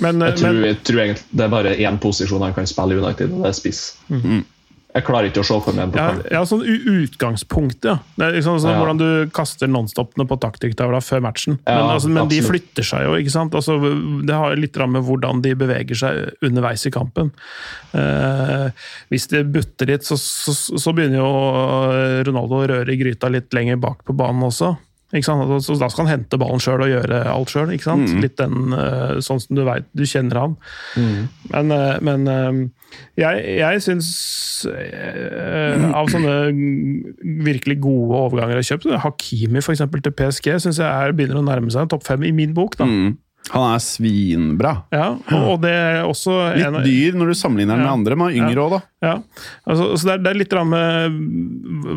Men, 0.00 0.22
eh, 0.22 0.28
Jeg 0.32 0.38
tror, 0.42 0.52
men 0.52 0.64
jeg 0.74 0.80
tror 0.84 1.02
egentlig 1.04 1.26
det 1.32 1.44
er 1.44 1.52
bare 1.58 1.76
én 1.76 1.98
posisjon 2.02 2.42
han 2.42 2.54
kan 2.56 2.66
spille 2.66 2.96
i 2.96 3.02
United, 3.02 3.32
og 3.32 3.44
det 3.44 3.52
er 3.54 3.60
spiss. 3.60 3.84
Mm. 4.10 4.42
Jeg 4.90 5.04
klarer 5.06 5.28
ikke 5.30 5.44
å 5.44 5.46
se 5.46 5.56
for 5.62 5.70
meg 5.76 5.84
en 5.84 5.90
på 5.94 5.98
ja, 6.00 6.14
ja, 6.34 6.40
sånn 6.50 6.64
u- 6.66 7.04
utgangspunkt, 7.04 7.84
ja. 7.86 7.92
Det 8.18 8.24
er 8.26 8.32
liksom 8.34 8.56
sånn 8.58 8.72
Ja. 8.72 8.78
Hvordan 8.80 8.98
du 8.98 9.30
kaster 9.30 9.68
nonstopene 9.70 10.26
på 10.26 10.34
taktikktavla 10.42 10.98
før 10.98 11.22
matchen. 11.22 11.60
Men, 11.64 11.84
altså, 11.94 12.08
men 12.10 12.26
de 12.26 12.40
flytter 12.42 12.82
seg 12.82 13.04
jo, 13.06 13.12
ikke 13.14 13.30
sant. 13.30 13.54
Altså, 13.54 13.76
det 14.26 14.34
har 14.34 14.56
litt 14.58 14.74
med 14.90 15.04
hvordan 15.06 15.42
de 15.42 15.54
beveger 15.54 15.94
seg 15.94 16.34
underveis 16.42 16.82
i 16.86 16.90
kampen. 16.90 17.30
Eh, 17.94 18.70
hvis 19.14 19.28
det 19.30 19.44
butter 19.52 19.86
litt, 19.94 20.02
så, 20.02 20.18
så, 20.18 20.54
så 20.74 20.92
begynner 20.92 21.22
jo 21.22 21.30
eh, 21.94 22.18
Ronaldo 22.26 22.58
å 22.58 22.66
røre 22.74 22.90
i 22.90 22.98
gryta 22.98 23.30
litt 23.30 23.54
lenger 23.54 23.78
bak 23.78 24.02
på 24.04 24.16
banen 24.18 24.42
også. 24.50 24.74
Så 25.12 25.74
da 25.80 25.88
skal 25.90 26.06
han 26.06 26.12
hente 26.20 26.38
ballen 26.38 26.62
sjøl 26.62 26.84
og 26.84 26.90
gjøre 26.90 27.22
alt 27.26 27.50
sjøl. 27.50 27.72
Litt 28.22 28.36
den, 28.38 28.72
eh, 28.76 29.16
sånn 29.24 29.40
som 29.42 29.56
du 29.56 29.64
veit 29.66 29.88
du 29.96 30.04
kjenner 30.06 30.38
han. 30.38 30.56
Men, 31.50 31.72
eh, 31.74 31.96
men 32.00 32.28
eh, 32.28 32.60
jeg, 33.18 33.42
jeg 33.58 33.82
syns 33.82 34.10
Av 34.66 36.08
sånne 36.10 36.50
virkelig 37.46 37.78
gode 37.80 38.18
overganger 38.26 38.58
jeg 38.58 38.64
har 38.64 38.68
kjøpt, 38.74 39.00
Hakimi 39.04 39.62
for 39.64 39.72
eksempel, 39.72 40.02
til 40.04 40.12
PSG 40.12 40.50
syns 40.60 40.78
jeg 40.82 40.86
er, 40.86 41.14
begynner 41.16 41.40
å 41.40 41.46
nærme 41.46 41.72
seg 41.72 41.86
en 41.86 41.92
topp 41.94 42.04
fem 42.04 42.22
i 42.28 42.32
min 42.36 42.52
bok. 42.54 42.76
da. 42.76 42.84
Mm. 42.84 43.14
Han 43.50 43.66
er 43.74 43.82
svinbra. 43.82 44.72
Ja, 44.94 45.08
og, 45.40 45.56
det 45.64 45.72
er 45.74 46.04
også 46.06 46.36
Litt 46.54 46.78
dyr 46.86 47.18
når 47.18 47.32
du 47.32 47.38
sammenligner 47.38 47.78
den 47.78 47.84
med 47.86 47.92
andre, 47.92 48.18
men 48.20 48.36
yngre 48.38 48.64
òg, 48.64 48.76
da. 48.76 48.80
Ja, 49.00 49.14
altså, 49.64 49.88
så 49.96 50.06
det 50.06 50.14
er, 50.14 50.22
det 50.22 50.30
er 50.30 50.38
litt 50.42 50.56
med 50.70 51.20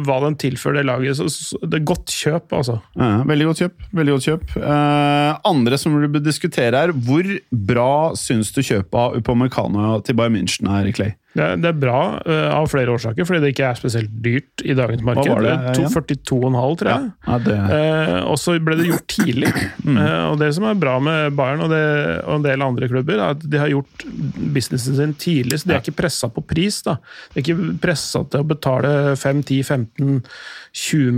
hva 0.08 0.20
den 0.24 0.38
tilfører 0.40 0.80
det 0.80 0.86
laget. 0.88 1.20
Så, 1.20 1.28
så, 1.30 1.60
det 1.62 1.82
er 1.82 1.88
godt 1.94 2.14
kjøp, 2.14 2.56
altså. 2.58 2.80
Ja, 2.98 3.12
veldig 3.30 3.50
godt 3.52 3.64
kjøp. 3.66 3.88
veldig 4.00 4.16
godt 4.16 4.30
kjøp. 4.30 4.56
Eh, 4.62 5.32
andre 5.54 5.82
som 5.82 5.98
du 6.00 6.08
bør 6.16 6.24
diskutere 6.26 6.86
her, 6.86 6.96
hvor 7.06 7.34
bra 7.74 7.92
syns 8.20 8.54
du 8.56 8.64
kjøpet 8.64 9.02
av 9.04 9.20
Upamecano 9.20 10.00
til 10.06 10.18
Bayern 10.18 10.40
München 10.40 10.72
er, 10.72 10.90
Clay? 10.96 11.14
Det 11.34 11.42
er, 11.42 11.56
det 11.58 11.70
er 11.72 11.78
bra 11.82 12.00
uh, 12.22 12.50
av 12.54 12.68
flere 12.70 12.94
årsaker, 12.94 13.26
fordi 13.26 13.40
det 13.42 13.50
ikke 13.56 13.66
er 13.72 13.78
spesielt 13.80 14.12
dyrt 14.22 14.62
i 14.62 14.76
dagens 14.78 15.02
marked. 15.06 15.26
Hva 15.26 15.38
var 15.40 15.46
det, 15.48 15.56
Det 15.80 15.88
42,5, 15.90 16.76
tror 16.78 16.90
jeg. 16.92 17.08
Ja, 17.26 17.38
det, 17.48 17.56
uh, 17.72 18.20
og 18.30 18.38
så 18.42 18.54
ble 18.62 18.78
det 18.78 18.90
gjort 18.92 19.08
tidlig. 19.18 19.54
Eh, 19.94 20.24
og 20.32 20.40
Det 20.40 20.48
som 20.56 20.64
er 20.68 20.78
bra 20.80 20.94
med 21.04 21.36
Bayern 21.38 21.62
og, 21.66 21.70
det, 21.72 21.82
og 22.24 22.38
en 22.38 22.46
del 22.46 22.64
andre 22.66 22.88
klubber, 22.90 23.18
er 23.20 23.34
at 23.36 23.42
de 23.46 23.60
har 23.60 23.70
gjort 23.72 24.06
businessen 24.56 24.96
sin 24.98 25.14
tidlig. 25.20 25.60
så 25.62 25.70
De 25.70 25.74
er 25.76 25.84
ikke 25.84 26.00
pressa 26.02 26.28
på 26.34 26.42
pris. 26.50 26.80
da. 26.86 26.94
De 27.34 27.40
er 27.40 27.44
ikke 27.44 27.76
pressa 27.84 28.24
til 28.32 28.40
å 28.42 28.48
betale 28.48 28.90
5-10-15-20 29.20 31.12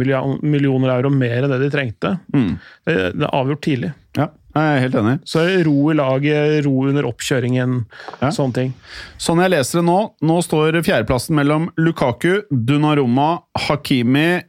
millioner 0.44 0.90
euro 0.98 1.10
mer 1.14 1.46
enn 1.46 1.54
det 1.54 1.62
de 1.64 1.72
trengte. 1.74 2.10
Det, 2.34 2.96
det 3.16 3.24
er 3.24 3.38
avgjort 3.38 3.64
tidlig. 3.66 3.92
ja, 4.20 4.28
jeg 4.56 4.76
er 4.78 4.84
helt 4.86 4.96
enig. 5.02 5.14
Så 5.28 5.42
ro 5.68 5.90
i 5.92 5.96
laget, 5.98 6.66
ro 6.66 6.74
under 6.88 7.08
oppkjøringen, 7.10 7.86
Ja. 8.22 8.30
sånne 8.32 8.54
ting. 8.56 8.74
Sånn 9.20 9.42
jeg 9.44 9.52
leser 9.52 9.82
det 9.82 9.86
nå, 9.90 9.98
nå 10.22 10.38
står 10.46 10.80
fjerdeplassen 10.86 11.36
mellom 11.36 11.70
Lukaku, 11.78 12.44
Dunaroma, 12.52 13.42
Hakimi 13.68 14.44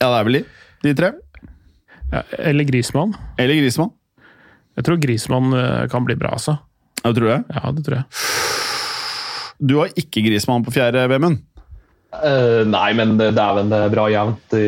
Ja, 0.00 0.08
det 0.08 0.16
er 0.18 0.24
vel 0.24 0.38
de, 0.38 0.44
de 0.82 0.94
tre? 0.94 1.12
Ja, 2.12 2.22
eller 2.38 2.64
Grismann. 2.64 3.14
Eller 3.38 3.60
Grismann? 3.60 3.92
Jeg 4.76 4.84
tror 4.86 4.98
Grismann 5.00 5.52
eh, 5.54 5.86
kan 5.92 6.04
bli 6.04 6.16
bra, 6.18 6.32
altså. 6.34 6.58
Jeg 7.04 7.14
tror 7.16 7.28
det. 7.30 7.40
Ja, 7.54 7.70
det 7.76 7.84
tror 7.86 7.96
jeg. 8.00 8.04
Du 9.64 9.76
har 9.78 9.92
ikke 10.00 10.22
Grismann 10.24 10.64
på 10.66 10.72
fjerde, 10.74 11.04
Vemund? 11.12 11.42
Uh, 12.14 12.62
nei, 12.68 12.92
men 12.94 13.16
det, 13.18 13.32
er 13.34 13.60
det 13.66 13.78
er 13.80 13.92
bra 13.92 14.04
jevnt 14.12 14.54
i 14.54 14.66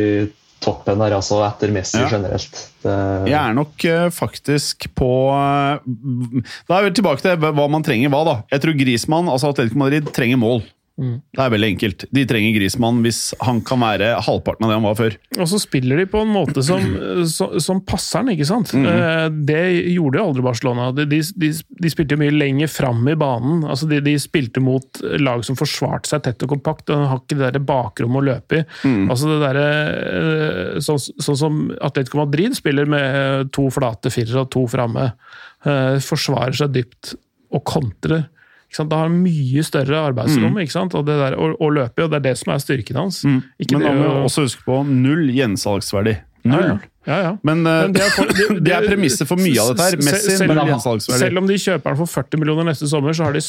toppen 0.67 1.01
her, 1.07 1.15
altså, 1.17 1.39
etter 1.47 1.73
Messi 1.75 2.01
Ja. 2.03 2.09
generelt. 2.11 2.61
Det, 2.83 2.97
Jeg 3.31 3.39
er 3.41 3.55
nok 3.57 3.85
eh, 3.89 4.09
faktisk 4.15 4.89
på 4.99 5.11
eh, 5.33 6.43
Da 6.69 6.79
er 6.81 6.89
vi 6.89 6.95
tilbake 6.99 7.23
til 7.25 7.37
hva 7.41 7.69
man 7.73 7.83
trenger 7.87 8.11
hva, 8.13 8.25
da. 8.27 8.35
Jeg 8.53 8.63
tror 8.67 8.77
Grismann, 8.79 9.31
altså 9.33 9.51
Atletico 9.55 9.79
Madrid, 9.81 10.11
trenger 10.15 10.37
mål. 10.43 10.63
Det 10.97 11.43
er 11.45 11.51
veldig 11.53 11.69
enkelt. 11.75 12.05
De 12.17 12.23
trenger 12.25 12.55
Grismann 12.57 13.03
hvis 13.05 13.19
han 13.45 13.59
kan 13.69 13.83
være 13.83 14.15
halvparten 14.25 14.65
av 14.65 14.71
det 14.71 14.77
han 14.79 14.87
var 14.87 14.97
før. 14.97 15.17
Og 15.37 15.49
så 15.51 15.59
spiller 15.61 16.01
de 16.01 16.07
på 16.09 16.23
en 16.25 16.31
måte 16.33 16.63
som, 16.65 16.81
som, 17.37 17.59
som 17.61 17.83
passer 17.85 18.23
han, 18.23 18.31
ikke 18.33 18.47
sant? 18.49 18.73
Mhm. 18.73 18.87
Eh, 18.89 19.27
Det 19.51 19.61
gjorde 19.93 20.21
jo 20.21 20.27
aldri 20.31 20.45
Barcelona. 20.47 20.87
De, 20.97 21.05
de, 21.11 21.21
de, 21.53 21.91
spilte 21.93 22.17
jo 22.17 22.23
mye 22.23 22.33
lenger 22.33 22.71
fram 22.73 23.03
i 23.13 23.17
banen. 23.21 23.67
Altså 23.69 23.89
de, 23.91 24.01
de 24.07 24.15
spilte 24.23 24.63
mot 24.65 25.03
lag 25.21 25.45
som 25.45 25.59
forsvarte 25.59 26.09
seg 26.09 26.25
tett 26.25 26.47
og 26.47 26.55
kompakt. 26.55 26.89
og 26.89 27.05
har 27.11 27.21
ikke 27.21 27.39
det 27.43 27.53
der 27.59 27.67
bakrommet 27.69 28.23
å 28.23 28.27
løpe 28.31 28.63
i. 28.63 28.65
Mm. 28.89 29.11
Altså 29.13 29.29
det 29.35 29.41
der, 29.45 29.61
eh, 29.67 30.79
sånn, 30.87 31.03
sånn 31.21 31.41
som 31.43 31.61
Atletico 31.85 32.23
Madrid 32.23 32.57
spiller 32.57 32.89
med 32.89 33.53
to 33.53 33.69
flate 33.75 34.11
firere 34.15 34.47
og 34.47 34.51
to 34.55 34.65
framme. 34.71 35.11
Eh, 35.67 35.99
Forsvarer 36.07 36.57
seg 36.57 36.73
dypt 36.73 37.13
og 37.53 37.63
kontrer. 37.69 38.27
Ikke 38.67 38.77
sant? 38.81 38.91
Da 38.91 38.97
har 39.01 39.09
han 39.09 39.21
mye 39.23 39.63
større 39.65 40.01
arbeidsrom 40.11 40.57
ikke 40.61 40.73
sant? 40.75 40.95
Og 40.99 41.07
det 41.07 41.15
der, 41.21 41.37
å, 41.39 41.53
og 41.61 41.73
løpe, 41.77 42.03
og 42.05 42.11
det 42.11 42.17
er 42.19 42.25
det 42.33 42.37
som 42.39 42.53
er 42.53 42.59
styrken 42.59 42.97
hans. 42.97 43.23
Ikke 43.25 43.77
Mhm. 43.77 43.79
Men 43.79 43.81
da 43.87 43.93
må 43.95 44.03
vi 44.11 44.25
også 44.27 44.43
huske 44.49 44.65
på 44.67 44.81
null 44.87 45.29
gjensalgsverdi. 45.31 46.17
Null. 46.47 46.63
Ja, 46.63 46.67
ja. 46.75 46.79
Ja, 47.07 47.17
ja. 47.23 47.31
Men, 47.47 47.61
eh, 47.67 47.83
Men 47.87 47.93
det 47.95 48.01
er 48.03 48.11
for- 48.11 48.27
de, 48.35 48.61
de 48.67 48.71
er 48.75 48.83
premisset 48.89 49.27
for 49.31 49.37
mye 49.39 49.61
av 49.63 49.69
dette 49.77 49.85
her. 49.87 49.97
Messi 50.03 50.33
selv- 50.35 50.49
null 50.51 50.59
selv- 50.59 50.71
gjensalgsverdi. 50.73 51.19
Selv 51.23 51.39
om 51.39 51.47
de 51.47 51.55
kjøper 51.55 51.85
den 51.95 51.97
for 52.01 52.07
40 52.11 52.39
millioner 52.43 52.65
neste 52.67 52.89
sommer, 52.91 53.15
så 53.15 53.25
har 53.29 53.33
de 53.33 53.43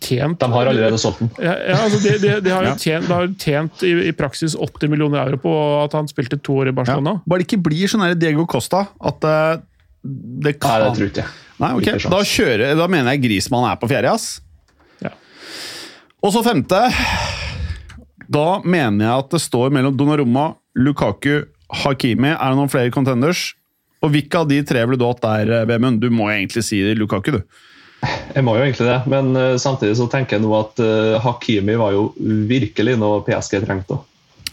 tjent 0.00 0.38
de 0.38 0.46
har 0.54 0.66
allerede 0.70 0.98
solgt 1.02 1.18
den. 1.18 1.30
ja, 1.42 1.54
ja, 1.66 1.76
altså 1.82 1.98
de, 2.02 2.12
de, 2.22 2.40
de 2.46 2.50
har 2.54 2.62
jo 2.68 2.74
tjent, 2.78 3.08
de 3.08 3.12
har 3.14 3.26
tjent 3.42 3.82
i, 3.82 3.92
i 4.08 4.12
praksis 4.14 4.54
80 4.54 4.88
millioner 4.92 5.18
euro 5.26 5.36
på 5.42 5.54
at 5.84 5.92
han 5.98 6.06
spilte 6.06 6.38
to 6.42 6.52
år 6.62 6.70
i 6.70 6.72
Ja. 6.72 6.78
Barcelona. 6.78 7.16
Bare 7.26 7.42
det 7.42 7.48
ikke 7.50 7.62
blir 7.66 7.90
sånn 7.90 8.06
her 8.06 8.14
Diego 8.14 8.46
Costa 8.46 8.84
at 9.00 9.24
uh, 9.26 9.56
det 10.04 10.60
kan 10.62 10.70
Nei, 10.70 10.88
det 10.88 10.96
tror 10.98 11.10
ikke 11.10 11.24
jeg. 11.24 11.34
Nei, 11.62 11.72
okay. 11.78 11.98
Da, 12.10 12.22
kjører, 12.26 12.76
da 12.78 12.86
mener 12.90 13.10
jeg 13.16 13.22
Grismann 13.26 13.66
er 13.70 13.76
på 13.82 13.90
fjerde, 13.90 14.14
ass. 14.14 14.40
Og 16.22 16.30
så 16.30 16.42
femte. 16.46 16.78
Da 18.32 18.46
mener 18.62 19.02
jeg 19.02 19.24
at 19.24 19.32
det 19.34 19.42
står 19.42 19.72
mellom 19.74 19.96
Donnarumma, 19.98 20.52
Lukaku, 20.78 21.48
Hakimi. 21.82 22.30
Er 22.30 22.52
det 22.52 22.58
noen 22.60 22.70
flere 22.70 22.92
contenders? 22.94 23.50
Og 24.02 24.14
hvilke 24.14 24.38
av 24.38 24.48
de 24.50 24.60
tre 24.66 24.84
ville 24.86 24.98
du 24.98 25.04
hatt 25.06 25.22
der, 25.22 25.50
eh, 25.50 25.66
Vemund? 25.66 26.00
Du 26.02 26.10
må 26.14 26.30
egentlig 26.30 26.62
si 26.66 26.78
Lukaku, 26.94 27.38
du. 27.38 27.42
Jeg 28.34 28.42
må 28.42 28.56
jo 28.56 28.64
egentlig 28.64 28.86
det, 28.88 28.98
men 29.06 29.30
uh, 29.38 29.58
samtidig 29.62 29.94
så 29.94 30.08
tenker 30.10 30.36
jeg 30.36 30.42
nå 30.42 30.50
at 30.58 30.80
uh, 30.82 31.20
Hakimi 31.22 31.76
var 31.78 31.92
jo 31.94 32.08
virkelig 32.50 32.96
noe 32.98 33.20
PSG 33.26 33.60
trengte. 33.62 34.00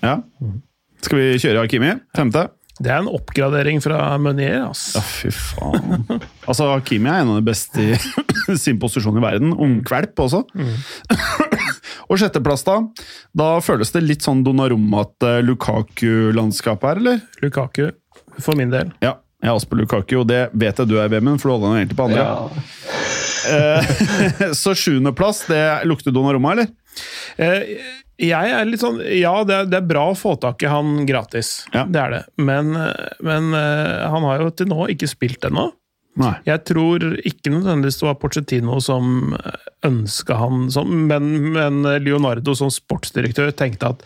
Ja. 0.04 0.20
Skal 1.02 1.18
vi 1.18 1.40
kjøre 1.42 1.64
Hakimi? 1.64 1.96
Femte? 2.18 2.46
Det 2.80 2.92
er 2.94 3.02
en 3.02 3.10
oppgradering 3.12 3.82
fra 3.84 4.00
Meunier. 4.24 4.62
Altså. 4.70 5.00
Ja, 5.00 5.04
fy 5.04 5.32
faen. 5.36 6.06
Altså, 6.48 6.70
Hakimi 6.72 7.10
er 7.12 7.26
en 7.26 7.34
av 7.34 7.40
de 7.42 7.46
beste 7.50 7.84
i 7.84 8.56
sin 8.60 8.80
posisjon 8.80 9.20
i 9.20 9.24
verden. 9.24 9.52
Ungkvalp 9.52 10.22
også. 10.24 10.46
Og 12.10 12.18
sjetteplass, 12.22 12.64
da? 12.66 12.80
Da 13.38 13.50
føles 13.62 13.92
det 13.94 14.06
litt 14.06 14.24
sånn 14.26 14.46
Donnarumma-ete 14.48 15.36
Lukaku-landskapet 15.46 16.88
her, 16.90 17.02
eller? 17.04 17.20
Lukaku, 17.44 17.90
for 18.42 18.58
min 18.58 18.72
del. 18.74 18.94
Ja, 19.04 19.18
jeg 19.44 19.52
er 19.52 19.60
også 19.60 19.70
på 19.74 19.78
Lukaku, 19.80 20.16
og 20.24 20.28
det 20.32 20.46
vet 20.58 20.80
jeg 20.82 20.90
du 20.90 20.98
er, 21.04 21.12
Vemund, 21.12 21.44
for 21.44 21.52
du 21.52 21.58
holder 21.58 21.76
han 21.76 21.82
egentlig 21.84 22.00
på 22.00 22.08
andre. 22.10 22.26
Ja. 22.26 22.36
Eh, 23.50 24.54
Så 24.62 24.74
sjuendeplass, 24.78 25.44
det 25.52 25.62
lukter 25.88 26.16
Donnarumma, 26.16 26.56
eller? 26.56 26.72
Eh, 28.20 28.30
Jeg 28.30 28.54
er 28.54 28.68
litt 28.68 28.84
sånn 28.84 29.00
Ja, 29.16 29.34
det 29.48 29.56
er, 29.56 29.68
det 29.72 29.80
er 29.80 29.90
bra 29.90 30.10
å 30.12 30.18
få 30.18 30.36
tak 30.42 30.64
i 30.64 30.70
han 30.72 31.06
gratis. 31.10 31.64
Ja. 31.74 31.86
Det 31.90 32.02
er 32.04 32.16
det. 32.18 32.24
Men, 32.38 32.74
eh, 32.76 33.14
men 33.26 33.54
eh, 33.58 34.08
han 34.12 34.28
har 34.28 34.44
jo 34.44 34.50
til 34.52 34.70
nå 34.72 34.90
ikke 34.94 35.10
spilt 35.10 35.48
ennå. 35.48 35.70
Nei. 36.20 36.34
Jeg 36.44 36.66
tror 36.68 37.04
ikke 37.24 37.54
nødvendigvis 37.54 38.00
det 38.02 38.08
var 38.10 38.18
Porcettino 38.20 38.80
som 38.84 39.38
ønska 39.88 40.36
han 40.36 40.66
sånn, 40.74 41.06
men, 41.08 41.30
men 41.56 41.78
Leonardo 42.04 42.52
som 42.58 42.72
sportsdirektør 42.74 43.54
tenkte 43.56 43.94
at 43.94 44.04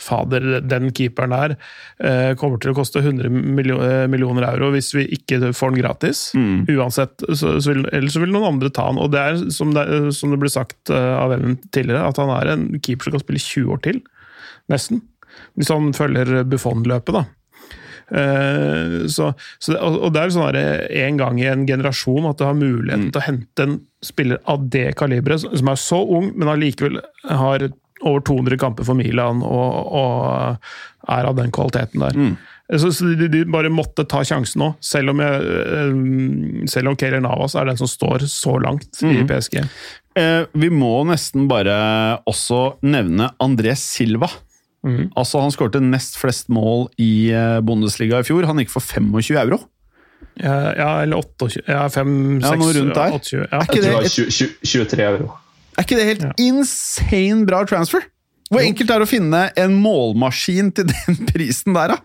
fader, 0.00 0.60
den 0.66 0.88
keeperen 0.92 1.30
der 1.30 1.52
eh, 2.02 2.32
kommer 2.40 2.58
til 2.60 2.72
å 2.72 2.76
koste 2.76 2.98
100 3.02 3.28
millio- 3.30 3.78
eh, 3.84 4.06
millioner 4.10 4.48
euro 4.48 4.72
hvis 4.74 4.88
vi 4.96 5.04
ikke 5.14 5.38
får 5.54 5.70
den 5.74 5.82
gratis. 5.84 6.24
Uansett, 6.74 7.22
så, 7.30 7.54
så 7.62 7.70
vil, 7.74 7.84
Ellers 7.94 8.16
så 8.16 8.24
vil 8.24 8.32
noen 8.34 8.48
andre 8.56 8.72
ta 8.74 8.88
den. 8.90 8.98
Og 9.04 9.12
det 9.14 9.20
er, 9.22 9.38
som 9.54 9.70
det, 9.76 9.86
som 10.18 10.34
det 10.34 10.40
ble 10.42 10.50
sagt 10.50 10.90
eh, 10.90 11.14
av 11.14 11.32
Even 11.36 11.56
tidligere, 11.70 12.08
at 12.10 12.18
han 12.18 12.32
er 12.34 12.52
en 12.56 12.66
keeper 12.80 13.06
som 13.08 13.16
kan 13.18 13.22
spille 13.24 13.44
20 13.44 13.72
år 13.76 13.84
til. 13.86 14.02
Nesten. 14.72 15.02
Hvis 15.58 15.70
han 15.70 15.92
følger 15.94 16.42
Buffon-løpet, 16.46 17.14
da. 17.20 17.24
Eh, 18.14 19.06
så, 19.08 19.30
så, 19.58 19.72
det- 19.72 19.80
og 19.80 20.10
det 20.12 20.20
er 20.20 20.34
sånn 20.34 20.50
der, 20.52 20.82
en 21.06 21.16
gang 21.20 21.38
i 21.40 21.46
en 21.50 21.64
generasjon 21.66 22.26
at 22.28 22.38
du 22.38 22.44
har 22.44 22.58
muligheten 22.58 23.08
til 23.14 23.22
å 23.22 23.24
hente 23.28 23.62
en 23.64 23.78
spiller 24.04 24.38
av 24.50 24.66
det 24.70 24.90
kaliberet, 25.00 25.46
som 25.56 25.70
er 25.72 25.80
så 25.80 26.02
ung, 26.04 26.32
men 26.36 26.50
allikevel 26.52 27.00
har 27.30 27.68
over 28.04 28.20
200 28.24 28.58
kamper 28.60 28.86
for 28.86 28.98
Milan 28.98 29.42
og, 29.44 29.94
og 29.96 31.10
er 31.14 31.28
av 31.28 31.36
den 31.38 31.52
kvaliteten 31.54 32.04
der. 32.04 32.36
Så, 32.80 32.92
så 32.96 33.10
de, 33.18 33.28
de 33.28 33.42
bare 33.52 33.68
måtte 33.72 34.06
ta 34.08 34.22
sjansen 34.24 34.62
nå, 34.62 34.70
selv 34.80 35.12
om, 35.12 35.20
jeg, 35.20 35.42
eh, 35.44 36.64
selv 36.72 36.92
om 36.92 36.96
Keylor 37.00 37.20
Navas 37.24 37.56
er 37.60 37.68
den 37.68 37.80
som 37.80 37.90
står 37.90 38.24
så 38.32 38.56
langt 38.62 39.02
i 39.04 39.18
PSG. 39.28 39.60
Eh, 40.16 40.46
vi 40.56 40.70
må 40.72 40.94
nesten 41.08 41.44
bare 41.50 41.76
også 42.30 42.78
nevne 42.86 43.32
André 43.42 43.76
Silva. 43.78 44.30
Altså 45.16 45.40
Han 45.40 45.52
skårte 45.52 45.80
nest 45.80 46.18
flest 46.20 46.50
mål 46.52 46.90
i 47.00 47.30
eh, 47.32 47.60
Bundesliga 47.64 48.20
i 48.20 48.26
fjor. 48.26 48.44
Han 48.48 48.60
gikk 48.60 48.72
for 48.74 48.84
25 48.84 49.38
euro. 49.40 49.62
Ja, 50.40 50.74
ja 50.74 50.90
eller 51.04 51.20
28 51.22 51.62
Ja, 51.68 51.84
5, 51.88 52.40
Ja, 52.42 52.52
6, 52.52 52.60
noe 52.60 52.74
rundt 52.78 52.98
der. 52.98 53.16
28, 53.16 53.38
ja. 53.38 53.48
Er 53.48 53.64
ikke 53.68 53.80
det 53.80 53.86
det, 53.86 53.94
var 53.94 54.08
20, 54.16 54.36
20, 54.38 54.54
23 54.74 55.06
euro. 55.08 55.30
Er 55.78 55.86
ikke 55.88 55.98
det 56.00 56.08
helt 56.12 56.26
Ja. 56.28 56.34
insane 56.50 57.46
bra 57.48 57.64
transfer? 57.68 58.06
Hvor 58.52 58.60
enkelt 58.62 58.90
er 58.92 59.00
det 59.00 59.08
å 59.08 59.10
finne 59.10 59.46
en 59.56 59.74
målmaskin 59.82 60.70
til 60.76 60.86
den 60.92 61.24
prisen 61.32 61.74
der, 61.74 61.96
da? 61.96 61.98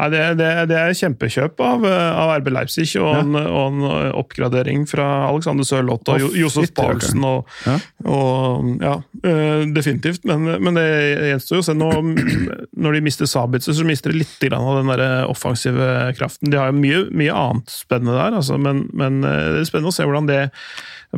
Nei, 0.00 0.06
det, 0.14 0.20
det, 0.38 0.46
det 0.70 0.76
er 0.80 0.94
kjempekjøp 0.96 1.58
av, 1.60 1.82
eh, 1.84 2.12
av 2.16 2.30
RB 2.38 2.46
Leipzig, 2.54 2.86
og, 3.02 3.18
en, 3.18 3.34
og 3.36 3.66
en 3.66 3.82
oppgradering 4.16 4.86
fra 4.88 5.26
Alexander 5.28 5.66
Sørloth 5.68 6.08
og 6.08 6.22
Å, 6.24 6.30
Josef. 6.40 6.70
Paulsen. 6.78 7.20
Og, 7.28 7.50
Ja. 7.66 7.74
og, 8.08 8.70
ja, 8.80 8.94
eh, 9.28 9.66
definitivt. 9.76 10.24
Men, 10.30 10.46
men 10.64 10.78
det 10.78 10.86
gjenstår 11.34 11.58
jo 11.58 11.60
å 11.60 11.66
se. 11.68 11.74
Nå, 11.76 11.90
når 12.86 12.96
de 12.96 13.02
mister 13.10 13.28
Sabitzer, 13.28 13.76
så 13.76 13.84
mister 13.84 14.14
de 14.14 14.22
litt 14.22 14.46
av 14.56 14.70
den 14.78 14.88
der 14.94 15.26
offensive 15.28 15.90
kraften. 16.16 16.48
De 16.48 16.56
har 16.62 16.72
jo 16.72 16.80
mye, 16.80 17.02
mye 17.20 17.36
annet 17.36 17.68
spennende 17.74 18.16
der, 18.16 18.38
altså, 18.40 18.56
men, 18.56 18.86
men 18.96 19.20
eh, 19.20 19.50
det 19.58 19.66
er 19.66 19.68
spennende 19.68 19.92
å 19.92 19.98
se 19.98 20.08
hvordan 20.08 20.30
det 20.32 20.40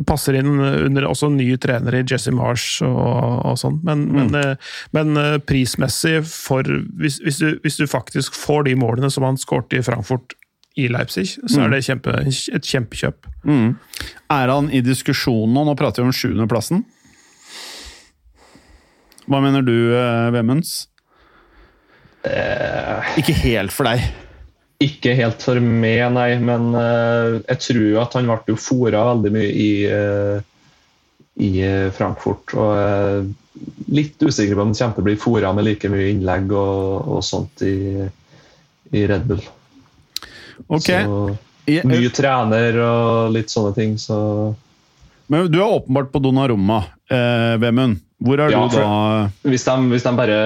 passer 0.01 0.39
inn 0.39 0.57
under 0.57 1.05
også 1.05 1.29
ny 1.29 1.51
trener 1.61 1.99
i 1.99 2.03
Jesse 2.09 2.33
Marsh 2.33 2.81
og, 2.85 3.43
og 3.45 3.57
sånn. 3.61 3.77
Men, 3.85 4.07
men, 4.15 4.31
eh, 4.39 4.71
men 4.95 5.19
eh, 5.19 5.35
prismessig, 5.45 6.23
for, 6.25 6.65
hvis, 6.99 7.19
hvis, 7.21 7.41
du, 7.43 7.59
hvis 7.65 7.77
du 7.77 7.85
faktisk 7.89 8.37
får 8.37 8.65
de 8.69 8.77
målene 8.79 9.11
som 9.13 9.25
han 9.27 9.37
skårte 9.37 9.77
i 9.77 9.85
Frankfurt 9.85 10.33
i 10.79 10.87
Leipzig, 10.89 11.27
så 11.45 11.67
er 11.67 11.69
det 11.69 11.83
kjempe, 11.85 12.15
et 12.25 12.65
kjempekjøp. 12.65 13.27
Er 14.33 14.49
han 14.49 14.71
i 14.73 14.81
diskusjonen 14.81 15.53
nå? 15.53 15.67
Nå 15.69 15.77
prater 15.77 16.01
vi 16.01 16.09
om 16.09 16.15
sjuendeplassen. 16.17 16.81
Hva 19.29 19.39
mener 19.45 19.61
du, 19.61 19.75
eh, 19.93 20.33
Vemunds? 20.33 20.87
Ikke 23.19 23.35
helt 23.43 23.75
for 23.75 23.85
deg. 23.85 24.01
Ikke 24.81 25.13
helt 25.15 25.43
for 25.45 25.59
meg, 25.61 26.01
nei, 26.15 26.31
men 26.41 26.73
eh, 26.75 27.37
jeg 27.45 27.61
tror 27.67 28.01
at 28.01 28.17
han 28.17 28.27
ble 28.31 28.55
jo 28.55 28.59
fora 28.59 29.05
veldig 29.11 29.31
mye 29.35 29.51
i, 29.53 29.71
eh, 29.85 30.41
i 31.45 31.51
eh, 31.63 31.87
Frankfurt. 31.93 32.55
Og 32.57 32.73
jeg 32.79 32.97
er 32.97 33.93
litt 33.93 34.23
usikker 34.25 34.57
på 34.57 34.65
om 34.65 34.73
han 34.73 34.77
kommer 34.77 34.97
til 34.97 35.05
å 35.05 35.07
bli 35.07 35.17
fora 35.21 35.53
med 35.55 35.67
like 35.69 35.91
mye 35.93 36.09
innlegg 36.11 36.51
og, 36.51 37.13
og 37.15 37.23
sånt 37.25 37.63
i, 37.67 37.77
i 38.91 39.05
Red 39.07 39.29
Bull. 39.29 39.43
Okay. 40.67 41.05
Så 41.05 41.87
mye 41.87 42.11
trener 42.11 42.77
og 42.83 43.31
litt 43.35 43.53
sånne 43.53 43.71
ting, 43.77 43.95
så 44.01 44.17
Men 45.31 45.47
du 45.51 45.61
er 45.61 45.77
åpenbart 45.79 46.11
på 46.11 46.19
Donnarumma, 46.19 46.83
eh, 47.07 47.55
Vemund. 47.61 48.01
Hvor 48.23 48.39
er 48.39 48.53
Ja, 48.53 48.61
du 48.71 48.77
da? 48.77 49.29
hvis 49.51 49.65
de, 49.67 49.73
hvis 49.91 50.03
de 50.05 50.11
bare 50.15 50.37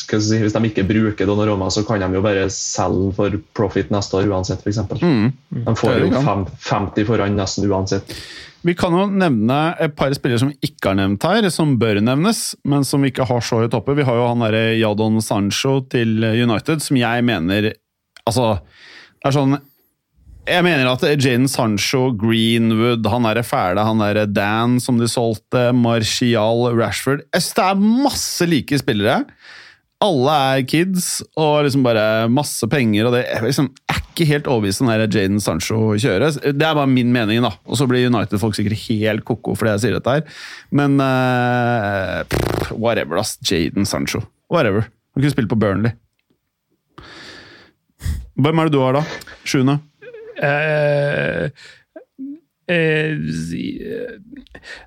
si, 0.00 0.38
Hvis 0.40 0.54
de 0.54 0.62
ikke 0.70 0.84
bruker 0.88 1.28
Donnaroma, 1.28 1.68
så 1.70 1.82
kan 1.86 2.00
de 2.00 2.08
jo 2.16 2.22
bare 2.24 2.46
selge 2.54 3.10
for 3.18 3.36
profit 3.54 3.90
neste 3.92 4.16
år 4.16 4.30
uansett, 4.32 4.62
f.eks. 4.64 4.80
Mm. 5.02 5.32
De 5.66 5.74
får 5.76 5.98
jo 6.06 6.22
fem, 6.24 6.46
50 6.70 7.08
foran 7.10 7.36
nesten 7.36 7.68
uansett. 7.68 8.14
Vi 8.66 8.74
kan 8.74 8.92
jo 8.96 9.04
nevne 9.06 9.58
et 9.78 9.92
par 9.94 10.10
spillere 10.16 10.40
som 10.40 10.48
vi 10.50 10.70
ikke 10.72 10.90
har 10.90 10.96
nevnt 10.98 11.22
her, 11.28 11.46
som 11.54 11.76
bør 11.78 12.00
nevnes, 12.02 12.56
men 12.66 12.82
som 12.84 13.04
vi 13.04 13.12
ikke 13.12 13.28
har 13.28 13.44
så 13.44 13.60
høyt 13.62 13.76
oppe. 13.76 13.94
Vi 13.94 14.06
har 14.08 14.16
jo 14.18 14.26
han 14.32 14.42
derre 14.42 14.64
Jadon 14.80 15.20
Sancho 15.22 15.78
til 15.92 16.16
United, 16.24 16.82
som 16.82 16.98
jeg 16.98 17.24
mener 17.28 17.74
Altså, 18.28 18.58
det 19.22 19.30
er 19.30 19.32
sånn 19.36 19.54
jeg 20.48 20.64
mener 20.64 20.88
at 20.88 21.04
Jaden 21.04 21.46
Sancho, 21.50 22.08
Greenwood, 22.16 23.06
han 23.12 23.26
derre 23.28 23.44
fæle, 23.46 23.84
han 23.84 24.02
derre 24.02 24.26
Dan 24.30 24.78
som 24.82 24.98
de 25.00 25.08
solgte, 25.10 25.68
Martial, 25.76 26.68
Rashford 26.78 27.24
Det 27.34 27.64
er 27.64 27.78
masse 27.78 28.46
like 28.48 28.78
spillere. 28.80 29.24
Alle 30.04 30.34
er 30.54 30.66
kids 30.70 31.24
og 31.34 31.64
liksom 31.66 31.82
bare 31.82 32.28
masse 32.30 32.66
penger. 32.70 33.08
og 33.08 33.16
Det 33.16 33.24
jeg 33.24 33.42
liksom, 33.48 33.70
er 33.90 33.98
ikke 33.98 34.28
helt 34.28 34.46
overbevist 34.46 34.82
om 34.84 34.90
den 34.92 35.10
Jaden 35.10 35.40
Sancho 35.42 35.78
kjører. 35.98 36.38
Det 36.54 36.66
er 36.66 36.78
bare 36.78 36.86
min 36.86 37.10
mening, 37.12 37.42
da. 37.42 37.50
Og 37.66 37.80
så 37.80 37.88
blir 37.90 38.06
United-folk 38.06 38.54
sikkert 38.54 38.78
helt 38.86 39.26
ko-ko 39.26 39.56
fordi 39.58 39.74
jeg 39.74 39.84
sier 39.84 39.98
dette 39.98 40.14
her. 40.14 40.38
Men 40.70 41.00
uh, 41.02 42.22
pff, 42.30 42.72
whatever, 42.78 43.18
ass. 43.18 43.36
Jaden 43.42 43.86
Sancho. 43.86 44.22
Whatever. 44.50 44.86
Han 45.14 45.22
kunne 45.22 45.34
spille 45.34 45.50
på 45.50 45.58
Burnley. 45.58 45.96
Hvem 48.38 48.58
er 48.58 48.68
det 48.68 48.76
du 48.78 48.82
har, 48.84 49.00
da? 49.00 49.02
Sjuende? 49.42 49.80
Eh, 50.42 51.50
eh, 52.68 53.12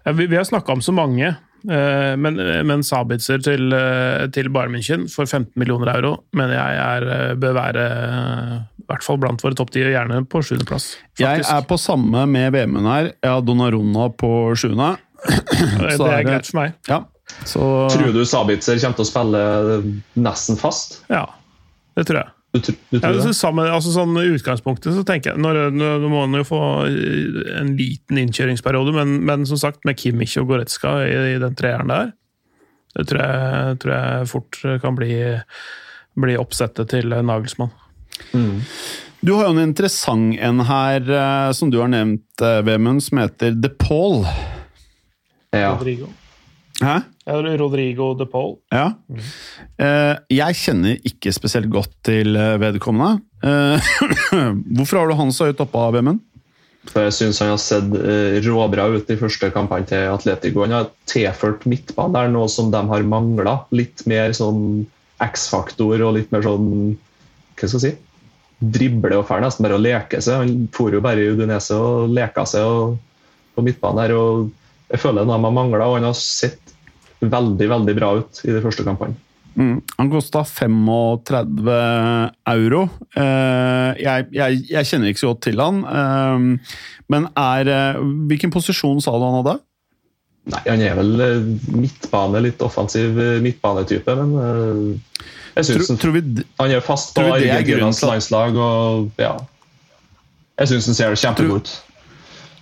eh, 0.05 0.13
vi, 0.13 0.27
vi 0.27 0.35
har 0.37 0.43
snakka 0.47 0.71
om 0.71 0.81
så 0.81 0.93
mange, 0.95 1.27
eh, 1.71 2.13
men, 2.17 2.39
men 2.67 2.83
Sabitzer 2.85 3.41
til, 3.43 3.73
eh, 3.75 4.27
til 4.33 4.49
Bayern 4.53 4.75
München 4.75 5.07
for 5.11 5.25
15 5.25 5.53
millioner 5.59 5.93
euro 5.95 6.15
mener 6.37 6.55
jeg 6.57 6.81
er, 6.85 7.07
eh, 7.15 7.35
bør 7.41 7.57
være 7.57 7.85
i 8.81 8.87
hvert 8.91 9.05
fall 9.05 9.21
blant 9.21 9.43
våre 9.43 9.55
topp 9.55 9.71
ti, 9.71 9.83
gjerne 9.87 10.23
på 10.27 10.41
sjuendeplass. 10.43 10.89
Jeg 11.21 11.45
er 11.47 11.63
på 11.69 11.77
samme 11.79 12.25
med 12.27 12.51
VM-en 12.55 12.89
her. 12.89 13.11
Jeg 13.23 13.31
har 13.31 13.45
Donnarona 13.47 14.09
på 14.19 14.31
sjuende. 14.59 14.97
det 15.21 15.95
er 15.95 16.25
greit 16.27 16.49
for 16.49 16.59
meg. 16.63 16.73
Ja. 16.89 17.03
Så 17.47 17.63
Tror 17.93 18.11
du 18.11 18.25
Sabitzer 18.27 18.75
kommer 18.81 18.97
til 18.99 19.05
å 19.05 19.07
spille 19.07 19.43
nesten 20.19 20.57
fast? 20.59 20.99
Ja, 21.11 21.23
det 21.95 22.07
tror 22.09 22.23
jeg. 22.25 22.33
Du, 22.51 22.59
du 22.91 22.97
Ja, 22.99 23.11
det 23.15 23.31
samme, 23.37 23.63
altså 23.71 23.93
sånn 23.95 24.17
utgangspunktet 24.19 24.91
så 24.91 25.05
tenker 25.07 25.31
jeg 25.31 25.39
Nå 25.39 25.53
nå- 25.71 25.99
nå 26.03 26.09
må 26.11 26.25
han 26.25 26.33
jo 26.35 26.43
få 26.43 26.59
en 27.61 27.69
liten 27.79 28.19
innkjøringsperiode, 28.19 28.91
men, 28.97 29.13
men 29.25 29.45
som 29.47 29.55
sagt, 29.61 29.85
med 29.87 29.95
Kimmich 30.01 30.35
og 30.41 30.49
Goretzka 30.49 30.97
i, 31.05 31.13
i 31.35 31.39
den 31.39 31.55
treeren 31.55 31.87
der, 31.93 32.11
det 32.97 33.05
tror 33.07 33.21
jeg, 33.23 33.77
tror 33.79 33.93
jeg 33.95 34.27
fort 34.33 34.59
kan 34.83 34.97
bli, 34.99 35.13
bli 36.19 36.35
oppsettet 36.41 36.91
til 36.91 37.07
Nagelsmann. 37.23 37.71
Du 39.21 39.31
har 39.37 39.45
jo 39.47 39.53
en 39.53 39.63
interessant 39.63 40.35
en 40.41 40.59
her, 40.67 41.07
eh, 41.07 41.51
som 41.55 41.69
du 41.71 41.77
har 41.79 41.87
nevnt, 41.93 42.25
eh, 42.43 42.59
Vemund, 42.67 42.99
som 43.05 43.19
heter 43.21 43.55
The 43.63 43.69
Paul. 43.79 44.25
Ja. 45.55 45.71
Rodrigo. 45.77 46.09
Hæ? 46.81 46.97
Rodrigo 47.61 48.13
de 48.17 48.25
Paul. 48.25 48.55
Ja. 48.73 48.91
Eh, 49.77 50.15
jeg 50.33 50.57
kjenner 50.57 50.97
ikke 51.07 51.33
spesielt 51.35 51.69
godt 51.71 51.93
til 52.07 52.35
eh, 52.35 52.57
vedkommende. 52.61 53.21
Eh, 53.45 53.91
hvorfor 54.75 55.01
har 55.01 55.11
du 55.11 55.17
han 55.19 55.33
så 55.35 55.49
høyt 55.49 55.61
oppe, 55.61 55.77
av 55.77 55.95
VM-en? 55.95 56.19
For 56.89 57.05
jeg 57.05 57.13
syns 57.13 57.39
han 57.43 57.51
har 57.53 57.59
sett 57.61 57.91
råbra 58.41 58.87
ut 58.89 59.09
i 59.13 59.17
første 59.19 59.51
kampene 59.53 59.85
til 59.85 60.07
Atletico. 60.09 60.63
Han 60.65 60.73
har 60.73 60.87
tilført 61.09 61.67
midtbanen 61.69 62.15
der 62.17 62.31
noe 62.33 62.49
som 62.49 62.71
de 62.73 62.81
har 62.89 63.05
mangla. 63.05 63.59
Litt 63.69 64.01
mer 64.09 64.33
sånn 64.33 64.87
X-faktor 65.21 66.01
og 66.01 66.15
litt 66.17 66.31
mer 66.33 66.41
sånn 66.41 66.71
Hva 67.53 67.67
skal 67.69 67.77
jeg 67.77 67.83
si? 67.83 67.91
Drible 68.73 69.19
og 69.19 69.27
fær 69.29 69.43
nesten 69.45 69.67
bare 69.67 69.77
å 69.77 69.83
leke 69.83 70.23
seg. 70.25 70.41
Han 70.41 70.65
for 70.73 70.93
jo 70.93 71.03
bare 71.05 71.21
i 71.21 71.29
Udinese 71.35 71.77
og 71.77 72.09
leka 72.17 72.47
seg 72.49 72.65
og, 72.65 72.97
på 73.53 73.65
midtbanen 73.67 74.01
der. 74.01 74.17
og 74.17 74.49
Jeg 74.91 74.99
føler 75.01 75.23
er 75.23 75.29
de 75.31 75.37
har 75.37 75.55
mangla, 75.55 75.87
og 75.87 75.99
han 75.99 76.09
har 76.09 76.17
sett 76.17 76.73
veldig, 77.21 77.67
veldig 77.69 77.95
bra 77.97 78.15
ut 78.19 78.41
i 78.45 78.53
de 78.53 78.61
første 78.63 78.85
kampene. 78.87 79.15
Mm. 79.55 79.81
Han 79.97 80.11
kosta 80.11 80.43
35 80.47 81.73
euro. 82.53 82.85
Eh, 83.19 83.99
jeg, 83.99 84.29
jeg, 84.31 84.61
jeg, 84.71 84.87
kjenner 84.87 85.11
ikke 85.11 85.23
så 85.23 85.33
godt 85.33 85.43
til 85.47 85.59
han. 85.59 85.81
Eh, 85.83 86.77
men 87.11 87.27
er 87.35 87.71
eh, 87.71 87.99
Hvilken 88.31 88.53
posisjon 88.53 89.03
sa 89.03 89.17
du 89.17 89.27
han 89.27 89.37
hadde? 89.41 89.57
Nei, 90.51 90.63
Han 90.69 90.81
er 90.81 90.97
vel 90.97 91.11
midtbane, 91.75 92.41
litt 92.47 92.63
offensiv 92.65 93.19
midtbanetype, 93.43 94.15
men 94.17 94.95
jeg 95.51 95.67
synes 95.67 95.91
tror, 95.91 95.99
tror 96.01 96.15
vi, 96.15 96.21
han 96.57 96.73
er 96.73 96.81
fast 96.81 97.11
på 97.13 97.27
Argentinas 97.27 97.99
landslag. 98.07 98.57
og 98.57 99.21
ja, 99.21 99.35
Jeg 100.63 100.71
syns 100.71 100.89
han 100.89 100.97
ser 100.97 101.19
kjempegod 101.19 101.61
ut. 101.61 101.75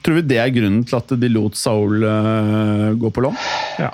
Tror 0.05 0.19
vi 0.19 0.27
det 0.29 0.39
er 0.39 0.53
grunnen 0.55 0.85
til 0.87 0.99
at 0.99 1.11
de 1.19 1.29
lot 1.33 1.57
Saul 1.59 2.05
gå 3.01 3.11
på 3.11 3.23
lån? 3.25 3.37
Ja. 3.81 3.91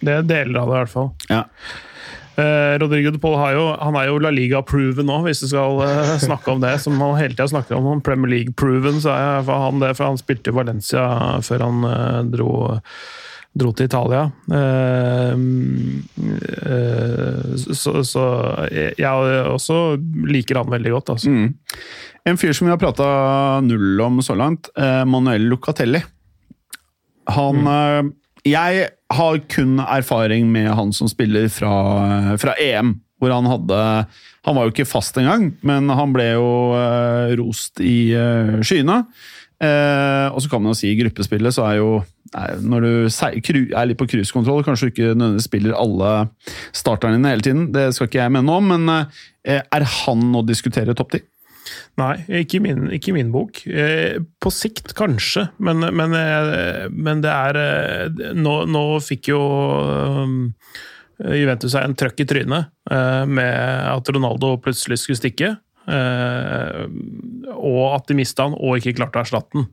Det 0.00 0.12
er 0.12 0.26
deler 0.28 0.60
av 0.62 0.70
det, 0.70 0.76
i 0.76 0.80
hvert 0.84 0.92
fall. 0.92 1.10
Ja. 1.32 1.42
Eh, 2.36 2.78
Rodrigo 2.78 3.10
de 3.10 3.18
Paul 3.18 3.38
jo, 3.54 3.68
han 3.80 3.96
er 3.96 4.10
jo 4.10 4.18
La 4.20 4.30
Liga-proven 4.34 5.08
nå, 5.08 5.22
hvis 5.24 5.40
du 5.40 5.48
skal 5.48 5.80
eh, 5.86 6.16
snakke 6.26 6.52
om 6.52 6.60
det. 6.64 6.74
Som 6.84 7.00
han 7.00 7.16
hele 7.16 7.36
tida 7.36 7.48
snakker 7.48 7.78
om. 7.78 8.02
Premier 8.04 8.34
League-proven, 8.34 9.00
så 9.04 9.14
er 9.14 9.48
han 9.48 9.80
det, 9.80 9.94
for 9.96 10.10
han 10.10 10.20
spilte 10.20 10.52
i 10.52 10.56
Valencia 10.56 11.06
før 11.46 11.64
han 11.64 11.88
eh, 11.88 12.20
dro, 12.34 12.50
dro 13.56 13.72
til 13.72 13.88
Italia. 13.88 14.26
Eh, 14.52 15.32
eh, 16.74 17.56
så, 17.72 18.26
jeg, 18.68 18.98
jeg 19.00 19.46
også 19.54 19.80
liker 20.28 20.60
han 20.60 20.76
veldig 20.76 20.96
godt, 20.98 21.16
altså. 21.16 21.32
Mm. 21.32 21.48
En 22.26 22.38
fyr 22.40 22.54
som 22.56 22.66
vi 22.66 22.72
har 22.74 22.80
prata 22.82 23.06
null 23.62 24.00
om 24.02 24.18
så 24.24 24.34
langt, 24.34 24.68
eh, 24.76 25.04
Manuel 25.06 25.46
Lucatelli. 25.50 26.02
Han 27.36 27.62
mm 27.62 28.14
jeg 28.46 28.86
har 29.16 29.40
kun 29.50 29.80
erfaring 29.82 30.48
med 30.52 30.70
han 30.78 30.92
som 30.94 31.10
spiller 31.10 31.48
fra, 31.52 31.74
fra, 32.40 32.54
EM. 32.62 32.96
Hvor 33.16 33.32
han 33.32 33.46
hadde 33.48 33.76
Han 34.44 34.54
var 34.58 34.66
jo 34.66 34.74
ikke 34.74 34.84
fast 34.86 35.16
engang, 35.16 35.48
men 35.64 35.88
han 35.88 36.12
ble 36.12 36.26
jo 36.36 36.50
uh, 36.76 37.32
rost 37.40 37.80
i 37.80 38.12
uh, 38.14 38.60
skyene. 38.60 39.00
Uh, 39.56 40.28
og 40.36 40.42
så 40.44 40.50
kan 40.52 40.60
man 40.60 40.74
jo 40.74 40.76
si 40.78 40.90
i 40.92 40.98
gruppespillet 40.98 41.54
så 41.56 41.64
er 41.64 41.78
jo 41.78 41.88
nei, 42.34 42.44
Når 42.60 42.84
du 42.84 42.90
er 43.08 43.88
litt 43.88 43.98
på 43.98 44.06
cruisekontroll, 44.12 44.60
kanskje 44.66 44.90
du 44.90 44.92
ikke 44.92 45.14
nødvendigvis 45.14 45.48
spiller 45.48 45.78
alle 45.80 46.12
starterne 46.76 47.16
dine 47.16 47.32
hele 47.32 47.46
tiden. 47.46 47.64
Det 47.74 47.88
skal 47.96 48.10
ikke 48.10 48.20
jeg 48.20 48.34
mene 48.36 48.60
om, 48.60 48.70
men 48.76 49.08
er 49.46 49.88
han 50.04 50.28
å 50.36 50.44
diskutere 50.46 50.94
topp 50.94 51.16
ti? 51.16 51.24
Nei, 52.00 52.14
ikke 52.42 52.60
min, 52.64 52.88
ikke 52.96 53.14
min 53.16 53.32
bok. 53.34 53.62
Eh, 53.66 54.18
på 54.42 54.52
sikt 54.52 54.94
kanskje, 54.96 55.48
men, 55.58 55.80
men, 55.96 56.14
eh, 56.16 56.86
men 56.92 57.22
det 57.24 57.32
er 57.32 57.60
eh, 57.60 58.32
nå, 58.36 58.56
nå, 58.70 58.84
fikk 59.04 59.30
jo 59.32 59.42
Juventus 61.16 61.72
seg 61.72 61.86
en 61.86 61.96
trøkk 61.96 62.20
i 62.20 62.26
trynet 62.28 62.72
med 63.32 63.54
at 63.88 64.10
Ronaldo 64.12 64.58
plutselig 64.60 64.98
skulle 65.00 65.16
stikke. 65.16 65.48
og 67.56 67.84
at 67.94 68.10
de 68.10 68.16
mista 68.18 68.44
han 68.44 68.56
og 68.58 68.76
ikke 68.76 68.98
klarte 68.98 69.22
å 69.22 69.24
erstatte 69.24 69.56
han. 69.56 69.70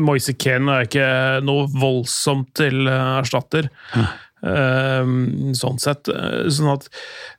Moise 0.00 0.32
Ken 0.40 0.70
er 0.72 0.86
ikke 0.86 1.10
noe 1.44 1.66
voldsomt 1.68 2.54
til 2.56 2.88
erstatter. 2.88 3.68
Ehm, 3.92 4.08
sånn 4.40 5.80
sett. 5.82 6.08
Eh, 6.12 6.46
sånn 6.54 6.70
at 6.70 6.86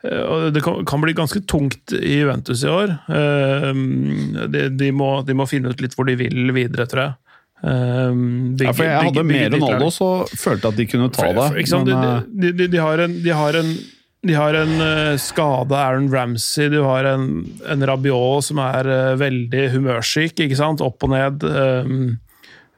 eh, 0.03 0.49
Det 0.51 0.63
kan 0.63 1.03
bli 1.03 1.15
ganske 1.17 1.41
tungt 1.47 1.93
i 1.95 2.19
Juventus 2.19 2.63
i 2.65 2.71
år. 2.73 2.97
Ehm, 3.07 4.35
de, 4.51 4.67
de, 4.69 4.91
må, 4.91 5.21
de 5.27 5.37
må 5.37 5.47
finne 5.49 5.71
ut 5.71 5.81
litt 5.83 5.95
hvor 5.95 6.09
de 6.09 6.17
vil 6.19 6.53
videre, 6.55 6.87
tror 6.89 7.05
jeg. 7.05 7.17
Um, 7.59 8.55
bygge, 8.55 8.69
ja, 8.69 8.73
for 8.73 8.87
Jeg 8.87 9.07
hadde 9.09 9.23
mer 9.27 9.51
enn 9.51 9.63
Aldo, 9.67 9.89
så 9.91 10.09
følte 10.31 10.69
at 10.71 10.77
de 10.79 10.85
kunne 10.87 11.09
ta 11.11 11.27
det. 11.35 11.47
Men, 11.51 11.89
eh, 11.91 12.21
de, 12.27 12.51
de, 12.55 12.67
de, 12.71 12.79
har 12.79 13.03
en, 13.03 13.17
de 13.23 13.33
har 13.35 13.57
en 13.59 13.73
de 14.19 14.35
har 14.35 14.55
en 14.59 14.71
uh, 14.83 15.17
skade 15.19 15.75
Aaron 15.75 16.09
Ramsey, 16.11 16.67
du 16.71 16.81
har 16.83 17.07
en, 17.07 17.29
en 17.71 17.85
Rabiot 17.87 18.43
som 18.49 18.59
er 18.59 18.87
uh, 18.87 19.19
veldig 19.19 19.69
humørsyk. 19.75 20.41
ikke 20.43 20.57
sant? 20.59 20.83
Opp 20.83 21.03
og 21.07 21.13
ned. 21.13 21.45
Um, 21.47 22.17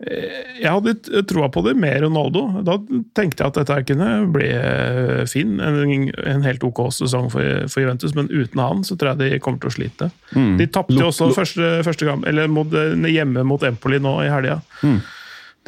jeg 0.02 0.66
hadde 0.66 1.24
troa 1.30 1.50
på 1.54 1.62
det 1.66 1.76
med 1.78 2.00
Ronaldo. 2.02 2.44
Da 2.66 2.78
tenkte 3.18 3.44
jeg 3.44 3.52
at 3.52 3.60
dette 3.60 3.78
kunne 3.92 4.10
bli 4.34 4.48
eh, 4.50 5.22
fin. 5.30 5.60
En, 5.62 6.08
en 6.10 6.46
helt 6.48 6.64
ok 6.66 6.84
sesong 6.96 7.30
for, 7.34 7.68
for, 7.70 7.84
Juventus, 7.84 8.16
men 8.18 8.32
uten 8.32 8.64
han 8.64 8.86
så 8.88 8.98
tror 8.98 9.14
jeg 9.14 9.36
de 9.36 9.42
kommer 9.44 9.62
til 9.62 9.72
å 9.72 9.76
slite. 9.76 10.10
Mm. 10.34 10.56
De 10.62 10.70
tapte 10.74 10.98
jo 10.98 11.10
også 11.12 11.30
første, 11.38 11.74
første 11.86 12.08
gang, 12.08 12.26
eller 12.30 12.50
mot, 12.50 12.74
hjemme 13.08 13.46
mot 13.48 13.62
Empoli 13.68 14.02
nå 14.02 14.16
i 14.26 14.32
helga. 14.32 14.62
Mm. 14.82 14.98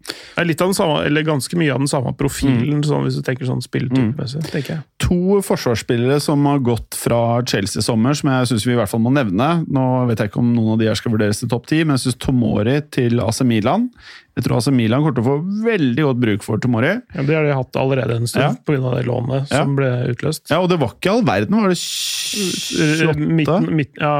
Litt 0.47 0.63
av 0.63 0.71
den 0.71 0.77
samme, 0.77 1.01
eller 1.05 1.25
ganske 1.27 1.57
mye 1.59 1.73
av 1.73 1.83
den 1.83 1.91
samme 1.91 2.13
profilen, 2.17 2.79
mm. 2.79 2.85
sånn, 2.87 3.05
hvis 3.05 3.19
du 3.19 3.25
tenker 3.27 3.49
sånn 3.49 3.61
spilletypemessig. 3.63 4.41
Mm. 4.41 4.85
To 5.03 5.41
forsvarsspillere 5.45 6.17
som 6.23 6.47
har 6.49 6.63
gått 6.65 6.97
fra 6.97 7.41
Chelsea 7.45 7.83
i 7.83 7.85
sommer, 7.85 8.17
som 8.17 8.31
jeg 8.33 8.51
syns 8.53 8.67
vi 8.67 8.75
i 8.75 8.79
hvert 8.79 8.91
fall 8.91 9.03
må 9.03 9.13
nevne. 9.13 9.49
Nå 9.67 9.85
vet 10.09 10.23
jeg 10.23 10.31
ikke 10.31 10.41
om 10.41 10.53
noen 10.55 10.75
av 10.75 10.81
de 10.81 10.89
her 10.89 10.99
skal 10.99 11.15
vurderes 11.15 11.43
til 11.43 11.51
topp 11.51 11.69
ti, 11.71 11.83
men 11.83 11.97
jeg 11.97 12.07
syns 12.07 12.20
Tomori 12.21 12.77
til 12.93 13.21
AC 13.23 13.41
Milan 13.47 13.89
jeg 14.31 14.45
tror 14.45 14.61
AC 14.61 14.69
Milan 14.71 15.03
kommer 15.03 15.15
til 15.17 15.25
å 15.25 15.27
få 15.27 15.63
veldig 15.65 16.03
godt 16.05 16.19
bruk 16.21 16.45
for 16.45 16.61
Tomori. 16.63 16.91
Ja, 17.11 17.23
Det 17.27 17.35
har 17.35 17.43
de 17.43 17.55
hatt 17.57 17.77
allerede 17.81 18.15
en 18.15 18.29
stund, 18.29 18.45
ja. 18.45 18.51
pga. 18.63 18.93
det 18.95 19.03
lånet 19.09 19.49
som 19.51 19.73
ble 19.75 19.89
utløst. 20.13 20.45
Ja, 20.53 20.61
og 20.63 20.69
det 20.71 20.77
var 20.79 20.93
ikke 20.95 21.11
all 21.11 21.25
verden, 21.27 21.57
var 21.59 21.73
det 21.73 21.79
28? 21.81 23.27
Midten, 23.41 23.67
midt, 23.75 23.99
ja, 23.99 24.13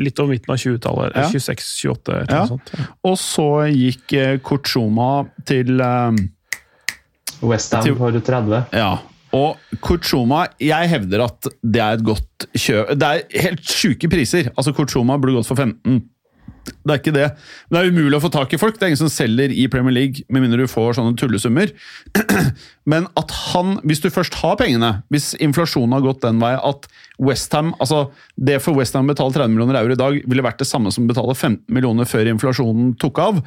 litt 0.00 0.18
over 0.18 0.34
midten 0.34 0.56
av 0.56 0.58
20-tallet. 0.58 1.14
Ja. 1.14 1.28
26-28, 1.30 2.16
eller 2.18 2.34
noe 2.34 2.50
sånt. 2.50 2.74
Ja. 2.74 2.90
Og 3.06 3.16
så 3.22 3.48
gikk 3.70 4.16
eh, 4.18 4.34
Kortsjoma 4.42 5.10
til 5.46 5.78
um, 5.78 6.18
Westham 7.46 7.94
for 8.00 8.18
30. 8.18 8.74
Ja, 8.74 8.90
og 9.34 9.78
Kortsjoma, 9.82 10.48
jeg 10.62 10.90
hevder 10.90 11.24
at 11.28 11.48
det 11.62 11.82
er 11.82 11.96
et 11.96 12.04
godt 12.06 12.44
kjøp 12.54 12.92
Det 12.98 13.08
er 13.08 13.46
helt 13.46 13.64
sjuke 13.66 14.10
priser. 14.10 14.50
Altså, 14.54 14.74
Kortsjoma 14.76 15.16
burde 15.18 15.38
gått 15.38 15.48
for 15.50 15.58
15. 15.58 16.02
Det 16.64 16.92
er 16.92 17.00
ikke 17.00 17.14
det. 17.14 17.26
Men 17.68 17.76
det 17.76 17.82
er 17.82 17.92
umulig 17.92 18.18
å 18.18 18.22
få 18.24 18.30
tak 18.32 18.54
i 18.56 18.60
folk. 18.60 18.78
Det 18.78 18.86
er 18.86 18.92
ingen 18.92 19.02
som 19.02 19.12
selger 19.12 19.52
i 19.52 19.66
Premier 19.72 19.94
League, 19.94 20.24
med 20.32 20.44
mindre 20.44 20.64
du 20.64 20.70
får 20.70 20.96
sånne 20.98 21.16
tullesummer. 21.20 21.72
Men 22.92 23.08
at 23.20 23.32
han, 23.52 23.78
hvis 23.84 24.02
du 24.04 24.10
først 24.12 24.36
har 24.42 24.58
pengene, 24.60 24.90
hvis 25.12 25.32
inflasjonen 25.44 25.96
har 25.96 26.04
gått 26.04 26.24
den 26.24 26.42
vei 26.42 26.54
at 26.56 26.88
Westham 27.22 27.72
altså 27.78 28.08
Det 28.34 28.56
for 28.62 28.76
Westham 28.76 29.06
å 29.06 29.12
betale 29.12 29.36
30 29.36 29.52
millioner 29.54 29.78
euro 29.78 29.94
i 29.94 30.00
dag 30.00 30.18
ville 30.26 30.44
vært 30.44 30.60
det 30.60 30.68
samme 30.68 30.92
som 30.94 31.06
å 31.06 31.12
betale 31.12 31.36
15 31.36 31.62
millioner 31.72 32.08
før 32.08 32.28
inflasjonen 32.32 32.92
tok 33.00 33.20
av, 33.22 33.40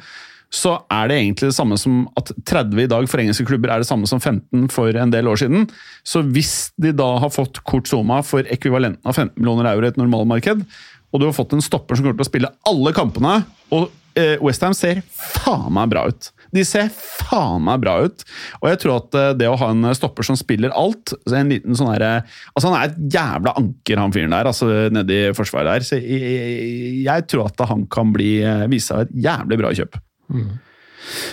så 0.48 0.78
er 0.88 1.10
det 1.10 1.18
egentlig 1.18 1.50
det 1.50 1.56
samme 1.58 1.76
som 1.80 2.06
at 2.16 2.30
30 2.48 2.80
i 2.80 2.88
dag 2.88 3.08
for 3.10 3.20
engelske 3.20 3.44
klubber 3.48 3.72
er 3.72 3.82
det 3.82 3.88
samme 3.88 4.08
som 4.08 4.20
15 4.20 4.70
for 4.72 4.96
en 4.96 5.12
del 5.12 5.28
år 5.28 5.42
siden. 5.42 5.66
Så 6.08 6.22
hvis 6.24 6.70
de 6.80 6.94
da 6.96 7.10
har 7.20 7.32
fått 7.34 7.60
Kurt 7.68 7.90
Zuma 7.90 8.22
for 8.24 8.48
ekvivalenten 8.48 9.04
av 9.04 9.18
15 9.18 9.36
millioner 9.36 9.68
euro 9.74 9.84
i 9.84 9.92
et 9.92 10.00
normalmarked, 10.00 10.64
og 11.12 11.20
du 11.20 11.28
har 11.28 11.36
fått 11.36 11.54
en 11.56 11.64
stopper 11.64 11.96
som 11.96 12.04
kommer 12.04 12.18
til 12.18 12.26
å 12.26 12.30
spille 12.30 12.50
alle 12.68 12.92
kampene, 12.96 13.38
og 13.74 13.88
eh, 14.18 14.36
Westham 14.44 14.74
ser 14.76 15.00
faen 15.14 15.72
meg 15.74 15.88
bra 15.92 16.04
ut. 16.10 16.30
De 16.54 16.64
ser 16.64 16.88
faen 16.92 17.64
meg 17.64 17.82
bra 17.82 17.94
ut. 18.06 18.24
Og 18.60 18.68
jeg 18.70 18.80
tror 18.82 18.94
at 18.98 19.18
eh, 19.20 19.32
det 19.40 19.48
å 19.50 19.56
ha 19.60 19.70
en 19.72 19.88
stopper 19.96 20.26
som 20.26 20.38
spiller 20.38 20.74
alt 20.76 21.14
en 21.28 21.52
liten 21.52 21.76
sånn 21.78 21.90
her, 21.92 22.06
altså 22.54 22.70
Han 22.70 22.78
er 22.78 22.88
et 22.88 23.02
jævla 23.18 23.56
anker, 23.60 24.00
han 24.00 24.14
fyren 24.14 24.36
der, 24.36 24.48
altså 24.52 24.70
nedi 24.94 25.20
forsvaret 25.36 25.78
der. 25.78 25.88
Så 25.88 26.00
jeg, 26.00 26.22
jeg, 26.22 26.94
jeg 27.08 27.28
tror 27.30 27.48
at 27.48 27.68
han 27.72 27.84
kan 27.92 28.14
bli, 28.14 28.38
eh, 28.44 28.66
vise 28.72 28.92
seg 28.92 29.06
et 29.08 29.20
jævlig 29.28 29.60
bra 29.62 29.74
kjøp. 29.80 30.00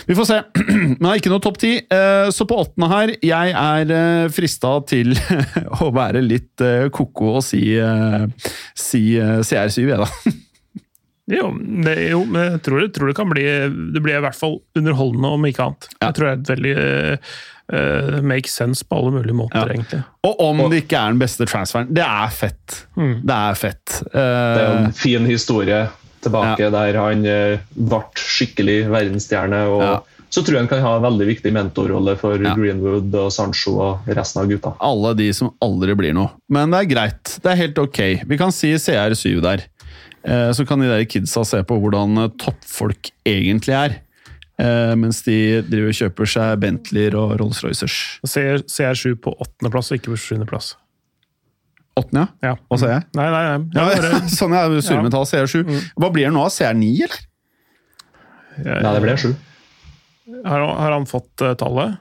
Vi 0.07 0.15
får 0.17 0.25
se. 0.29 0.39
Men 0.69 0.97
det 1.01 1.11
er 1.11 1.19
ikke 1.21 1.33
noe 1.33 1.43
topp 1.43 1.57
ti. 1.61 1.73
Eh, 1.89 2.29
Så 2.35 2.47
på 2.49 2.57
åttende 2.61 2.89
her 2.91 3.13
Jeg 3.25 3.53
er 3.55 4.29
frista 4.33 4.75
til 4.87 5.13
å 5.85 5.91
være 5.95 6.21
litt 6.25 6.61
eh, 6.65 6.87
ko-ko 6.95 7.35
og 7.39 7.43
si, 7.45 7.63
eh, 7.79 8.25
si 8.77 9.03
eh, 9.19 9.39
CR7, 9.45 9.85
jeg, 9.89 10.01
da. 10.01 10.09
Jo, 11.25 11.47
det, 11.57 11.95
jo, 12.11 12.19
men 12.29 12.51
jeg 12.51 12.59
tror, 12.67 12.83
det- 12.83 12.91
tror 12.93 13.09
det 13.09 13.15
kan 13.17 13.29
bli 13.31 13.43
Det 13.95 14.01
blir 14.05 14.19
i 14.19 14.21
hvert 14.21 14.37
fall 14.37 14.59
underholdende, 14.77 15.31
om 15.33 15.47
ikke 15.49 15.63
annet. 15.65 15.87
Ja. 15.95 16.11
Jeg 16.11 16.17
tror 16.19 16.27
det 16.27 16.33
er 16.35 16.41
et 16.43 16.51
veldig 16.51 16.75
uh, 17.73 18.19
make 18.29 18.51
sense 18.51 18.85
på 18.85 18.99
alle 18.99 19.15
mulige 19.15 19.33
måter, 19.33 19.57
Ja. 19.65 19.73
egentlig. 19.73 20.03
Og 20.29 20.43
om 20.45 20.61
det 20.69 20.83
ikke 20.83 20.99
er 21.01 21.15
den 21.15 21.21
beste 21.23 21.47
transferen. 21.49 21.89
Det 21.97 22.05
er 22.05 22.29
fett. 22.29 22.75
Mm. 22.93 23.15
Det 23.25 23.39
er 23.41 23.57
fett. 23.57 23.95
Det 24.13 24.21
er 24.21 24.61
Eh, 24.69 24.83
en 24.85 24.93
fin 24.93 25.25
historie 25.25 25.79
tilbake 26.25 26.67
der 26.73 26.97
han 26.99 27.25
eh, 27.29 27.63
ble 27.75 28.01
skikkelig 28.19 28.81
verdensstjerne. 28.91 29.63
og 29.71 29.81
Ja. 29.85 29.95
Så 30.35 30.41
tror 30.43 30.55
jeg 30.57 30.63
han 30.65 30.67
kan 30.67 30.81
ha 30.83 30.95
en 30.97 31.03
veldig 31.05 31.25
viktig 31.29 31.51
mentorrolle 31.53 32.17
for 32.19 32.35
Ja. 32.41 32.55
Greenwood 32.57 33.13
og 33.15 33.29
Sancho 33.31 33.75
og 33.79 34.07
resten 34.09 34.41
av 34.41 34.49
gutta. 34.49 34.73
alle 34.83 35.13
de 35.15 35.29
som 35.37 35.51
aldri 35.63 35.95
blir 35.95 36.13
noe. 36.17 36.31
Men 36.49 36.71
det 36.73 36.81
er 36.81 36.89
greit. 36.91 37.23
Det 37.41 37.51
er 37.53 37.55
helt 37.61 37.77
ok. 37.79 37.99
Vi 38.27 38.37
kan 38.37 38.51
si 38.51 38.73
CR7 38.73 39.39
der. 39.41 39.63
Eh, 40.25 40.51
Så 40.51 40.65
kan 40.67 40.79
de 40.81 40.87
der 40.89 41.05
kidsa 41.05 41.45
se 41.45 41.61
på 41.63 41.77
hvordan 41.79 42.17
eh, 42.25 42.29
toppfolk 42.41 43.11
egentlig 43.25 43.75
er. 43.77 43.95
Eh, 44.59 44.95
Mens 44.95 45.21
de 45.23 45.61
driver 45.61 45.89
og 45.93 45.99
kjøper 46.01 46.25
seg 46.33 46.59
Bentleyer 46.59 47.15
og 47.15 47.37
Rolls-Roycers. 47.39 48.19
CR, 48.25 48.63
CR7 48.65 49.15
på 49.21 49.35
åttendeplass 49.39 49.91
og 49.93 49.99
ikke 49.99 50.11
på 50.15 50.19
sjuendeplass. 50.19 50.73
Åttende, 51.95 52.25
ja? 52.43 52.49
Ja. 52.51 52.55
Hva 52.67 52.77
sier 52.81 52.91
jeg? 52.97 53.03
Nei, 53.15 53.25
nei, 53.31 53.43
nei. 53.45 53.59
Ja, 53.77 53.85
Jeg 53.93 54.01
bare, 54.03 54.21
sånn 54.39 54.55
er 54.59 54.73
surmetall 54.83 55.27
CR7. 55.29 55.61
Hva 55.95 56.09
blir 56.11 56.27
det 56.27 56.33
nå? 56.35 56.43
CR9, 56.51 56.89
eller? 57.05 57.21
jeg, 58.59 58.81
Nei, 58.83 58.91
det 58.97 59.03
ble 59.05 59.15
7. 59.21 59.29
har, 60.49 60.65
har 60.81 60.91
han 60.95 61.07
fått 61.07 61.43
uh, 61.45 61.53
tallet? 61.59 61.95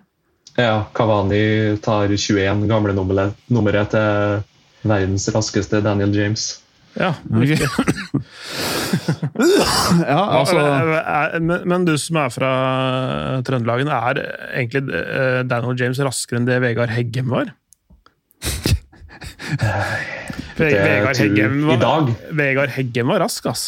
Ja, 0.59 0.85
Kavani 0.95 1.77
tar 1.83 2.11
21, 2.15 2.67
gamle 2.71 2.95
nummeret, 2.95 3.35
nummeret 3.51 3.91
til 3.95 4.43
verdens 4.87 5.25
raskeste 5.35 5.81
Daniel 5.83 6.13
James. 6.15 6.45
Ja. 6.95 7.09
Ok. 7.27 7.55
ja, 10.07 10.21
altså 10.39 10.59
Er- 10.59 10.93
er- 11.03 11.41
men, 11.43 11.65
men 11.69 11.85
du 11.89 11.97
som 11.99 12.17
er 12.23 12.31
fra 12.31 12.51
Trøndelagen, 13.47 13.89
er 13.91 14.21
egentlig 14.55 14.85
eh, 14.95 15.41
Daniel 15.51 15.75
James 15.81 15.99
raskere 16.07 16.39
enn 16.39 16.47
det 16.47 16.61
Vegard 16.63 16.91
Heggem 16.95 17.31
var? 17.35 17.51
Vegard 20.59 21.17
Heggen 21.19 21.59
var. 21.67 22.07
Vegard 22.33 22.73
Heggen 22.77 23.11
var 23.11 23.21
rask, 23.25 23.47
ass. 23.51 23.65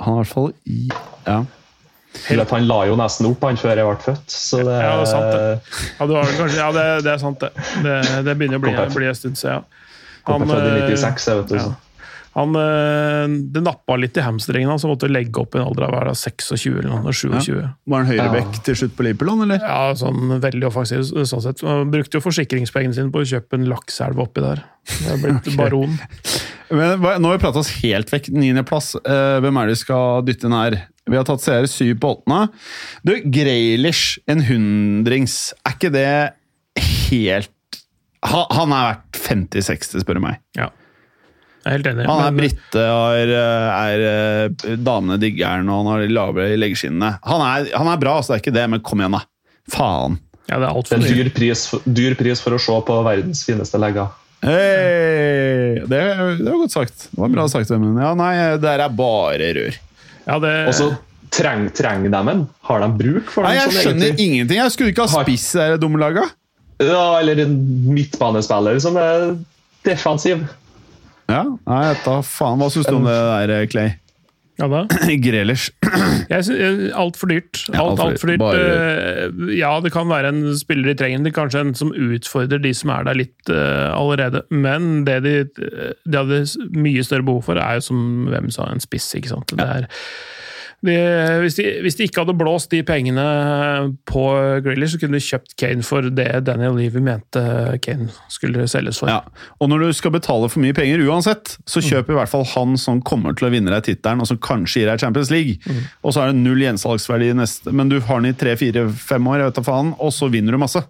Han 0.00 0.14
er 0.14 0.20
i 0.20 0.24
hvert 0.24 0.32
fall 0.34 0.52
i 0.66 0.82
Ja. 1.26 1.40
Helt. 2.26 2.50
Han 2.50 2.64
la 2.66 2.78
jo 2.88 2.96
nesten 2.98 3.28
opp 3.28 3.44
han 3.46 3.58
før 3.60 3.78
jeg 3.78 3.86
ble 3.86 3.98
født, 4.02 4.32
så 4.34 4.58
det, 4.66 4.78
Ja, 4.82 4.96
det 4.98 5.04
er 5.04 5.10
sant, 5.12 5.28
det. 5.30 5.84
Ja, 6.00 6.06
du 6.10 6.14
har 6.16 6.32
kanskje, 6.40 6.56
ja 6.58 6.70
det, 6.74 6.86
det 7.06 7.12
er 7.12 7.20
sant, 7.22 7.44
det. 7.44 7.50
Det, 7.84 8.24
det 8.26 8.34
begynner 8.40 8.58
å 8.58 8.64
bli, 8.64 8.72
bli 8.96 9.06
en 9.06 9.14
stund 9.14 9.38
siden. 9.38 9.62
Ja. 9.62 10.16
kom 10.26 10.42
Han, 10.42 10.50
jeg 10.50 10.56
født 10.58 10.90
i 10.90 10.96
eh, 10.96 10.98
96, 10.98 11.28
jeg 11.30 11.38
vet 11.38 11.52
du. 11.52 11.56
ja. 11.60 11.68
Han, 12.36 12.54
eh, 12.54 13.26
det 13.50 13.62
nappa 13.66 13.96
litt 13.98 14.16
i 14.16 14.22
hamstringen 14.22 14.70
hans, 14.70 14.84
og 14.86 14.92
måtte 14.92 15.08
legge 15.10 15.40
opp 15.42 15.56
i 15.56 15.58
en 15.58 15.64
alder 15.66 15.88
av 15.88 15.90
hva 15.94 16.02
er 16.04 16.14
26 16.14 16.76
eller 16.78 16.90
noe, 16.92 17.10
27. 17.12 17.56
Ja. 17.56 17.70
Var 17.90 18.04
han 18.04 18.10
høyrebekk 18.12 18.52
Ja. 18.54 18.62
til 18.68 18.78
slutt 18.78 18.94
på 18.96 19.02
Liverpool, 19.06 19.42
eller? 19.42 19.58
Ja, 19.64 19.94
sånn 19.98 20.36
veldig 20.40 20.68
offensiv 20.68 21.02
sånn 21.26 21.42
sett. 21.42 21.60
Han 21.66 21.90
brukte 21.90 22.20
jo 22.20 22.22
forsikringspengene 22.22 22.94
sine 22.94 23.10
på 23.10 23.24
å 23.24 23.26
kjøpe 23.26 23.58
en 23.58 23.66
lakseelv 23.66 24.22
oppi 24.22 24.40
der. 24.46 24.62
Det 24.86 25.10
er 25.10 25.18
blitt 25.24 25.50
baron. 25.58 25.98
Men 26.70 27.00
Nå 27.02 27.28
har 27.32 27.36
vi 27.38 27.42
pratet 27.42 27.56
oss 27.64 27.72
helt 27.82 28.10
vekk. 28.14 28.30
Niendeplass. 28.30 28.94
Uh, 29.02 29.40
hvem 29.42 29.56
er 29.58 29.66
det 29.66 29.74
vi 29.74 29.82
skal 29.82 30.22
dytte 30.22 30.46
inn 30.46 30.54
her? 30.54 30.76
Vi 31.10 31.16
har 31.18 31.24
tatt 31.26 31.42
CR7 31.42 31.96
på 31.98 32.12
åttende. 32.14 32.44
Du, 33.02 33.16
Graylish, 33.26 34.20
en 34.30 34.44
hundrings. 34.46 35.52
Er 35.66 35.74
ikke 35.74 35.90
det 35.90 36.32
helt 37.10 37.50
Han 38.22 38.70
er 38.76 38.84
verdt 38.92 39.18
50-60, 39.18 40.02
spør 40.04 40.18
du 40.20 40.20
meg. 40.28 40.38
Ja. 40.54 40.68
Jeg 41.60 41.68
er 41.68 41.76
helt 41.76 41.88
enig. 41.90 42.06
Han 42.08 42.20
er 42.24 42.30
men- 42.30 42.40
brite, 42.40 42.84
har, 42.88 43.34
eh, 43.36 43.82
er, 43.84 44.04
eh, 44.70 44.76
damene 44.80 45.18
digger 45.20 45.46
han, 45.58 45.68
og 45.68 45.82
han 45.84 45.92
har 45.92 46.00
de 46.06 46.14
lavere 46.14 46.56
leggeskinnene. 46.56 47.18
Han 47.28 47.40
er, 47.44 47.68
han 47.76 47.86
er 47.92 48.00
bra, 48.00 48.14
så 48.22 48.32
det 48.32 48.38
er 48.38 48.44
ikke 48.46 48.54
det, 48.56 48.64
men 48.70 48.80
kom 48.80 49.02
igjen, 49.02 49.12
da. 49.18 49.20
Faen. 49.70 50.18
Ja, 50.48 50.56
det 50.58 50.66
er 50.66 50.72
altfor 50.74 50.96
er 50.96 51.04
en 51.04 51.18
dyr 51.20 51.28
pris, 51.36 51.66
dyr 51.84 52.16
pris 52.18 52.40
for 52.42 52.56
å 52.56 52.58
se 52.58 52.78
på 52.88 52.96
verdens 53.06 53.44
fineste 53.46 53.78
legger. 53.78 54.08
Hei! 54.42 55.84
Det, 55.84 56.00
det 56.40 56.48
var 56.48 56.58
godt 56.62 56.72
sagt. 56.74 57.06
Det 57.12 57.20
var 57.20 57.28
bra 57.34 57.44
sagt, 57.52 57.70
men 57.76 58.00
ja, 58.00 58.14
nei, 58.18 58.32
det 58.56 58.64
der 58.64 58.82
er 58.86 58.96
bare 58.96 59.52
rør. 59.58 59.76
Ja, 60.26 60.38
det, 60.42 60.54
Og 60.70 60.74
så 60.76 60.88
trenger 61.30 61.70
treng 61.76 62.06
de 62.08 62.22
en. 62.32 62.42
Har 62.66 62.82
de 62.82 62.88
bruk 62.98 63.30
for 63.30 63.44
Nei, 63.46 63.54
den? 63.54 63.60
jeg 63.60 63.70
sånn 63.70 63.84
skjønner 63.84 64.08
egentlig? 64.08 64.26
ingenting. 64.26 64.60
Jeg 64.62 64.74
skulle 64.74 64.94
ikke 64.94 65.06
ha 65.06 65.22
spiss 65.24 65.46
i 65.54 65.68
det 65.74 65.80
dumme 65.84 66.00
laget. 66.00 66.32
Ja, 66.80 67.04
eller 67.20 67.42
en 67.44 67.54
midtbanespiller 67.92 68.80
som 68.80 68.96
er 68.96 69.34
defensiv. 69.86 70.46
Ja, 71.30 71.42
nei, 71.46 71.82
da 72.04 72.20
faen. 72.26 72.60
Hva 72.60 72.70
syns 72.72 72.88
du 72.90 72.96
om 72.98 73.06
det 73.08 73.18
der, 73.50 73.66
Clay? 73.70 73.96
ja, 74.60 74.66
da. 74.68 74.80
Grelers. 75.24 75.70
Jeg 76.32 76.44
synes, 76.44 76.90
Altfor 76.96 77.30
dyrt. 77.30 77.62
Alt, 77.72 77.78
alt 77.78 78.00
for 78.00 78.04
alt 78.10 78.20
for 78.20 78.32
dyrt. 78.32 78.42
dyrt. 78.42 79.46
Eh, 79.48 79.54
Ja, 79.58 79.72
det 79.80 79.92
kan 79.94 80.10
være 80.10 80.32
en 80.34 80.42
spiller 80.58 80.90
de 80.90 80.96
trenger, 81.00 81.24
det 81.24 81.32
er 81.32 81.38
kanskje 81.38 81.62
en 81.64 81.74
som 81.78 81.94
utfordrer 81.96 82.60
de 82.62 82.74
som 82.76 82.92
er 82.94 83.06
der 83.08 83.18
litt 83.22 83.52
uh, 83.52 83.88
allerede. 83.94 84.42
Men 84.50 85.04
det 85.08 85.20
de, 85.24 85.34
de 85.56 86.18
hadde 86.20 86.42
mye 86.76 87.04
større 87.06 87.26
behov 87.26 87.46
for, 87.48 87.60
er 87.60 87.80
jo 87.80 87.88
som 87.88 88.28
hvem 88.30 88.50
sa, 88.52 88.68
en 88.68 88.82
spiss. 88.84 89.08
ikke 89.16 89.32
sant? 89.32 89.56
Det 89.56 89.64
er, 89.66 89.88
hvis, 90.80 91.56
de, 91.58 91.64
hvis 91.84 91.98
de 91.98 92.06
ikke 92.08 92.22
hadde 92.22 92.34
blåst 92.40 92.70
de 92.72 92.80
pengene 92.86 93.24
på 94.08 94.22
Grealish, 94.64 94.94
så 94.94 95.00
kunne 95.02 95.18
de 95.18 95.24
kjøpt 95.24 95.52
Kane 95.60 95.84
for 95.84 96.08
det 96.08 96.28
Daniel 96.46 96.78
Levy 96.78 97.02
mente 97.04 97.42
Kane 97.84 98.08
skulle 98.32 98.64
selges 98.70 99.02
for. 99.02 99.12
Ja. 99.12 99.20
Og 99.60 99.68
når 99.68 99.84
du 99.84 99.98
skal 99.98 100.14
betale 100.14 100.48
for 100.48 100.62
mye 100.64 100.76
penger 100.76 101.04
uansett, 101.04 101.58
så 101.68 101.82
kjøp 101.84 102.12
i 102.12 102.16
hvert 102.16 102.32
fall 102.32 102.46
han 102.54 102.78
som 102.80 103.02
kommer 103.04 103.36
til 103.36 103.50
å 103.50 103.52
vinne 103.52 103.74
deg 103.74 103.90
tittelen, 103.90 104.24
og 104.24 104.30
som 104.30 104.40
kanskje 104.40 104.82
gir 104.82 104.92
deg 104.92 105.04
Champions 105.04 105.32
League. 105.34 105.60
Og 106.00 106.14
så 106.14 106.24
er 106.24 106.32
det 106.32 106.40
null 106.40 106.64
gjensalgsverdi 106.64 107.34
neste, 107.36 107.74
men 107.76 107.92
du 107.92 107.98
har 108.00 108.22
den 108.22 108.32
i 108.32 108.38
tre, 108.40 108.56
fire, 108.60 108.86
fem 108.96 109.28
år, 109.28 109.42
jeg 109.42 109.50
vet 109.50 109.60
da 109.60 109.66
faen, 109.68 109.92
og 110.00 110.14
så 110.16 110.30
vinner 110.32 110.56
du 110.56 110.62
masse. 110.62 110.82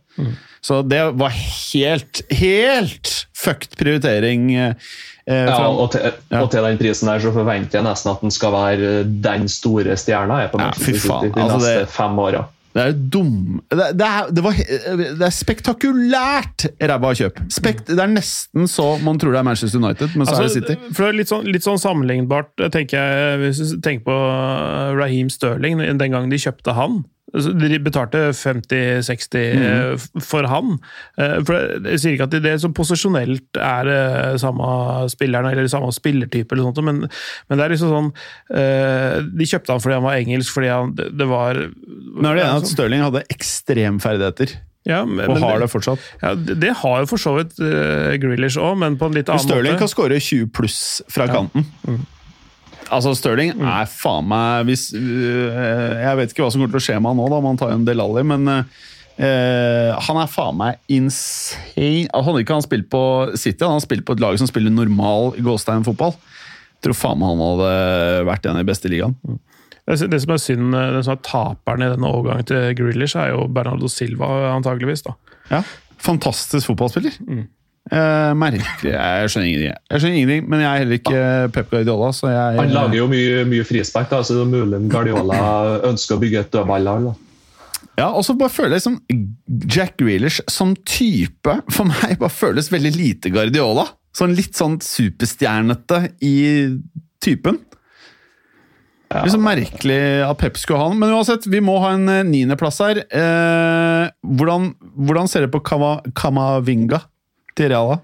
Så 0.60 0.82
det 0.84 1.00
var 1.16 1.32
helt, 1.34 2.20
helt 2.36 3.14
fucked 3.40 3.78
prioritering. 3.80 4.50
Eh, 5.26 5.46
Ja, 5.46 5.66
og, 5.68 5.90
til, 5.92 6.00
Ja. 6.30 6.40
og 6.42 6.50
til 6.50 6.62
den 6.64 6.78
prisen 6.78 7.08
der 7.08 7.18
så 7.20 7.32
forventer 7.32 7.78
jeg 7.80 7.84
nesten 7.88 8.10
at 8.12 8.20
den 8.20 8.30
skal 8.30 8.52
være 8.52 9.04
den 9.04 9.48
store 9.48 9.96
stjerna 9.96 10.40
jeg, 10.44 10.50
på 10.52 10.60
Ja, 10.60 10.70
fy 10.76 10.92
faen, 10.96 11.32
de 11.32 11.40
altså 11.42 11.58
neste 11.58 11.78
det- 11.80 11.88
fem 11.98 12.18
åra. 12.18 12.46
Det 12.70 12.82
er 12.86 12.92
dum 12.92 13.60
Det, 13.68 13.78
det, 13.98 14.06
er, 14.06 14.28
det, 14.30 14.42
var, 14.44 14.52
det 14.54 15.22
er 15.26 15.32
spektakulært 15.34 16.66
ræva 16.86 17.10
kjøp. 17.18 17.40
Spekt, 17.50 17.88
det 17.90 17.98
er 17.98 18.06
nesten 18.12 18.68
så 18.70 18.92
man 19.02 19.18
tror 19.18 19.32
det 19.34 19.40
er 19.40 19.46
Manchester 19.48 19.80
United, 19.82 20.14
men 20.14 20.26
så 20.28 20.36
er 20.38 20.46
det 20.46 20.52
City. 20.54 20.76
for 20.94 21.10
litt, 21.12 21.26
sånn, 21.32 21.48
litt 21.50 21.66
sånn 21.66 21.80
sammenlignbart, 21.82 22.52
tenker 22.70 22.94
jeg, 23.02 23.40
hvis 23.42 23.58
du 23.74 23.80
tenker 23.82 24.04
på 24.06 24.18
Raheem 25.00 25.30
Sterling, 25.32 25.78
den 25.82 25.98
gangen 26.14 26.30
de 26.30 26.38
kjøpte 26.38 26.74
han. 26.76 27.02
De 27.30 27.78
betalte 27.78 28.20
50-60 28.34 29.38
Mm. 29.54 29.62
eh, 29.66 30.20
for 30.26 30.46
han. 30.50 30.72
Eh, 31.18 31.36
For 31.46 31.54
Jeg 31.86 32.00
sier 32.02 32.16
ikke 32.16 32.26
at 32.26 32.34
det 32.42 32.54
som 32.62 32.72
posisjonelt 32.74 33.56
er 33.60 33.90
eh, 33.92 34.36
samme 34.42 34.70
spilleren 35.12 35.50
eller 35.52 35.68
samme 35.70 35.92
spillertype, 35.94 36.52
eller 36.56 36.66
sånt, 36.70 36.82
men, 36.84 37.04
men 37.48 37.58
det 37.60 37.64
er 37.66 37.74
liksom 37.74 37.92
sånn 37.94 38.10
De 39.36 39.46
kjøpte 39.46 39.72
han 39.74 39.80
fordi 39.84 39.94
han 39.98 40.04
var 40.06 40.18
engelsk, 40.18 40.52
fordi 40.56 40.68
han, 40.72 40.94
det 40.98 41.10
det 41.20 41.26
var 41.30 41.54
Nå 41.60 42.30
er 42.32 42.40
det 42.40 42.44
enig 42.48 42.62
at 42.64 42.70
Stirling 42.72 43.02
hadde 43.06 43.22
ekstremferdigheter, 43.30 44.56
ja, 44.88 45.02
men, 45.04 45.28
og 45.30 45.38
har 45.42 45.60
det 45.60 45.68
fortsatt? 45.70 46.00
Ja, 46.22 46.34
det, 46.34 46.56
det 46.62 46.70
har 46.82 47.02
jo 47.04 47.08
for 47.10 47.20
så 47.20 47.34
vidt 47.36 47.58
uh, 47.60 48.14
Grealish 48.22 48.56
òg, 48.58 48.78
men 48.80 48.96
på 49.00 49.10
en 49.10 49.18
litt 49.18 49.28
annen 49.28 49.44
Stirling 49.44 49.74
måte. 49.76 49.82
kan 49.84 49.92
skåre 49.92 50.16
20 50.18 50.48
pluss 50.56 50.78
fra 51.12 51.26
kanten. 51.30 51.66
Altså, 52.90 53.14
Stirling 53.18 53.54
er 53.56 53.90
faen 53.90 54.26
meg 54.30 54.66
hvis, 54.68 54.90
øh, 54.96 55.50
Jeg 56.02 56.18
vet 56.18 56.32
ikke 56.32 56.42
hva 56.44 56.52
som 56.52 56.62
kommer 56.62 56.74
til 56.74 56.82
å 56.82 56.86
skje 56.88 56.96
med 56.98 57.12
han 57.12 57.20
nå, 57.20 57.28
da, 57.30 57.42
man 57.44 57.60
tar 57.60 57.72
jo 57.72 57.78
en 57.80 57.86
Del 57.88 58.02
Alli, 58.02 58.26
men 58.26 58.64
Uh, 59.20 59.92
han 60.00 60.16
er 60.16 60.30
faen 60.32 60.56
meg 60.56 60.78
insane. 60.88 62.06
Altså, 62.08 62.30
hadde 62.30 62.40
ikke 62.40 62.56
han 62.56 62.64
spilt 62.64 62.86
på 62.88 63.00
City, 63.36 63.66
han 63.66 63.76
har 63.76 63.82
spilt 63.84 64.06
på 64.08 64.14
et 64.16 64.22
lag 64.22 64.38
som 64.40 64.48
spiller 64.48 64.72
normal 64.72 65.34
Gåstein-fotball. 65.44 66.14
Tror 66.80 66.96
faen 66.96 67.20
meg 67.20 67.34
han 67.34 67.42
hadde 67.44 67.74
vært 68.30 68.48
en 68.48 68.56
av 68.56 68.62
de 68.62 68.70
beste 68.70 68.88
i 68.88 68.94
ligaen. 68.94 69.18
Det, 69.84 69.98
det 70.08 70.22
som 70.24 70.32
er 70.32 70.40
synd, 70.40 70.72
den 70.72 71.04
som 71.04 71.18
er 71.18 71.22
taperen 71.26 71.84
i 71.84 71.90
denne 71.92 72.14
overgangen 72.14 72.48
til 72.48 72.72
Grealish, 72.78 73.18
er 73.20 73.34
jo 73.34 73.44
Bernardo 73.52 73.92
Silva, 73.92 74.30
antageligvis. 74.54 75.04
da. 75.04 75.18
Ja, 75.50 75.62
Fantastisk 76.00 76.70
fotballspiller. 76.70 77.20
Eh, 77.90 78.32
merkelig. 78.38 78.92
Jeg 78.92 79.30
skjønner 79.32 79.48
ingenting. 79.48 79.72
Jeg 79.90 80.02
skjønner 80.02 80.18
ingenting, 80.20 80.44
Men 80.50 80.60
jeg 80.62 80.68
er 80.70 80.82
heller 80.84 80.98
ikke 81.00 81.22
Pep 81.56 81.72
Guardiola, 81.72 82.12
så 82.14 82.30
jeg 82.30 82.60
Han 82.60 82.74
lager 82.76 83.00
jo 83.00 83.08
mye, 83.10 83.40
mye 83.50 83.66
frispark, 83.66 84.06
da, 84.12 84.20
så 84.22 84.36
det 84.38 84.44
er 84.44 84.52
mulig 84.52 84.78
Guardiola 84.92 85.40
ønsker 85.90 86.14
å 86.14 86.22
bygge 86.22 86.44
et 86.44 86.52
dødballag. 86.54 87.10
Ja, 87.98 88.12
og 88.14 88.22
så 88.24 88.36
bare 88.38 88.52
føler 88.54 88.78
jeg 88.78 88.84
som 88.86 89.00
Jack 89.66 89.98
Grealish 89.98 90.38
som 90.48 90.76
type 90.88 91.56
for 91.74 91.90
meg 91.90 92.14
bare 92.20 92.32
føles 92.32 92.70
veldig 92.72 92.94
lite 92.94 93.34
Guardiola. 93.34 93.88
Sånn 94.16 94.36
litt 94.38 94.54
sånn 94.58 94.78
superstjernete 94.82 96.04
i 96.26 96.36
typen. 97.22 97.58
Ja. 99.10 99.24
Litt 99.24 99.34
så 99.34 99.42
merkelig 99.42 100.00
at 100.22 100.38
Pep 100.38 100.58
skulle 100.62 100.78
ha 100.78 100.88
den. 100.92 101.00
Men 101.02 101.12
uansett, 101.18 101.46
vi 101.50 101.58
må 101.62 101.80
ha 101.82 101.96
en 101.96 102.06
eh, 102.08 102.22
niendeplass 102.26 102.78
her. 102.86 103.02
Eh, 103.02 104.10
hvordan, 104.22 104.70
hvordan 104.94 105.30
ser 105.30 105.44
du 105.46 105.52
på 105.52 105.62
Kama, 105.66 105.96
Kamavinga 106.14 107.02
til 107.60 107.70
Reala? 107.74 108.00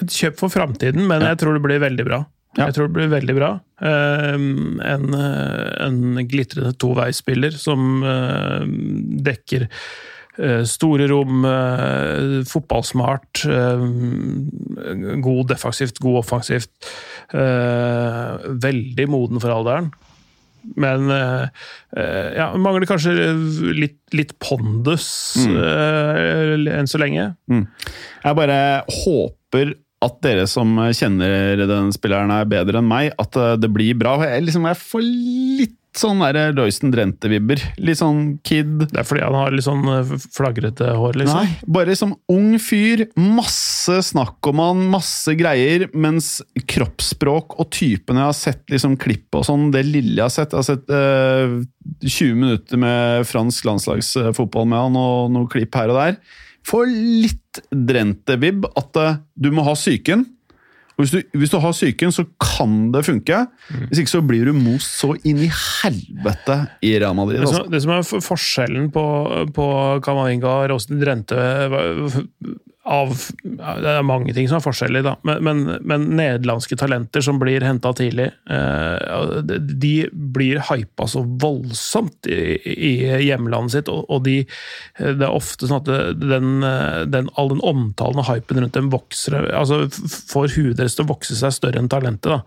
Et 0.00 0.12
kjøp 0.12 0.40
for 0.40 0.52
framtiden, 0.52 1.04
men 1.08 1.22
Ja. 1.22 1.34
jeg 1.34 1.44
tror 1.44 1.56
det 1.56 1.64
blir 1.64 1.80
veldig 1.84 2.08
bra. 2.08 2.24
Ja. 2.56 2.66
Jeg 2.70 2.74
tror 2.76 2.88
det 2.88 2.96
blir 2.96 3.12
veldig 3.12 3.34
bra. 3.36 3.50
Eh, 3.84 4.34
en, 4.34 5.06
eh, 5.14 5.86
en 5.86 6.26
glitrende 6.26 6.72
toveisspiller 6.80 7.52
som 7.52 8.02
eh, 8.02 8.64
dekker 9.28 9.68
store 10.68 11.06
rom, 11.08 11.46
fotballsmart, 12.44 13.40
god 15.24 15.46
defensivt, 15.48 15.96
god 16.04 16.18
offensivt. 16.20 16.68
veldig 17.32 19.06
moden 19.08 19.40
for 19.40 19.54
alderen. 19.54 19.88
Men 20.74 21.10
eh, 21.12 21.46
eh, 21.96 22.28
ja, 22.38 22.50
mangler 22.58 22.88
kanskje 22.88 23.14
litt, 23.76 23.98
litt 24.16 24.34
pondus 24.42 25.08
eh, 25.46 26.54
enn 26.76 26.90
så 26.90 27.00
lenge. 27.02 27.30
Jeg 27.48 28.38
bare 28.40 28.60
håper 29.04 29.76
at 30.06 30.18
dere 30.22 30.44
som 30.50 30.74
kjenner 30.92 31.62
den 31.66 31.88
spilleren 31.94 32.34
er 32.34 32.48
bedre 32.50 32.82
enn 32.82 32.90
meg, 32.90 33.14
at 33.22 33.38
det 33.62 33.70
blir 33.72 33.96
bra. 33.98 34.18
Jeg, 34.26 34.44
liksom, 34.48 34.68
jeg 34.68 34.80
får 34.82 35.06
litt 35.06 35.78
sånn 36.00 36.20
der 36.22 36.54
Royston 36.56 36.92
Drente-vibber. 36.94 37.62
Litt 37.82 38.00
sånn 38.00 38.36
kid. 38.46 38.86
Det 38.90 39.00
er 39.00 39.06
fordi 39.06 39.24
han 39.24 39.36
har 39.38 39.54
litt 39.54 39.66
sånn 39.66 39.84
eh, 39.92 40.12
flagrete 40.34 40.92
hår, 40.98 41.18
liksom. 41.22 41.40
Nei, 41.42 41.70
bare 41.78 41.96
som 41.98 42.14
ung 42.32 42.56
fyr. 42.62 43.06
Masse 43.18 43.98
snakk 44.10 44.50
om 44.50 44.62
han, 44.62 44.84
masse 44.92 45.36
greier. 45.38 45.88
Mens 45.96 46.36
kroppsspråk 46.68 47.58
og 47.60 47.70
typen 47.74 48.20
jeg 48.20 48.28
har 48.28 48.36
sett 48.36 48.64
liksom 48.72 48.98
klipp 49.00 49.36
og 49.36 49.46
sånn, 49.48 49.70
det 49.74 49.86
lille 49.86 50.16
jeg 50.16 50.24
har 50.24 50.32
sett 50.32 50.54
Jeg 50.54 50.62
har 50.62 50.68
sett 50.68 50.94
eh, 50.96 51.56
20 52.06 52.40
minutter 52.40 52.80
med 52.80 53.26
fransk 53.28 53.68
landslagsfotball 53.68 54.68
med 54.68 54.84
han 54.86 55.00
og 55.00 55.32
noen 55.34 55.50
klipp 55.52 55.76
her 55.78 55.92
og 55.92 56.00
der. 56.02 56.20
Får 56.66 56.88
litt 56.90 57.60
Drente-vib 57.70 58.66
at 58.76 58.98
eh, 59.00 59.20
du 59.38 59.52
må 59.54 59.64
ha 59.66 59.76
psyken. 59.78 60.26
Hvis 60.96 61.12
du, 61.12 61.18
hvis 61.36 61.50
du 61.52 61.58
har 61.60 61.74
psyken, 61.76 62.12
så 62.14 62.24
kan 62.40 62.90
det 62.94 63.02
funke. 63.04 63.42
Hvis 63.90 64.00
ikke 64.00 64.14
så 64.14 64.22
blir 64.24 64.48
du 64.48 64.54
most 64.56 64.96
så 64.96 65.10
inn 65.28 65.42
i 65.44 65.50
helvete 65.52 66.56
i 66.88 66.94
Real 66.96 67.16
Madrid. 67.18 67.42
Det 67.42 67.44
Altså. 67.44 67.64
som, 67.64 67.70
det 67.74 67.82
som 67.84 67.92
er 67.92 68.22
forskjellen 68.24 68.88
på, 68.94 69.04
på 69.56 69.66
Kamavinga 70.06 70.54
og 70.62 70.70
Rosten 70.72 71.02
Drente 71.02 71.36
av, 72.86 73.12
Det 73.42 73.90
er 73.90 74.04
mange 74.06 74.32
ting 74.36 74.46
som 74.48 74.60
er 74.60 74.64
forskjellig, 74.64 75.02
da. 75.06 75.16
Men, 75.26 75.42
men, 75.42 75.62
men 75.82 76.04
nederlandske 76.18 76.76
talenter 76.78 77.24
som 77.24 77.40
blir 77.42 77.64
henta 77.66 77.90
tidlig, 77.98 78.28
eh, 78.50 79.42
de- 79.82 80.08
blir 80.12 80.60
hypa 80.70 81.08
så 81.10 81.24
voldsomt 81.42 82.28
i, 82.30 82.38
i 82.64 82.92
hjemlandet 83.26 83.74
sitt. 83.74 83.90
Og, 83.92 84.04
og 84.12 84.22
de, 84.26 84.36
det 85.00 85.16
er 85.26 85.34
ofte 85.34 85.66
sånn 85.70 85.82
at 85.82 85.90
den, 86.22 86.50
den, 87.10 87.30
all 87.36 87.50
den 87.54 87.62
omtalen 87.66 88.22
og 88.22 88.28
hypen 88.30 88.62
rundt 88.62 88.76
dem 88.78 88.90
vokser 88.94 89.38
altså 89.56 89.82
får 90.30 90.54
huet 90.56 90.76
deres 90.78 90.94
til 90.98 91.06
å 91.06 91.10
vokse 91.14 91.36
seg 91.38 91.54
større 91.56 91.82
enn 91.82 91.90
talentet. 91.92 92.30
da. 92.36 92.42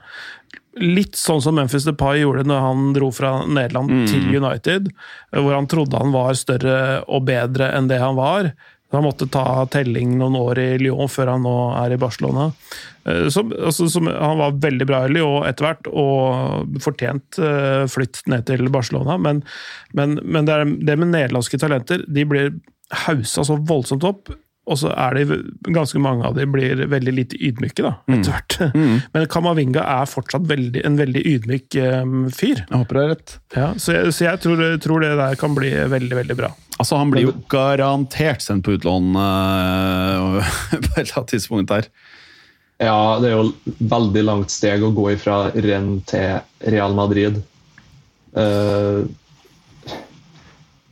Litt 0.80 1.18
sånn 1.20 1.42
som 1.44 1.58
Memphis 1.58 1.84
Depay 1.88 2.22
gjorde 2.22 2.46
når 2.48 2.60
han 2.64 2.84
dro 2.96 3.10
fra 3.12 3.40
Nederland 3.50 3.90
til 4.08 4.30
United, 4.38 4.92
hvor 5.36 5.56
han 5.58 5.68
trodde 5.68 6.00
han 6.00 6.14
var 6.16 6.38
større 6.40 6.76
og 7.10 7.26
bedre 7.28 7.72
enn 7.76 7.90
det 7.92 7.98
han 8.00 8.16
var. 8.20 8.54
Han 8.92 9.06
måtte 9.06 9.28
ta 9.30 9.68
telling 9.70 10.16
noen 10.18 10.38
år 10.40 10.60
i 10.62 10.70
Lyon 10.82 11.12
før 11.12 11.36
han 11.36 11.44
nå 11.46 11.56
er 11.78 11.94
i 11.94 12.00
Barcelona. 12.02 12.48
Eh, 13.06 13.28
Som, 13.30 13.54
altså, 13.54 13.90
som, 13.92 14.10
han 14.10 14.42
var 14.42 14.58
veldig 14.64 14.88
bra 14.90 15.04
i 15.06 15.14
Lyon 15.14 15.46
etter 15.46 15.68
hvert, 15.68 15.90
og 15.94 16.82
fortjent 16.82 17.38
eh, 17.38 17.86
flytt 17.92 18.24
ned 18.32 18.48
til 18.50 18.66
Barcelona. 18.74 19.20
Men, 19.22 19.44
men, 19.94 20.18
men 20.26 20.50
det, 20.50 20.58
er, 20.58 20.76
det 20.90 20.98
med 20.98 21.14
nederlandske 21.14 21.62
talenter, 21.62 22.06
de 22.08 22.26
blir 22.26 22.54
hausa 23.06 23.46
så 23.46 23.60
voldsomt 23.70 24.08
opp. 24.10 24.34
Og 24.70 24.78
så 24.78 24.92
er 24.94 25.18
de, 25.18 25.40
ganske 25.74 26.00
mange 26.02 26.28
av 26.28 26.36
dem 26.38 26.52
blir 26.54 26.84
veldig 26.92 27.14
lite 27.16 27.40
ydmyke, 27.42 27.82
da, 27.82 27.96
etter 28.14 28.36
hvert. 28.36 28.58
Men 29.16 29.28
Kamavinga 29.34 29.82
er 29.98 30.10
fortsatt 30.10 30.46
veldig, 30.50 30.84
en 30.86 31.00
veldig 31.00 31.24
ydmyk 31.34 31.80
um, 32.04 32.16
fyr. 32.30 32.62
Jeg 32.62 32.76
håper 32.76 33.00
det 33.00 33.04
er 33.04 33.12
rett. 33.16 33.36
Ja, 33.58 33.70
så 33.82 33.98
jeg, 33.98 34.14
så 34.14 34.28
jeg 34.28 34.44
tror, 34.46 34.64
tror 34.84 35.06
det 35.06 35.16
der 35.18 35.40
kan 35.42 35.58
bli 35.58 35.74
veldig, 35.74 36.16
veldig 36.22 36.38
bra. 36.38 36.54
Altså, 36.80 36.96
Han 37.02 37.12
blir 37.12 37.28
jo 37.28 37.36
garantert 37.52 38.46
sendt 38.46 38.68
på 38.68 38.78
utlån 38.78 39.18
øh, 39.20 40.54
på 40.86 40.94
et 40.94 41.02
eller 41.02 41.18
annet 41.18 41.34
tidspunkt 41.34 41.74
der. 41.74 41.90
Ja, 42.80 43.20
det 43.20 43.34
er 43.34 43.36
jo 43.36 43.76
veldig 43.92 44.22
langt 44.24 44.54
steg 44.54 44.86
å 44.86 44.94
gå 44.96 45.10
ifra 45.12 45.50
Renn 45.52 45.98
til 46.08 46.38
Real 46.72 46.96
Madrid. 46.96 47.42
Eh, 48.40 49.02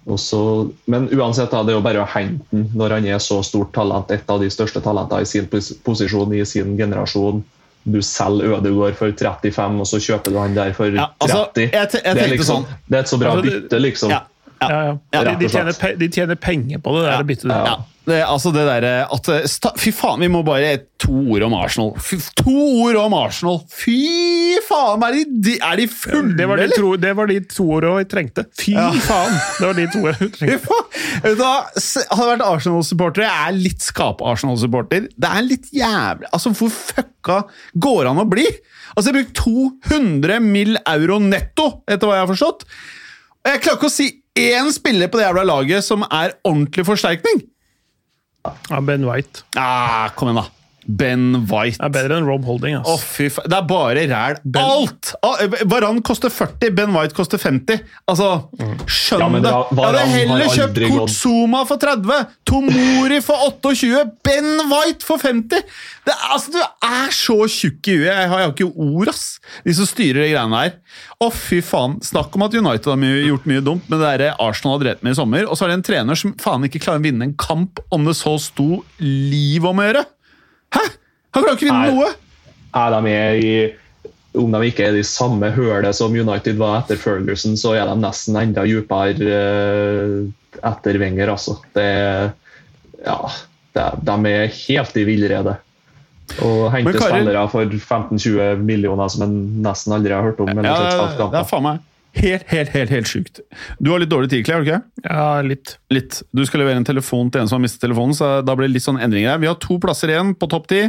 og 0.08 0.20
så- 0.20 0.72
men 0.88 1.10
uansett, 1.10 1.52
da, 1.52 1.64
det 1.64 1.74
er 1.74 1.78
jo 1.78 1.82
bare 1.82 2.04
å 2.04 2.08
hente 2.08 2.46
den 2.52 2.70
når 2.76 2.90
han 2.98 3.06
er 3.06 3.18
så 3.20 3.44
stort 3.44 3.74
talent, 3.74 4.12
et 4.12 4.24
av 4.30 4.40
de 4.40 4.48
største 4.50 4.82
talentene 4.82 5.22
i 5.22 5.26
sin 5.26 5.48
pos 5.48 5.74
posisjon 5.84 6.34
i 6.34 6.46
sin 6.46 6.78
generasjon. 6.78 7.44
Du 7.88 8.00
selger 8.02 8.58
Ødegaard 8.58 8.96
for 8.96 9.12
35, 9.12 9.80
og 9.80 9.86
så 9.88 10.00
kjøper 10.04 10.32
du 10.32 10.38
han 10.40 10.56
der 10.56 10.74
for 10.74 10.86
30. 10.92 10.96
Ja, 10.96 11.08
altså, 11.22 11.50
jeg 11.56 11.72
jeg 11.72 11.92
det, 11.92 12.24
er 12.24 12.28
liksom, 12.34 12.66
sånn. 12.66 12.66
det 12.90 12.98
er 12.98 13.00
et 13.00 13.08
så 13.08 13.20
bra 13.20 13.32
Altså, 13.32 13.44
bytte, 13.52 13.80
liksom. 13.82 14.10
Ja, 14.10 14.22
ja. 14.62 14.98
De, 15.24 15.36
de, 15.44 15.50
tjener, 15.52 15.74
pe- 15.78 15.96
de 16.00 16.10
tjener 16.10 16.36
penger 16.36 16.80
på 16.84 16.96
det 16.98 17.06
der 17.06 17.24
der. 17.52 17.66
Ja, 17.68 17.76
det, 18.08 18.18
altså 18.24 18.54
det 18.56 18.64
derre 18.64 18.92
at 19.12 19.28
eh, 19.34 19.44
sta, 19.52 19.74
Fy 19.78 19.92
faen, 19.92 20.22
vi 20.24 20.30
må 20.32 20.40
bare 20.48 20.78
To 21.04 21.12
ord 21.36 21.44
om 21.46 21.54
Arsenal. 21.54 21.92
Fy, 22.02 22.18
to 22.40 22.54
ord 22.86 22.96
om 22.98 23.14
Arsenal! 23.14 23.60
Fy 23.70 24.58
faen! 24.66 25.04
Er 25.06 25.18
de, 25.46 25.58
er 25.62 25.76
de 25.82 25.86
fulle, 25.92 26.32
Det 26.40 26.48
var 26.50 26.58
de, 26.58 26.64
eller? 26.70 26.80
to, 26.80 26.94
det 27.04 27.12
var 27.20 27.28
de 27.30 27.36
to 27.52 27.66
ordene 27.76 28.00
vi 28.00 28.08
trengte. 28.10 28.46
Fy 28.58 28.74
Ja. 28.74 28.88
faen! 29.06 29.36
Det 29.60 29.68
var 29.68 29.78
de 29.78 29.86
to 29.94 30.02
ordene 30.08 30.30
vi 30.32 30.32
Fy 30.40 30.40
trengte. 30.40 31.52
S- 31.84 32.08
Hadde 32.10 32.24
jeg 32.24 32.32
vært 32.32 32.46
Arsenal-supporter 32.48 33.28
Jeg 33.28 33.44
er 33.52 33.60
litt 33.60 33.86
skap-Arsenal-supporter. 33.86 35.08
Det 35.14 35.30
er 35.30 35.46
litt 35.46 35.68
jævlig 35.76 36.32
Altså, 36.34 36.54
hvor 36.58 36.72
fucka 36.74 37.42
går 37.76 38.04
det 38.08 38.12
an 38.16 38.24
å 38.24 38.28
bli? 38.32 38.48
Altså, 38.96 39.12
jeg 39.12 39.14
har 39.14 39.20
brukt 39.20 39.42
200 39.92 40.40
mill. 40.42 40.78
euro 40.88 41.20
netto, 41.22 41.68
etter 41.88 42.08
hva 42.08 42.18
jeg 42.18 42.26
har 42.26 42.32
forstått. 42.34 42.64
Og 43.44 43.52
jeg 43.52 43.62
klarer 43.64 43.78
ikke 43.78 43.90
å 43.92 43.94
si 43.94 44.08
én 44.38 44.72
spiller 44.76 45.10
på 45.12 45.20
det 45.20 45.26
jævla 45.28 45.44
laget 45.50 45.84
som 45.86 46.04
er 46.08 46.36
ordentlig 46.48 46.86
forsterkning. 46.88 47.44
Ja, 48.70 48.80
Ben 48.80 49.04
White 49.08 49.44
Ah, 49.60 50.10
kom 50.16 50.30
igjen, 50.32 50.44
da. 50.44 50.50
Ben 50.88 51.46
White. 51.52 51.78
er 51.84 51.90
bedre 51.92 52.18
enn 52.18 52.28
Rob 52.28 52.46
Holding. 52.48 52.78
Ass. 52.80 53.04
fy 53.04 53.28
faen. 53.34 53.50
Det 53.52 53.58
er 53.58 53.66
bare 53.68 54.06
ræl. 54.08 54.38
Alt! 54.62 55.14
Ah, 55.26 55.42
Varan 55.68 56.02
koster 56.02 56.30
40, 56.34 56.72
Ben 56.78 56.94
White 56.96 57.14
koster 57.18 57.38
50. 57.42 57.82
Altså, 58.08 58.30
skjønn 58.88 59.20
Ja, 59.22 59.30
det! 59.44 59.52
Jeg 59.52 59.84
hadde 59.84 60.06
heller 60.14 60.48
kjøpt 60.54 60.82
aldri 60.88 61.66
for 61.68 61.78
30, 61.78 62.26
Tomori 62.48 63.20
for 63.22 63.36
28, 63.50 64.04
Ben 64.24 64.50
White 64.72 65.06
for 65.06 65.18
50! 65.22 65.64
Det, 66.08 66.14
er- 66.14 66.32
altså, 66.32 66.52
Du 66.56 66.60
er 66.62 67.12
så 67.12 67.38
tjukk 67.52 67.88
i 67.92 67.98
huet. 67.98 68.08
Jeg 68.08 68.30
har, 68.32 68.40
jeg 68.40 68.48
har 68.48 68.54
ikke 68.56 68.72
ord, 68.72 69.10
ass. 69.12 69.40
De 69.66 69.74
som 69.76 69.86
styrer 69.90 70.24
de 70.24 70.30
greiene 70.32 70.62
her. 70.64 70.78
Å, 71.20 71.28
fy 71.34 71.60
faen. 71.66 71.98
Snakk 72.06 72.36
om 72.38 72.46
at 72.48 72.56
United 72.56 72.88
har 72.94 73.00
mye, 73.02 73.26
gjort 73.28 73.48
mye 73.50 73.64
dumt, 73.66 73.90
men 73.92 74.00
det 74.00 74.14
der 74.22 74.36
Arsenal 74.40 74.78
har 74.78 74.86
drevet 74.86 75.04
med 75.04 75.12
i 75.12 75.20
sommer. 75.20 75.48
Og 75.50 75.58
så 75.60 75.66
er 75.66 75.74
det 75.74 75.80
en 75.82 75.88
trener 75.90 76.16
som 76.20 76.34
faen 76.40 76.64
ikke 76.68 76.80
klarer 76.86 77.02
å 77.02 77.08
vinne 77.10 77.28
en 77.28 77.36
kamp 77.36 77.82
om 77.92 78.08
det 78.08 78.16
så 78.16 78.38
sto 78.40 78.84
liv 79.04 79.66
om 79.68 79.82
å 79.84 79.88
gjøre. 79.90 80.06
Hæ? 80.76 80.86
Han 81.36 81.44
klarer 81.44 81.60
ikke 81.60 81.68
å 81.68 81.74
vinne 81.74 81.92
noe! 81.98 82.16
er 82.78 82.94
de 82.94 83.12
i 83.42 83.52
om 84.38 84.52
de 84.54 84.68
ikke 84.70 84.86
er 84.86 84.98
i 85.00 85.06
samme 85.08 85.50
hølet 85.56 85.98
som 85.98 86.14
United 86.14 86.60
var 86.60 86.84
etter 86.84 87.00
Ferguson, 87.02 87.56
så 87.58 87.74
er 87.74 87.88
de 87.90 87.96
nesten 87.98 88.38
enda 88.38 88.68
dypere 88.68 89.32
eh, 89.34 90.12
etter 90.68 91.00
Wenger. 91.02 91.32
Altså. 91.34 91.56
Det, 91.74 91.88
ja, 93.02 93.18
det, 93.74 93.88
de 94.06 94.34
er 94.34 94.54
helt 94.54 95.00
i 95.00 95.08
villrede. 95.08 95.56
Og 96.44 96.68
hente 96.74 97.00
spillere 97.00 97.48
for 97.50 97.66
15-20 97.66 98.62
millioner 98.68 99.10
som 99.10 99.26
en 99.26 99.38
nesten 99.66 99.96
aldri 99.98 100.14
har 100.14 100.28
hørt 100.28 100.44
om. 100.44 100.52
Ja, 100.54 100.78
det 101.18 101.42
er 101.42 101.48
faen 101.50 101.66
meg 101.66 101.86
helt, 102.20 102.48
helt, 102.52 102.72
helt, 102.74 102.92
helt 102.94 103.10
sjukt. 103.10 103.42
Du 103.80 103.92
har 103.92 104.02
litt 104.02 104.12
dårlig 104.12 104.30
tid, 104.32 104.46
Clay, 104.46 104.58
har 104.58 104.64
du 104.64 104.70
ikke? 104.70 105.06
Ja, 105.08 105.42
litt. 105.46 105.78
Litt. 105.94 106.22
Du 106.36 106.44
skal 106.48 106.64
levere 106.64 106.82
en 106.82 106.88
telefon 106.88 107.32
til 107.32 107.44
en 107.44 107.50
som 107.50 107.60
har 107.60 107.66
mistet 107.66 107.84
telefonen, 107.86 108.16
så 108.18 108.38
da 108.46 108.56
blir 108.58 108.70
det 108.70 108.78
litt 108.78 108.86
sånn 108.86 109.00
endringer 109.02 109.36
her. 109.36 109.42
Vi 109.44 109.50
har 109.50 109.60
to 109.64 109.80
plasser 109.84 110.12
igjen 110.14 110.34
på 110.38 110.50
topp 110.52 110.68
ti. 110.72 110.84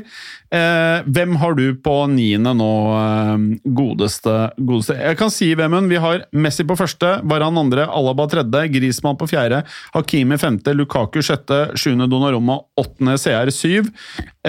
Eh, 0.49 1.05
hvem 1.05 1.37
har 1.43 1.57
du 1.59 1.67
på 1.85 1.95
niende 2.13 2.55
nå, 2.57 2.71
eh, 2.97 3.35
godeste, 3.79 4.37
godeste? 4.57 4.97
Jeg 4.97 5.19
kan 5.21 5.33
si, 5.33 5.51
hvem 5.59 5.77
hun 5.77 5.91
vi 5.91 6.01
har 6.01 6.25
Messi 6.33 6.65
på 6.65 6.77
første, 6.79 7.19
Varan 7.29 7.59
andre, 7.61 7.85
Alaba 7.85 8.29
tredje, 8.31 8.65
Grismann 8.73 9.19
på 9.21 9.29
fjerde, 9.29 9.63
Hakimi 9.95 10.39
femte, 10.41 10.73
Lukaku 10.77 11.21
sjette, 11.25 11.77
sjuende 11.77 12.09
Donnarumma, 12.09 12.61
åttende 12.81 13.19
CR 13.21 13.53
syv. 13.53 13.93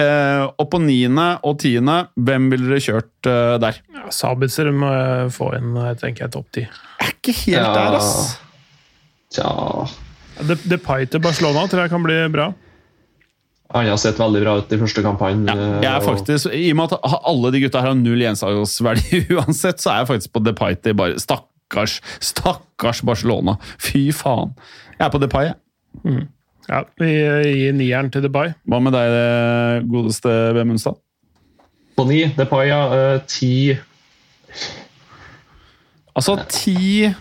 Eh, 0.00 0.44
og 0.48 0.70
på 0.72 0.80
niende 0.80 1.34
og 1.44 1.58
tiende, 1.60 2.06
hvem 2.16 2.48
ville 2.52 2.70
dere 2.70 2.84
kjørt 2.84 3.28
eh, 3.28 3.56
der? 3.60 3.82
Ja, 3.92 4.08
Sabitzer 4.14 4.70
må 4.72 4.90
få 5.34 5.52
inn, 5.58 5.74
tenker 6.00 6.26
jeg, 6.26 6.34
topp 6.38 6.48
ti. 6.56 6.69
Jeg 7.00 7.08
er 7.08 7.12
ikke 7.16 7.32
helt 7.44 7.56
Ja. 7.56 7.74
der, 7.74 7.96
ass. 7.96 8.38
Tja 9.30 9.86
De- 10.48 10.56
Depay 10.70 11.04
til 11.10 11.20
Barcelona 11.20 11.66
tror 11.68 11.82
jeg 11.84 11.90
kan 11.92 12.02
bli 12.02 12.16
bra. 12.32 12.52
Han 13.74 13.86
har 13.86 13.96
sett 14.02 14.16
veldig 14.18 14.40
bra 14.42 14.56
ut 14.58 14.72
i 14.72 14.78
første 14.80 15.02
kampanje. 15.04 15.46
Ja, 15.54 15.80
jeg 15.80 15.84
er 15.92 16.00
og- 16.00 16.08
faktisk, 16.18 16.50
I 16.52 16.70
og 16.72 16.76
med 16.76 16.92
at 16.92 17.20
alle 17.26 17.52
de 17.52 17.60
gutta 17.60 17.80
her 17.80 17.88
har 17.92 17.94
null 17.94 18.18
gjensalgsverdi 18.18 19.20
uansett, 19.38 19.78
så 19.78 19.90
er 19.92 19.98
jeg 20.00 20.08
faktisk 20.08 20.32
på 20.32 20.42
Depay 20.44 20.74
til 20.82 20.94
bare 20.94 21.18
Stakkars, 21.22 22.00
stakkars 22.20 23.02
Barcelona. 23.06 23.56
Fy 23.78 24.10
faen. 24.12 24.56
Jeg 24.98 25.06
er 25.06 25.10
på 25.10 25.20
Depay. 25.22 25.52
jeg. 25.52 26.26
Ja, 26.68 26.82
Vi 26.98 27.06
gir 27.12 27.72
nieren 27.74 28.10
til 28.10 28.22
Depay. 28.22 28.52
Hva 28.68 28.80
med 28.82 28.92
deg, 28.92 29.86
godeste 29.90 30.28
Vemundstad? 30.54 30.96
På 31.96 32.04
ni, 32.08 32.24
Depay, 32.36 32.66
ja. 32.68 32.80
eh, 33.14 33.20
Ti 33.26 33.76
Altså, 36.20 36.36
ti 36.52 37.06
er 37.08 37.16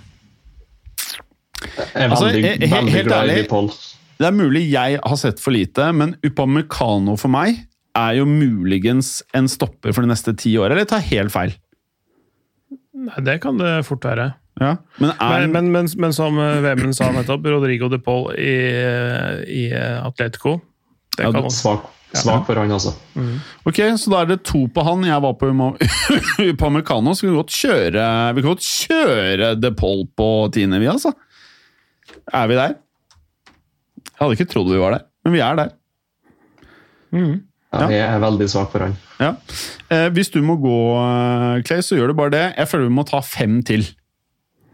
Altså, 2.09 2.27
veldig, 2.29 2.43
he- 2.43 2.69
veldig 2.71 2.93
helt 2.93 3.07
glad 3.09 3.31
i 3.37 3.43
Paul. 3.49 3.69
Det 4.19 4.27
er 4.27 4.35
mulig 4.35 4.65
jeg 4.69 4.99
har 4.99 5.17
sett 5.19 5.39
for 5.39 5.55
lite, 5.55 5.89
men 5.95 6.13
Upamecano 6.27 7.15
for 7.19 7.31
meg 7.31 7.61
er 7.95 8.17
jo 8.19 8.25
muligens 8.27 9.21
en 9.35 9.47
stopper 9.51 9.93
for 9.95 10.03
de 10.05 10.11
neste 10.11 10.33
ti 10.39 10.53
åra, 10.59 10.73
eller 10.75 10.85
tar 10.87 11.03
helt 11.07 11.31
feil? 11.33 11.55
Nei, 12.99 13.21
Det 13.23 13.37
kan 13.41 13.57
det 13.57 13.77
fort 13.87 14.03
være. 14.03 14.33
Ja. 14.59 14.73
Men 14.99 15.13
er 15.15 15.39
Men, 15.47 15.51
men, 15.55 15.71
men, 15.71 15.87
men 16.03 16.13
som 16.13 16.35
eh, 16.37 16.59
Vemund 16.65 16.95
sa 16.97 17.07
nettopp, 17.15 17.45
Rodrigo 17.47 17.87
de 17.89 17.99
Paul 18.03 18.33
i, 18.35 18.57
i 19.47 19.63
Atletico 19.71 20.57
det 21.15 21.25
Ja, 21.25 21.31
kan 21.31 21.43
du- 21.43 21.47
også. 21.47 21.77
Svak, 22.17 22.45
for 22.47 22.57
han, 22.57 22.71
altså. 22.73 22.95
Ok, 23.69 23.79
så 24.01 24.09
da 24.09 24.21
er 24.23 24.29
det 24.31 24.39
to 24.47 24.63
på 24.73 24.81
han. 24.87 25.03
Jeg 25.05 25.21
var 25.21 25.35
på 25.37 25.49
på 26.59 26.65
Americano. 26.69 27.13
så 27.13 27.25
vi 27.27 27.29
kan 27.29 27.37
godt 27.37 27.53
kjøre 27.53 28.05
Vi 28.33 28.41
kan 28.41 28.49
godt 28.55 28.65
kjøre 28.65 29.49
De 29.61 29.71
Paul 29.77 30.07
på 30.17 30.29
tiende, 30.55 30.79
vi, 30.81 30.89
altså. 30.89 31.13
Er 32.33 32.47
vi 32.49 32.57
der? 32.57 32.73
Jeg 34.09 34.17
hadde 34.23 34.35
ikke 34.39 34.49
trodd 34.51 34.71
vi 34.73 34.81
var 34.81 34.97
der, 34.97 35.05
men 35.23 35.33
vi 35.37 35.43
er 35.45 35.55
der. 35.61 35.69
Ja, 37.69 37.85
Jeg 37.93 38.01
er 38.01 38.19
veldig 38.23 38.47
svak 38.49 38.71
for 38.73 38.83
han. 38.87 38.95
Ja. 39.21 39.29
Eh, 39.93 40.09
hvis 40.15 40.31
du 40.33 40.41
må 40.45 40.57
gå, 40.59 40.75
eh, 40.97 41.61
Clay, 41.67 41.83
så 41.85 41.95
gjør 41.99 42.11
du 42.11 42.17
bare 42.17 42.33
det. 42.33 42.43
Jeg 42.57 42.67
føler 42.71 42.89
vi 42.89 42.95
må 42.97 43.05
ta 43.07 43.21
fem 43.21 43.59
til. 43.63 43.85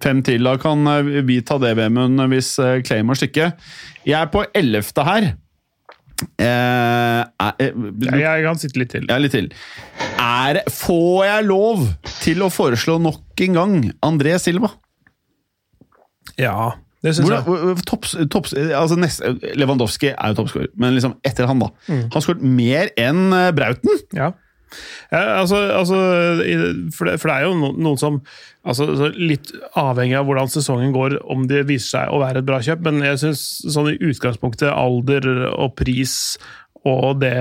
Fem 0.04 0.22
til, 0.24 0.44
Da 0.44 0.56
kan 0.62 0.88
eh, 0.88 1.22
vi 1.28 1.42
ta 1.42 1.58
det, 1.60 1.76
Vemund, 1.78 2.20
hvis 2.32 2.54
eh, 2.64 2.82
Clay 2.88 3.04
må 3.04 3.16
stikke. 3.20 3.52
Jeg 4.08 4.18
er 4.22 4.32
på 4.32 4.46
ellevte 4.56 5.04
her. 5.04 5.34
Eh, 6.40 7.22
eh, 7.60 7.76
Jeg, 8.22 8.46
kan 8.46 8.60
sitte 8.60 8.80
litt 8.80 8.94
til. 8.94 9.06
Ja, 9.10 9.18
litt 9.20 9.36
til. 9.36 9.50
Er, 10.22 10.62
får 10.72 11.26
jeg 11.28 11.48
lov 11.50 11.86
til 12.22 12.46
å 12.46 12.50
foreslå 12.54 12.98
nok 13.04 13.46
en 13.46 13.60
gang 13.60 13.76
André 14.06 14.38
Silva? 14.42 14.72
Ja, 16.40 16.74
det 17.06 17.14
syns 17.16 17.30
jeg. 17.32 17.76
topps, 17.88 18.16
topps, 18.32 18.56
altså 18.56 18.98
nest, 19.00 19.22
Lewandowski 19.56 20.10
er 20.14 20.32
jo 20.32 20.40
toppskårer, 20.40 20.72
men 20.80 20.96
liksom 20.96 21.20
etter 21.28 21.48
han, 21.48 21.62
da. 21.62 21.70
Han 21.92 22.10
har 22.16 22.24
skåret 22.26 22.44
mer 22.44 22.92
enn 23.00 23.28
eh, 23.36 23.52
Brauten! 23.56 24.02
Ja. 24.16 24.32
Ja, 25.12 25.40
altså, 25.42 25.62
altså, 25.80 26.00
for, 26.96 27.10
det, 27.10 27.20
for 27.22 27.32
det 27.32 27.36
er 27.36 27.46
jo 27.46 27.72
noen 27.76 28.00
som 28.02 28.20
altså, 28.66 29.12
Litt 29.16 29.54
avhengig 29.78 30.18
av 30.20 30.28
hvordan 30.28 30.52
sesongen 30.52 30.94
går, 30.96 31.20
om 31.32 31.48
det 31.50 31.66
viser 31.70 32.00
seg 32.00 32.14
å 32.14 32.22
være 32.24 32.42
et 32.42 32.50
bra 32.50 32.60
kjøp, 32.66 32.84
men 32.88 33.06
jeg 33.06 33.22
syns 33.24 33.48
sånn 33.74 33.94
i 33.94 34.00
utgangspunktet 34.10 34.72
alder 34.74 35.30
og 35.54 35.76
pris 35.80 36.36
og 36.86 37.22
det, 37.22 37.34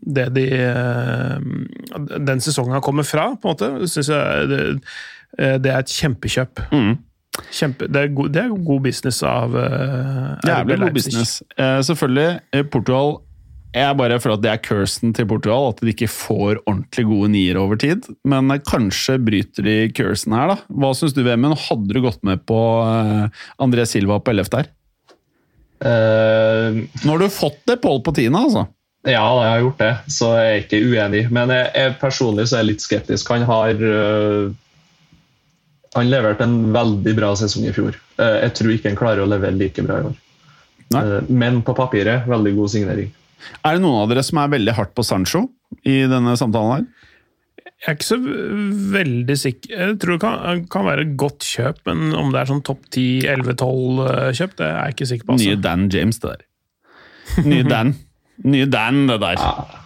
det 0.00 0.30
de 0.36 0.46
eh, 0.56 1.34
Den 2.16 2.40
sesongen 2.40 2.78
har 2.78 2.84
kommet 2.84 3.08
fra, 3.08 3.34
på 3.36 3.50
en 3.50 3.56
måte, 3.56 3.90
syns 3.92 4.08
jeg 4.12 4.48
det, 4.52 4.62
eh, 5.38 5.58
det 5.60 5.72
er 5.72 5.82
et 5.82 5.92
kjempekjøp. 5.98 6.64
Kjempe, 7.52 7.90
det, 7.92 8.00
er 8.00 8.14
god, 8.16 8.32
det 8.32 8.40
er 8.40 8.54
god 8.64 8.80
business 8.86 9.18
av 9.28 9.52
uh, 9.52 10.38
Jævlig 10.46 10.78
god 10.80 10.94
business. 10.96 11.42
Eh, 11.60 11.80
selvfølgelig, 11.84 12.64
Portugal 12.72 13.18
Jeg 13.76 13.96
bare 13.98 14.16
føler 14.22 14.38
at 14.38 14.44
det 14.44 14.52
er 14.54 14.62
cursen 14.64 15.12
til 15.16 15.26
Portugal, 15.28 15.74
at 15.74 15.82
de 15.84 15.92
ikke 15.92 16.08
får 16.08 16.62
ordentlig 16.62 17.02
gode 17.10 17.28
niere 17.34 17.60
over 17.60 17.76
tid. 17.80 18.06
Men 18.24 18.48
eh, 18.54 18.62
kanskje 18.64 19.18
bryter 19.20 19.66
de 19.66 19.76
cursen 19.96 20.32
her, 20.36 20.54
da. 20.54 20.56
Hva 20.72 20.94
syns 20.96 21.12
du, 21.16 21.20
Vemund? 21.26 21.58
Hadde 21.66 21.92
du 21.92 22.00
gått 22.04 22.22
med 22.24 22.40
på 22.48 22.56
eh, 22.86 23.42
André 23.62 23.84
Silva 23.88 24.16
på 24.24 24.32
11 24.32 24.56
her? 24.56 24.70
Uh, 25.76 26.86
Nå 27.04 27.10
har 27.10 27.20
du 27.20 27.28
fått 27.28 27.58
det 27.68 27.74
Pål 27.82 27.98
på 28.00 28.14
tiende, 28.16 28.40
altså. 28.46 28.62
ja, 29.04 29.20
jeg 29.20 29.50
har 29.50 29.58
gjort 29.60 29.82
det, 29.82 29.90
så 30.08 30.30
jeg 30.38 30.46
er 30.46 30.62
ikke 30.62 30.80
uenig. 30.80 31.20
Men 31.36 31.52
jeg, 31.52 31.66
jeg 31.76 31.98
personlig 32.00 32.46
så 32.48 32.56
er 32.56 32.64
jeg 32.64 32.70
litt 32.70 32.86
skeptisk. 32.86 33.34
Han 33.34 33.44
har 33.50 33.84
uh, 33.84 34.54
Han 35.98 36.08
leverte 36.08 36.48
en 36.48 36.72
veldig 36.72 37.16
bra 37.20 37.34
sesong 37.36 37.68
i 37.68 37.76
fjor. 37.76 38.00
Uh, 38.16 38.38
jeg 38.46 38.56
tror 38.56 38.72
ikke 38.72 38.94
han 38.94 38.98
klarer 39.02 39.26
å 39.26 39.28
levere 39.28 39.60
like 39.60 39.84
bra 39.84 40.00
i 40.00 40.08
år. 40.14 40.16
Men 41.28 41.60
på 41.66 41.76
papiret, 41.76 42.24
veldig 42.30 42.56
god 42.56 42.72
signering. 42.72 43.12
Er 43.64 43.76
det 43.76 43.82
noen 43.84 44.02
av 44.04 44.10
dere 44.10 44.24
som 44.26 44.40
er 44.42 44.52
veldig 44.54 44.74
hardt 44.78 44.94
på 44.96 45.04
Sancho 45.06 45.46
i 45.86 46.02
denne 46.10 46.36
samtalen 46.38 46.72
her? 46.78 46.86
Jeg 47.76 47.92
er 47.92 47.96
ikke 47.98 48.06
så 48.08 48.16
veldig 48.96 49.34
sikker. 49.36 49.72
Jeg 49.76 49.96
tror 50.00 50.16
det 50.16 50.20
kan, 50.24 50.62
kan 50.72 50.86
være 50.88 51.04
et 51.04 51.16
godt 51.20 51.44
kjøp, 51.44 51.82
men 51.86 52.14
om 52.16 52.30
det 52.32 52.40
er 52.40 52.48
sånn 52.48 52.62
topp 52.64 52.86
10-11-12-kjøp, 52.96 54.54
det 54.58 54.66
er 54.66 54.76
jeg 54.78 54.94
ikke 54.96 55.08
sikker 55.12 55.28
på. 55.28 55.36
Nye 55.36 55.50
Altså. 55.52 55.62
Dan 55.66 55.88
James, 55.92 56.20
det 56.22 56.30
der. 56.32 56.46
Nye 57.46 57.66
Dan. 57.74 57.92
Nye 58.46 58.68
Dan, 58.72 59.02
det 59.10 59.18
der. 59.22 59.42
Ja, 59.42 59.82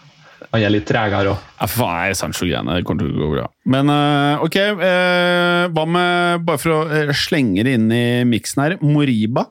han 0.51 0.65
er 0.67 0.73
litt 0.75 0.87
tregere 0.89 1.33
òg. 1.35 1.43
Ja, 1.61 1.69
faen, 1.71 2.15
Sancho-greiene 2.19 2.79
kommer 2.87 3.05
til 3.05 3.13
å 3.19 3.25
gå 3.25 3.33
bra. 3.35 3.49
Men 3.75 3.91
eh, 3.95 4.47
ok, 4.47 4.57
eh, 4.61 5.67
hva 5.75 5.85
med 5.87 6.47
Bare 6.47 6.63
for 6.63 6.75
å 6.75 6.81
eh, 6.95 7.13
slenge 7.15 7.67
det 7.67 7.75
inn 7.79 7.91
i 7.95 8.05
miksen 8.27 8.65
her. 8.65 8.79
Moriba 8.83 9.45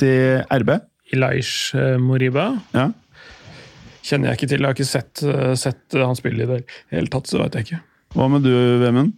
til 0.00 0.40
RB. 0.52 0.74
Ilaish 1.12 1.76
eh, 1.76 1.94
Moriba 2.00 2.48
Ja. 2.72 2.88
Kjenner 4.02 4.30
jeg 4.30 4.40
ikke 4.40 4.50
til. 4.50 4.60
Jeg 4.60 4.68
har 4.68 4.76
ikke 4.76 4.90
sett, 4.90 5.22
eh, 5.22 5.54
sett 5.58 5.98
han 5.98 6.18
spille 6.18 6.44
i 6.44 6.50
det 6.50 6.60
hele 6.92 7.10
tatt, 7.12 7.30
så 7.30 7.42
vet 7.42 7.58
jeg 7.58 7.68
ikke. 7.68 7.82
Hva 8.16 8.28
med 8.28 8.44
du, 8.46 8.52
Vemund? 8.82 9.14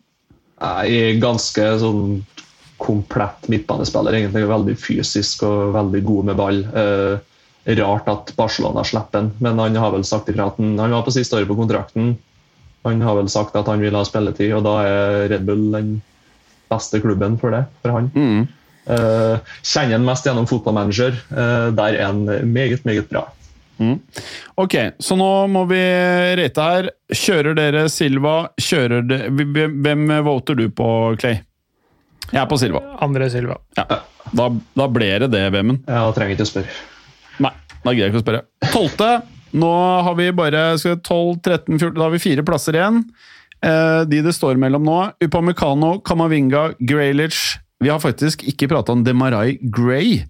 Jeg 0.63 0.99
er 1.03 1.21
ganske 1.23 1.69
sånn 1.83 2.23
komplett 2.79 3.49
midtbanespiller. 3.49 4.15
egentlig 4.15 4.49
Veldig 4.49 4.77
fysisk 4.79 5.43
og 5.47 5.75
veldig 5.75 6.03
god 6.05 6.29
med 6.31 6.37
ball. 6.39 6.61
Eh, 6.75 7.19
rart 7.81 8.09
at 8.13 8.33
Barcelona 8.37 8.85
slipper 8.85 9.23
han, 9.23 9.33
men 9.41 9.59
han 9.59 9.77
har 9.81 9.95
vel 9.95 10.05
sagt 10.05 10.29
ifra 10.29 10.51
at 10.51 10.59
han, 10.61 10.77
han 10.79 10.93
var 10.93 11.05
på 11.07 11.15
siste 11.15 11.39
året 11.39 11.49
på 11.49 11.57
kontrakten. 11.57 12.17
Han 12.85 13.01
har 13.01 13.17
vel 13.17 13.31
sagt 13.33 13.57
at 13.57 13.71
han 13.71 13.81
vil 13.81 13.97
ha 13.97 14.05
spilletid, 14.05 14.53
og 14.53 14.67
da 14.67 14.75
er 14.85 15.31
Red 15.33 15.47
Bull 15.49 15.71
den 15.73 15.95
beste 16.69 17.01
klubben 17.01 17.39
for 17.41 17.55
det. 17.55 17.65
for 17.81 17.97
han. 17.97 18.11
Mm. 18.13 18.45
Eh, 18.85 19.55
kjenner 19.65 19.97
han 19.97 20.05
mest 20.05 20.27
gjennom 20.29 20.49
fotballmanager. 20.51 21.17
Eh, 21.33 21.69
der 21.79 21.97
er 21.97 22.11
han 22.11 22.27
meget, 22.53 22.85
meget 22.85 23.09
bra. 23.09 23.25
Ok, 24.61 24.75
så 25.03 25.17
nå 25.19 25.29
må 25.51 25.65
vi 25.71 25.81
rate 26.39 26.69
her. 26.69 26.91
Kjører 27.11 27.57
dere 27.59 27.85
Silva? 27.93 28.37
Kjører 28.61 29.05
de, 29.09 29.19
hvem 29.83 30.07
voter 30.27 30.59
du 30.59 30.69
på, 30.71 30.89
Clay? 31.21 31.41
Jeg 32.31 32.41
er 32.41 32.49
på 32.51 32.59
Silva. 32.61 32.83
Andre 33.05 33.29
Silva. 33.33 33.59
Ja. 33.79 33.87
Da, 34.35 34.49
da 34.79 34.89
ble 34.91 35.11
det 35.25 35.31
det, 35.35 35.45
Vemund. 35.55 35.85
da 35.87 36.07
trenger 36.17 36.37
ikke 36.37 36.47
å 36.47 36.53
spørre. 36.55 36.81
Nei, 37.45 37.53
da 37.85 37.93
gidder 37.93 38.07
jeg 38.07 38.15
ikke 38.15 38.23
å 38.23 38.25
spørre. 38.25 38.45
Tolvte. 38.73 39.11
Nå 39.55 39.71
har 40.03 40.17
vi 40.19 40.31
bare 40.35 40.65
skal 40.81 40.97
vi 40.97 41.03
12, 41.07 41.37
13, 41.45 41.77
14 41.79 41.95
Da 41.95 42.07
har 42.09 42.15
vi 42.15 42.23
fire 42.23 42.45
plasser 42.47 42.79
igjen. 42.79 43.05
Eh, 43.65 44.01
de 44.11 44.23
det 44.25 44.35
står 44.35 44.59
mellom 44.61 44.83
nå, 44.85 44.97
Upamecano, 45.25 45.99
Kamavinga, 46.05 46.75
Graylich 46.85 47.61
Vi 47.81 47.89
har 47.93 48.03
faktisk 48.03 48.43
ikke 48.51 48.69
prata 48.73 48.93
om 48.93 49.05
Demarai 49.07 49.59
Gray, 49.63 50.25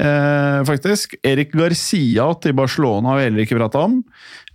eh, 0.00 0.58
faktisk. 0.68 1.16
Erik 1.26 1.54
Garcia 1.56 2.30
til 2.42 2.56
Barcelona 2.58 3.12
har 3.12 3.20
vi 3.20 3.26
heller 3.28 3.44
ikke 3.44 3.58
prata 3.60 3.84
om. 3.86 4.00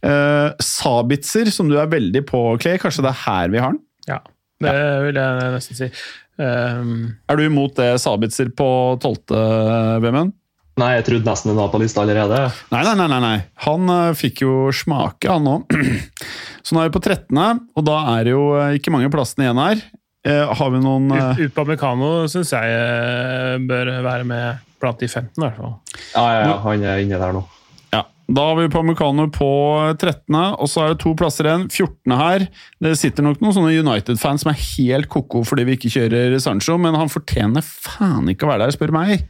Eh, 0.05 0.49
Sabitzer, 0.63 1.51
som 1.53 1.69
du 1.71 1.77
er 1.79 1.91
veldig 1.91 2.23
på, 2.29 2.43
Clay. 2.61 2.79
Kanskje 2.81 3.05
det 3.05 3.13
er 3.13 3.21
her 3.25 3.53
vi 3.53 3.61
har 3.63 3.75
den? 3.75 3.83
Ja, 4.09 4.21
det 4.63 4.77
vil 5.07 5.19
jeg 5.21 5.51
nesten 5.55 5.79
si. 5.79 5.91
Um, 6.35 7.15
Er 7.31 7.39
du 7.39 7.45
imot 7.45 7.77
det 7.77 7.93
Sabitzer 8.03 8.49
på 8.51 8.67
tolvte, 8.99 9.39
Vemund? 10.03 10.33
Nei, 10.75 10.97
jeg 10.97 11.05
trodde 11.07 11.29
nesten 11.29 11.53
den 11.53 11.59
var 11.61 11.69
på 11.71 11.79
lista 11.79 12.03
allerede. 12.03 12.41
Nei, 12.73 12.81
nei, 12.83 13.07
nei. 13.07 13.19
nei. 13.23 13.35
Han 13.63 13.87
uh, 13.87 14.15
fikk 14.17 14.43
jo 14.43 14.55
smake, 14.75 15.29
han 15.31 15.47
òg. 15.47 15.71
Så 16.65 16.75
nå 16.75 16.81
er 16.81 16.89
vi 16.89 16.97
på 16.97 17.03
13., 17.05 17.61
og 17.79 17.85
da 17.87 17.99
er 18.17 18.27
det 18.27 18.33
jo 18.33 18.49
uh, 18.57 18.73
ikke 18.75 18.91
mange 18.91 19.11
plassene 19.13 19.47
igjen 19.47 19.61
her. 19.63 19.85
Uh, 20.27 20.51
har 20.59 20.73
vi 20.73 20.81
noen 20.83 21.07
uh, 21.13 21.39
Upamecano 21.45 22.11
syns 22.31 22.51
jeg 22.57 23.63
bør 23.69 23.93
være 24.03 24.27
med 24.27 24.65
blant 24.81 24.99
de 24.99 25.07
15, 25.07 25.31
i 25.37 25.41
hvert 25.45 25.59
fall. 25.59 25.75
Ja, 26.15 26.23
ja, 26.35 26.41
ja, 26.49 26.55
han 26.65 26.83
er 26.83 27.03
inne 27.03 27.19
der 27.21 27.33
nå. 27.35 27.43
Ja, 27.93 28.01
Da 28.27 28.41
har 28.49 28.55
vi 28.57 28.67
Pamecano 28.73 29.27
på 29.31 29.47
13., 30.01 30.35
og 30.59 30.67
så 30.71 30.81
er 30.83 30.93
det 30.95 30.99
to 31.03 31.13
plasser 31.15 31.45
igjen. 31.47 31.67
14. 31.71 32.15
her. 32.19 32.47
Det 32.81 32.95
sitter 32.99 33.23
nok 33.23 33.39
noen 33.43 33.53
sånne 33.55 33.75
United-fans 33.79 34.43
som 34.43 34.51
er 34.51 34.59
helt 34.77 35.07
ko-ko 35.13 35.43
fordi 35.47 35.63
vi 35.69 35.77
ikke 35.77 35.93
kjører 35.95 36.35
Sancho, 36.43 36.77
men 36.81 36.95
han 36.99 37.07
fortjener 37.13 37.63
faen 37.65 38.27
ikke 38.33 38.47
å 38.47 38.51
være 38.53 38.65
der, 38.67 38.75
spør 38.75 38.91
meg. 38.95 39.27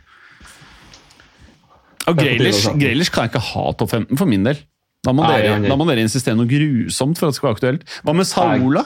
Og 2.07 2.17
Grealish, 2.19 2.67
Grealish 2.77 3.09
kan 3.13 3.25
jeg 3.25 3.33
ikke 3.33 3.45
ha 3.51 3.65
topp 3.79 3.89
15 3.97 4.17
for 4.19 4.29
min 4.29 4.43
del. 4.45 4.59
Da 5.05 5.13
må, 5.13 5.21
Nei, 5.25 5.41
dere, 5.41 5.55
er- 5.61 5.69
da 5.69 5.75
må 5.77 5.85
dere 5.89 6.01
insistere 6.05 6.37
noe 6.37 6.49
grusomt 6.49 7.17
for 7.17 7.27
at 7.27 7.33
det 7.33 7.37
skal 7.37 7.49
være 7.51 7.57
aktuelt. 7.59 7.83
Hva 8.05 8.13
med 8.17 8.25
Saola? 8.29 8.85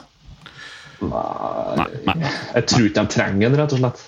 Nei, 0.99 1.86
Nei. 2.10 2.16
Jeg 2.55 2.66
tror 2.68 2.88
ikke 2.89 3.03
de 3.05 3.12
trenger 3.14 3.45
den, 3.53 3.60
rett 3.60 3.76
og 3.76 3.80
slett. 3.84 4.01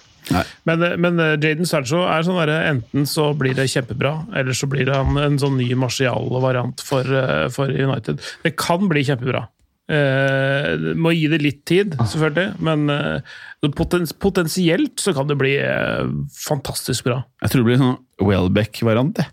Men, 0.69 0.83
men 1.01 1.19
eh, 1.19 1.37
Jaden 1.41 1.67
Sancho 1.69 2.03
er 2.05 2.25
sånn 2.27 2.37
derre 2.39 2.59
enten 2.69 3.07
så 3.09 3.31
blir 3.37 3.55
det 3.57 3.69
kjempebra, 3.71 4.13
eller 4.37 4.55
så 4.57 4.69
blir 4.71 4.91
han 4.93 5.17
en 5.19 5.39
sånn 5.41 5.57
ny 5.59 5.71
Marcial-variant 5.79 6.83
for, 6.85 7.07
eh, 7.07 7.47
for 7.53 7.71
United. 7.71 8.21
Det 8.45 8.53
kan 8.59 8.85
bli 8.91 9.03
kjempebra. 9.07 9.47
Eh, 9.91 10.93
må 10.95 11.11
gi 11.17 11.25
det 11.31 11.41
litt 11.41 11.63
tid, 11.67 11.97
selvfølgelig, 11.99 12.61
men 12.63 12.85
eh, 12.93 13.71
poten 13.75 14.05
potensielt 14.23 15.01
så 15.03 15.11
kan 15.17 15.27
det 15.27 15.35
bli 15.41 15.57
eh, 15.59 16.05
fantastisk 16.37 17.09
bra. 17.09 17.17
Jeg 17.43 17.51
tror 17.51 17.63
det 17.65 17.69
blir 17.71 17.81
sånn 17.81 17.97
Welbeck-variant. 18.23 19.17
det. 19.19 19.27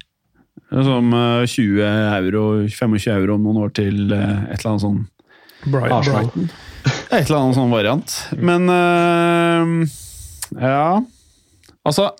Som 0.72 1.12
eh, 1.14 1.44
20 1.46 1.78
euro, 1.84 2.42
25 2.66 3.12
euro 3.14 3.36
om 3.38 3.46
noen 3.46 3.62
år 3.68 3.76
til 3.76 4.08
eh, 4.10 4.50
et 4.50 4.58
eller 4.58 4.72
annet 4.72 4.86
sånn 4.88 4.98
Bright, 5.68 5.94
Brighton. 6.06 6.50
Et 7.10 7.22
eller 7.24 7.38
annet 7.38 7.56
sånn 7.56 7.72
variant. 7.72 8.12
Men 8.38 8.68
eh, 8.72 9.94
ja 10.56 11.00
Altså, 11.86 12.10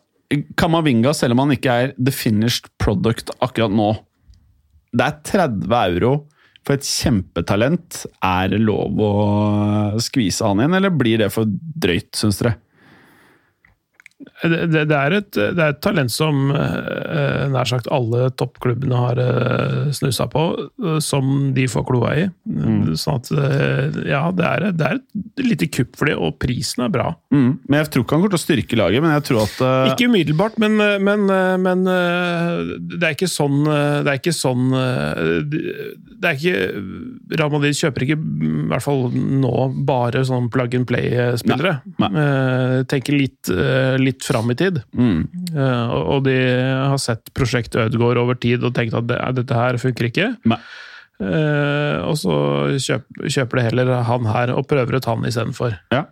Kamavinga, 0.56 1.12
selv 1.16 1.34
om 1.34 1.42
han 1.44 1.54
ikke 1.56 1.72
er 1.72 1.94
the 1.96 2.12
finished 2.14 2.68
product 2.80 3.32
akkurat 3.44 3.72
nå 3.74 3.90
Det 4.96 5.04
er 5.04 5.18
30 5.28 5.78
euro 5.78 6.12
for 6.66 6.76
et 6.76 6.84
kjempetalent. 6.84 8.02
Er 8.24 8.50
det 8.52 8.58
lov 8.60 8.98
å 9.00 9.12
skvise 10.04 10.44
han 10.44 10.60
igjen, 10.60 10.76
eller 10.76 10.92
blir 10.92 11.22
det 11.22 11.30
for 11.32 11.48
drøyt, 11.48 12.10
syns 12.18 12.40
dere? 12.42 12.58
Det, 14.42 14.84
det, 14.86 14.94
er 14.94 15.16
et, 15.16 15.30
det 15.34 15.58
er 15.58 15.72
et 15.72 15.80
talent 15.82 16.12
som 16.12 16.52
eh, 16.54 17.46
nær 17.50 17.66
sagt 17.66 17.88
alle 17.90 18.28
toppklubbene 18.38 19.00
har 19.00 19.18
uh, 19.18 19.88
snusa 19.94 20.28
på, 20.30 20.44
eh, 20.84 20.98
som 21.02 21.50
de 21.56 21.64
får 21.70 21.86
kloa 21.88 22.12
i. 22.20 22.26
Sånn 22.98 23.18
at 23.18 23.32
eh, 23.34 23.98
ja, 24.12 24.22
det 24.34 24.46
er, 24.46 24.66
det 24.78 24.86
er 24.86 25.00
et 25.00 25.42
lite 25.42 25.70
kupp 25.74 25.98
for 25.98 26.10
det, 26.10 26.14
og 26.18 26.38
prisen 26.42 26.86
er 26.86 26.92
bra. 26.94 27.08
Mm. 27.34 27.50
Men 27.66 27.80
Jeg 27.80 27.90
tror 27.90 28.04
ikke 28.04 28.14
han 28.14 28.22
kommer 28.22 28.34
til 28.34 28.40
å 28.40 28.44
styrke 28.44 28.78
laget, 28.78 29.04
men 29.04 29.16
jeg 29.16 29.26
tror 29.28 29.42
at 29.44 29.64
eh, 29.64 29.92
Ikke 29.92 30.10
umiddelbart, 30.12 30.58
men, 30.62 30.78
men, 31.02 31.26
men 31.64 31.84
eh, 31.92 32.72
det 32.94 33.02
er 33.02 33.16
ikke 33.16 33.28
sånn 33.30 33.60
Det 33.66 34.10
er 34.10 34.20
ikke 34.20 34.34
sånn 34.34 34.72
eh, 34.76 35.22
Det 35.44 36.30
er 36.30 36.38
ikke 36.38 36.84
Real 37.34 37.52
Madrid 37.52 37.76
kjøper 37.76 38.06
ikke, 38.06 38.18
i 38.18 38.52
hvert 38.70 38.84
fall 38.84 39.08
nå, 39.12 39.52
bare 39.88 40.22
sånn 40.26 40.48
plug 40.52 40.74
and 40.78 40.88
play-spillere. 40.88 41.78
Eh, 42.08 42.78
Tenker 42.88 43.16
litt, 43.16 43.50
eh, 43.52 43.96
litt 44.00 44.24
fram 44.28 44.52
i 44.52 44.58
tid. 44.58 44.82
mm. 44.92 45.18
Uh, 45.56 45.96
Og 46.14 46.22
de 46.28 46.36
har 46.92 47.00
sett 47.02 47.32
prosjektet 47.36 47.80
Ødegaard 47.88 48.20
over 48.20 48.36
tid 48.38 48.62
og 48.68 48.76
tenkt 48.76 48.94
at 48.98 49.08
det, 49.08 49.18
dette 49.40 49.56
her 49.58 49.80
funker 49.80 50.10
ikke. 50.12 50.28
Nei. 50.52 50.60
Eh, 51.18 51.96
Og 52.06 52.14
så 52.20 52.34
kjøp, 52.78 53.06
kjøper 53.26 53.58
det 53.58 53.64
heller 53.70 53.88
han 54.06 54.28
her 54.30 54.52
og 54.54 54.68
prøver 54.70 54.98
ut 55.00 55.08
han 55.10 55.26
istedenfor. 55.26 55.74
Ja. 55.90 56.04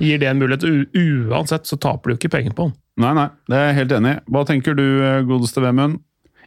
Gir 0.00 0.20
det 0.22 0.28
en 0.30 0.38
mulighet. 0.40 0.62
U 0.94 1.32
uansett 1.32 1.66
så 1.68 1.76
taper 1.82 2.12
du 2.12 2.16
ikke 2.16 2.30
penger 2.36 2.54
på 2.56 2.68
han. 2.68 2.76
Nei, 3.02 3.10
nei, 3.16 3.26
det 3.50 3.58
er 3.58 3.66
jeg 3.70 3.78
helt 3.80 3.94
enig 3.98 4.12
i. 4.14 4.20
Hva 4.30 4.44
tenker 4.48 4.76
du, 4.78 4.84
eh, 5.02 5.22
godeste 5.28 5.64
Vemund? 5.64 5.98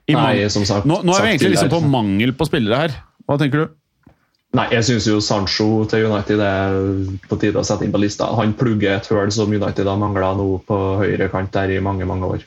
Nei, 0.07 0.47
som 0.53 0.63
sagt. 0.69 0.85
Nå, 0.85 0.99
nå 1.03 1.15
er 1.17 1.23
vi 1.25 1.31
egentlig 1.33 1.55
liksom 1.55 1.71
på 1.73 1.81
mangel 1.89 2.31
på 2.37 2.45
spillere 2.47 2.83
her. 2.83 2.95
Hva 3.25 3.39
tenker 3.41 3.63
du? 3.65 3.75
Nei, 4.55 4.65
jeg 4.71 4.85
syns 4.87 5.07
jo 5.09 5.17
Sancho 5.23 5.65
til 5.91 6.05
United 6.07 6.39
er 6.39 6.75
på 7.27 7.37
tide 7.41 7.59
å 7.59 7.65
sette 7.67 7.83
inn 7.83 7.91
på 7.91 7.99
lista. 7.99 8.29
Han 8.37 8.53
plugger 8.55 8.95
et 8.99 9.09
høl 9.11 9.31
som 9.33 9.51
United 9.51 9.89
har 9.89 9.99
mangla 9.99 10.31
nå 10.37 10.45
på 10.67 10.77
høyre 11.01 11.27
kant 11.33 11.51
der 11.55 11.73
i 11.75 11.81
mange, 11.83 12.07
mange 12.07 12.29
år. 12.37 12.45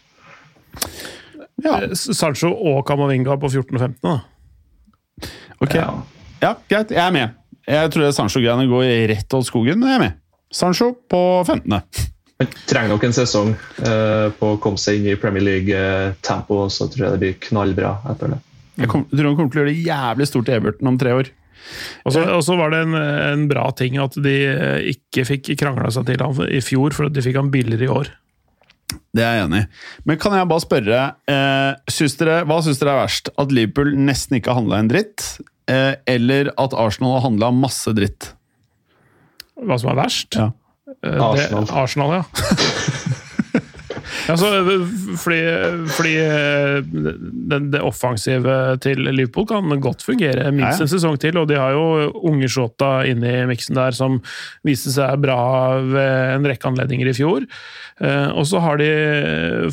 Ja, 1.64 1.80
Eh, 1.82 1.94
Sancho 1.94 2.52
og 2.54 2.84
Kamavinga 2.86 3.34
på 3.40 3.50
14 3.50 3.74
og 3.74 3.80
15. 3.80 3.98
da. 4.02 4.20
ok. 5.60 5.74
Ja. 5.74 5.88
Ja, 6.40 6.52
greit. 6.70 6.92
Jeg 6.94 7.02
er 7.02 7.10
med. 7.14 7.34
Jeg 7.68 7.90
tror 7.92 8.04
det 8.06 8.14
Sancho-greiene 8.16 8.68
går 8.70 8.84
rett 9.10 9.34
åt 9.34 9.48
skogen, 9.48 9.80
men 9.82 9.90
jeg 9.90 9.98
er 9.98 10.04
med. 10.06 10.20
Sancho 10.54 10.92
på 11.10 11.44
15. 11.44 11.74
Han 12.38 12.52
trenger 12.70 12.92
nok 12.94 13.04
en 13.04 13.16
sesong 13.16 13.50
eh, 13.82 14.28
på 14.38 14.52
å 14.54 14.60
komme 14.62 14.78
seg 14.78 15.00
inn 15.00 15.10
i 15.10 15.16
Premier 15.18 15.42
League-tempo, 15.44 16.62
så 16.70 16.86
tror 16.88 17.04
jeg 17.08 17.16
det 17.16 17.22
blir 17.24 17.34
knallbra 17.48 17.96
etter 18.12 18.32
det. 18.32 18.38
Jeg 18.78 18.88
kom, 18.92 19.02
tror 19.10 19.26
han 19.26 19.36
kommer 19.36 19.50
til 19.50 19.58
å 19.60 19.64
gjøre 19.64 19.74
det 19.74 19.88
jævlig 19.90 20.28
stort 20.30 20.48
i 20.48 20.54
Everton 20.54 20.92
om 20.92 20.98
tre 21.02 21.16
år. 21.18 21.32
Og 22.06 22.12
så- 22.14 22.56
var 22.58 22.70
det 22.70 22.80
en, 22.86 22.94
en 22.94 23.48
bra 23.50 23.70
ting 23.76 23.98
at 23.98 24.14
de 24.22 24.36
eh, 24.46 24.92
ikke 24.94 25.24
fikk 25.28 25.50
krangla 25.60 25.90
seg 25.94 26.06
til 26.06 26.22
han 26.24 26.40
i 26.50 26.60
fjor, 26.64 26.94
for 26.96 27.08
de 27.12 27.22
fikk 27.24 27.36
han 27.40 27.50
billigere 27.54 27.84
i 27.88 27.92
år. 27.92 28.10
Det 29.14 29.24
er 29.24 29.34
jeg 29.38 29.44
enig 29.48 29.60
i. 29.64 29.68
Men 30.08 30.18
kan 30.20 30.32
jeg 30.36 30.48
bare 30.48 30.64
spørre, 30.64 31.00
eh, 31.28 31.72
syns 31.92 32.16
dere, 32.20 32.40
hva 32.48 32.60
syns 32.64 32.78
dere 32.80 32.94
er 32.94 33.02
verst? 33.02 33.28
At 33.38 33.52
Liverpool 33.52 33.92
nesten 33.96 34.38
ikke 34.38 34.52
har 34.52 34.60
handla 34.62 34.78
en 34.80 34.88
dritt? 34.92 35.26
Eh, 35.68 35.94
eller 36.08 36.48
at 36.56 36.72
Arsenal 36.72 37.18
har 37.18 37.26
handla 37.28 37.50
masse 37.52 37.92
dritt? 37.96 38.30
Hva 39.58 39.76
som 39.80 39.90
er 39.92 39.98
verst? 40.04 40.38
Ja. 40.38 40.50
Eh, 40.88 41.10
Det, 41.12 41.20
Arsenal. 41.20 41.66
Arsenal, 41.82 42.14
ja. 42.16 42.22
Altså, 44.28 44.48
fordi, 45.22 45.40
fordi 45.96 46.14
den, 47.48 47.70
det, 47.72 47.80
offensive 47.84 48.56
til 48.84 49.00
Liverpool 49.08 49.46
kan 49.48 49.80
godt 49.82 50.04
fungere 50.04 50.50
minst 50.52 50.82
en 50.84 50.90
sesong 50.90 51.18
til, 51.20 51.38
og 51.40 51.48
de 51.50 51.56
har 51.58 51.72
jo 51.76 52.10
unge 52.28 52.50
Shota 52.52 53.02
inne 53.08 53.32
i 53.42 53.46
miksen 53.48 53.78
der 53.78 53.96
som 53.96 54.20
viste 54.66 54.92
seg 54.94 55.22
bra 55.24 55.40
ved 55.84 56.34
en 56.36 56.48
rekke 56.48 56.68
anledninger 56.70 57.10
i 57.10 57.16
fjor. 57.16 57.46
Eh, 58.00 58.28
Og 58.38 58.46
så 58.46 58.60
har 58.62 58.78
de 58.80 58.90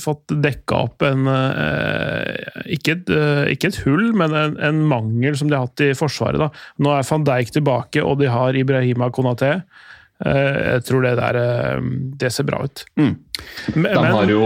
fått 0.02 0.34
dekka 0.42 0.84
opp 0.88 1.06
en 1.06 1.28
eh, 1.30 2.72
ikke 2.78 2.98
et, 2.98 3.12
eh, 3.14 3.44
ikke 3.54 3.72
et 3.72 3.82
hull, 3.86 4.08
men 4.18 4.34
en, 4.36 4.56
en 4.58 4.84
mangel 4.90 5.38
som 5.38 5.52
de 5.52 5.58
har 5.58 5.68
hatt 5.68 5.86
i 5.86 5.94
Forsvaret. 5.98 6.42
Da. 6.42 6.50
Nå 6.82 6.96
er 6.96 7.10
van 7.10 7.28
Dijk 7.28 7.54
tilbake, 7.56 8.04
og 8.04 8.20
de 8.22 8.32
har 8.32 8.58
Ibrahima 8.58 9.12
Konaté. 9.14 9.60
Eh, 10.24 10.76
Jeg 10.76 10.84
tror 10.88 11.04
det 11.04 11.16
der 11.20 11.36
eh, 11.36 11.82
Det 12.16 12.32
ser 12.32 12.48
bra 12.48 12.64
ut. 12.64 12.86
Mm. 12.96 13.16
Men, 13.76 13.92
De 13.92 14.04
har 14.16 14.32
jo 14.32 14.46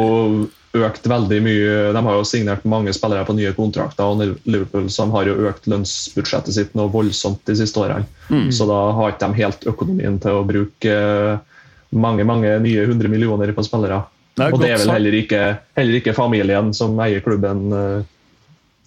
økt 0.79 1.07
veldig 1.09 1.39
mye 1.41 1.75
De 1.93 2.01
har 2.05 2.17
jo 2.17 2.25
signert 2.27 2.65
mange 2.69 2.93
spillere 2.93 3.25
på 3.25 3.33
nye 3.37 3.53
kontrakter, 3.57 4.05
og 4.05 4.37
Liverpool 4.49 4.89
som 4.93 5.13
har 5.15 5.29
jo 5.29 5.37
økt 5.49 5.69
lønnsbudsjettet 5.69 6.53
sitt 6.53 6.75
noe 6.77 6.91
voldsomt 6.93 7.41
de 7.49 7.57
siste 7.57 7.81
årene. 7.81 8.05
Så 8.53 8.67
da 8.69 8.79
har 8.97 9.13
ikke 9.13 9.29
de 9.29 9.41
helt 9.43 9.67
økonomien 9.69 10.19
til 10.21 10.39
å 10.41 10.45
bruke 10.45 10.93
eh, 10.93 11.59
mange 11.89 12.25
mange 12.25 12.53
nye 12.61 12.85
100 12.85 13.09
millioner 13.09 13.53
på 13.53 13.65
spillere. 13.65 14.03
Det 14.37 14.53
og 14.53 14.61
det 14.61 14.69
er 14.71 14.77
vel 14.77 14.93
heller 14.93 15.15
ikke, 15.17 15.41
heller 15.75 15.97
ikke 15.99 16.13
familien 16.15 16.69
som 16.73 16.93
eier 17.01 17.19
klubben 17.25 17.73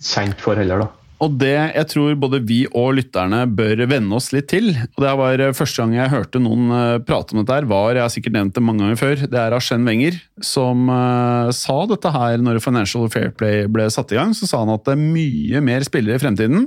kjent 0.03 0.39
for 0.41 0.57
heller, 0.57 0.87
da. 0.87 1.02
Og 1.23 1.37
det 1.39 1.55
jeg 1.55 1.87
tror 1.93 2.17
både 2.19 2.41
vi 2.43 2.65
og 2.69 2.97
lytterne 2.99 3.45
bør 3.47 3.85
venne 3.91 4.17
oss 4.19 4.33
litt 4.35 4.49
til, 4.51 4.73
og 4.75 5.05
det 5.05 5.13
var 5.21 5.43
eh, 5.45 5.55
første 5.55 5.85
gang 5.85 5.95
jeg 5.95 6.13
hørte 6.13 6.43
noen 6.43 6.73
eh, 6.75 6.97
prate 7.07 7.37
om 7.37 7.43
dette 7.43 7.59
her, 7.61 7.69
var, 7.71 7.95
jeg 7.95 8.03
har 8.03 8.13
sikkert 8.13 8.37
nevnt 8.37 8.57
det 8.59 8.65
mange 8.67 8.83
ganger 8.83 9.01
før, 9.01 9.23
det 9.31 9.39
er 9.39 9.55
Arsène 9.55 9.87
Wenger 9.87 10.19
som 10.43 10.89
uh, 10.91 11.53
sa 11.55 11.77
dette 11.87 12.11
her 12.11 12.43
når 12.43 12.59
Financial 12.65 13.07
Fair 13.13 13.31
Play 13.39 13.69
ble 13.71 13.87
satt 13.93 14.11
i 14.11 14.19
gang. 14.19 14.33
Så 14.35 14.49
sa 14.51 14.65
han 14.65 14.73
at 14.75 14.83
det 14.89 14.97
er 14.97 15.03
mye 15.03 15.63
mer 15.65 15.87
spillere 15.87 16.19
i 16.19 16.23
fremtiden 16.23 16.67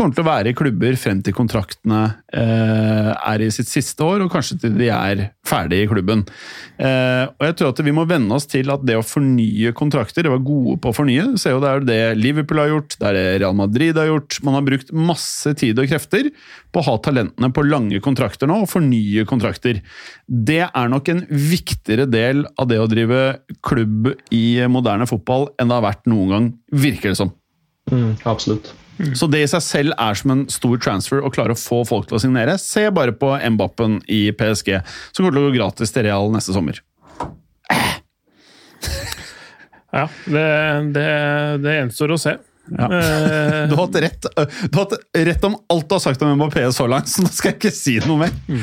kommer 0.00 0.16
til 0.16 0.24
å 0.24 0.30
være 0.30 0.50
i 0.50 0.56
klubber 0.56 0.96
frem 0.96 1.20
til 1.24 1.34
kontraktene 1.36 2.00
eh, 2.32 3.10
er 3.12 3.42
i 3.44 3.50
sitt 3.52 3.68
siste 3.68 4.04
år, 4.06 4.24
og 4.24 4.32
kanskje 4.32 4.56
til 4.62 4.78
de 4.78 4.88
er 4.94 5.22
ferdige 5.46 5.84
i 5.84 5.90
klubben. 5.90 6.22
Eh, 6.80 7.24
og 7.28 7.44
jeg 7.44 7.56
tror 7.58 7.74
at 7.74 7.82
vi 7.84 7.94
må 7.94 8.06
venne 8.08 8.32
oss 8.36 8.48
til 8.48 8.72
at 8.72 8.84
det 8.86 8.96
å 8.96 9.04
fornye 9.04 9.74
kontrakter, 9.76 10.24
det 10.24 10.32
var 10.32 10.42
gode 10.46 10.78
på 10.80 10.92
å 10.92 10.96
fornye. 10.96 11.28
Du 11.34 11.40
ser 11.40 11.56
jo 11.56 11.60
Det 11.60 11.70
er 11.70 11.86
det 11.86 12.00
Liverpool 12.20 12.62
har 12.62 12.72
gjort, 12.72 12.96
det 12.96 13.10
er 13.10 13.18
det 13.18 13.26
Real 13.42 13.56
Madrid 13.58 14.00
har 14.00 14.08
gjort. 14.08 14.40
Man 14.46 14.56
har 14.56 14.66
brukt 14.66 14.92
masse 14.96 15.54
tid 15.60 15.80
og 15.82 15.90
krefter 15.90 16.30
på 16.72 16.80
å 16.80 16.86
ha 16.88 16.96
talentene 17.04 17.52
på 17.52 17.66
lange 17.68 18.00
kontrakter 18.04 18.48
nå, 18.48 18.62
og 18.64 18.72
fornye 18.72 19.26
kontrakter. 19.28 19.82
Det 20.26 20.62
er 20.64 20.92
nok 20.92 21.12
en 21.12 21.26
viktigere 21.28 22.08
del 22.08 22.46
av 22.56 22.70
det 22.72 22.80
å 22.80 22.88
drive 22.90 23.24
klubb 23.66 24.14
i 24.32 24.44
moderne 24.72 25.08
fotball 25.10 25.50
enn 25.60 25.68
det 25.68 25.76
har 25.76 25.90
vært 25.90 26.08
noen 26.08 26.34
gang, 26.34 26.54
virker 26.72 27.12
det 27.12 27.20
som. 27.20 27.34
Mm, 27.90 28.14
absolutt. 28.24 28.72
Så 29.16 29.28
det 29.32 29.44
i 29.44 29.48
seg 29.48 29.62
selv 29.64 29.96
er 29.96 30.18
som 30.18 30.34
en 30.34 30.44
stor 30.52 30.80
transfer 30.82 31.22
å 31.24 31.30
klare 31.32 31.54
å 31.56 31.58
få 31.58 31.82
folk 31.88 32.08
til 32.10 32.18
å 32.18 32.22
signere. 32.22 32.56
Se 32.60 32.86
bare 32.94 33.14
på 33.16 33.32
Mbappen 33.54 34.00
i 34.10 34.22
PSG, 34.36 34.76
som 35.10 35.24
kommer 35.24 35.36
til 35.36 35.42
å 35.42 35.48
gå 35.48 35.56
gratis 35.56 35.94
til 35.94 36.06
Real 36.08 36.32
neste 36.34 36.56
sommer. 36.56 36.82
Ja, 39.90 40.04
det, 40.30 40.46
det, 40.94 41.08
det 41.64 41.72
gjenstår 41.80 42.14
å 42.14 42.20
se. 42.20 42.36
Ja. 42.70 42.86
Eh, 42.86 43.56
Du 43.70 43.74
har 43.76 43.84
hatt 43.86 43.98
rett, 44.02 44.26
du 44.30 44.78
har 44.78 44.84
hatt 44.84 44.94
rett 45.28 45.44
om 45.48 45.56
alt 45.72 45.88
du 45.88 45.94
har 45.96 46.02
sagt 46.02 46.22
om 46.22 46.32
Mbappé 46.38 46.64
så 46.74 46.86
langt, 46.90 47.10
så 47.10 47.24
nå 47.24 47.30
skal 47.32 47.52
jeg 47.52 47.58
ikke 47.58 47.72
si 47.74 47.96
noe 48.06 48.24
mer. 48.24 48.34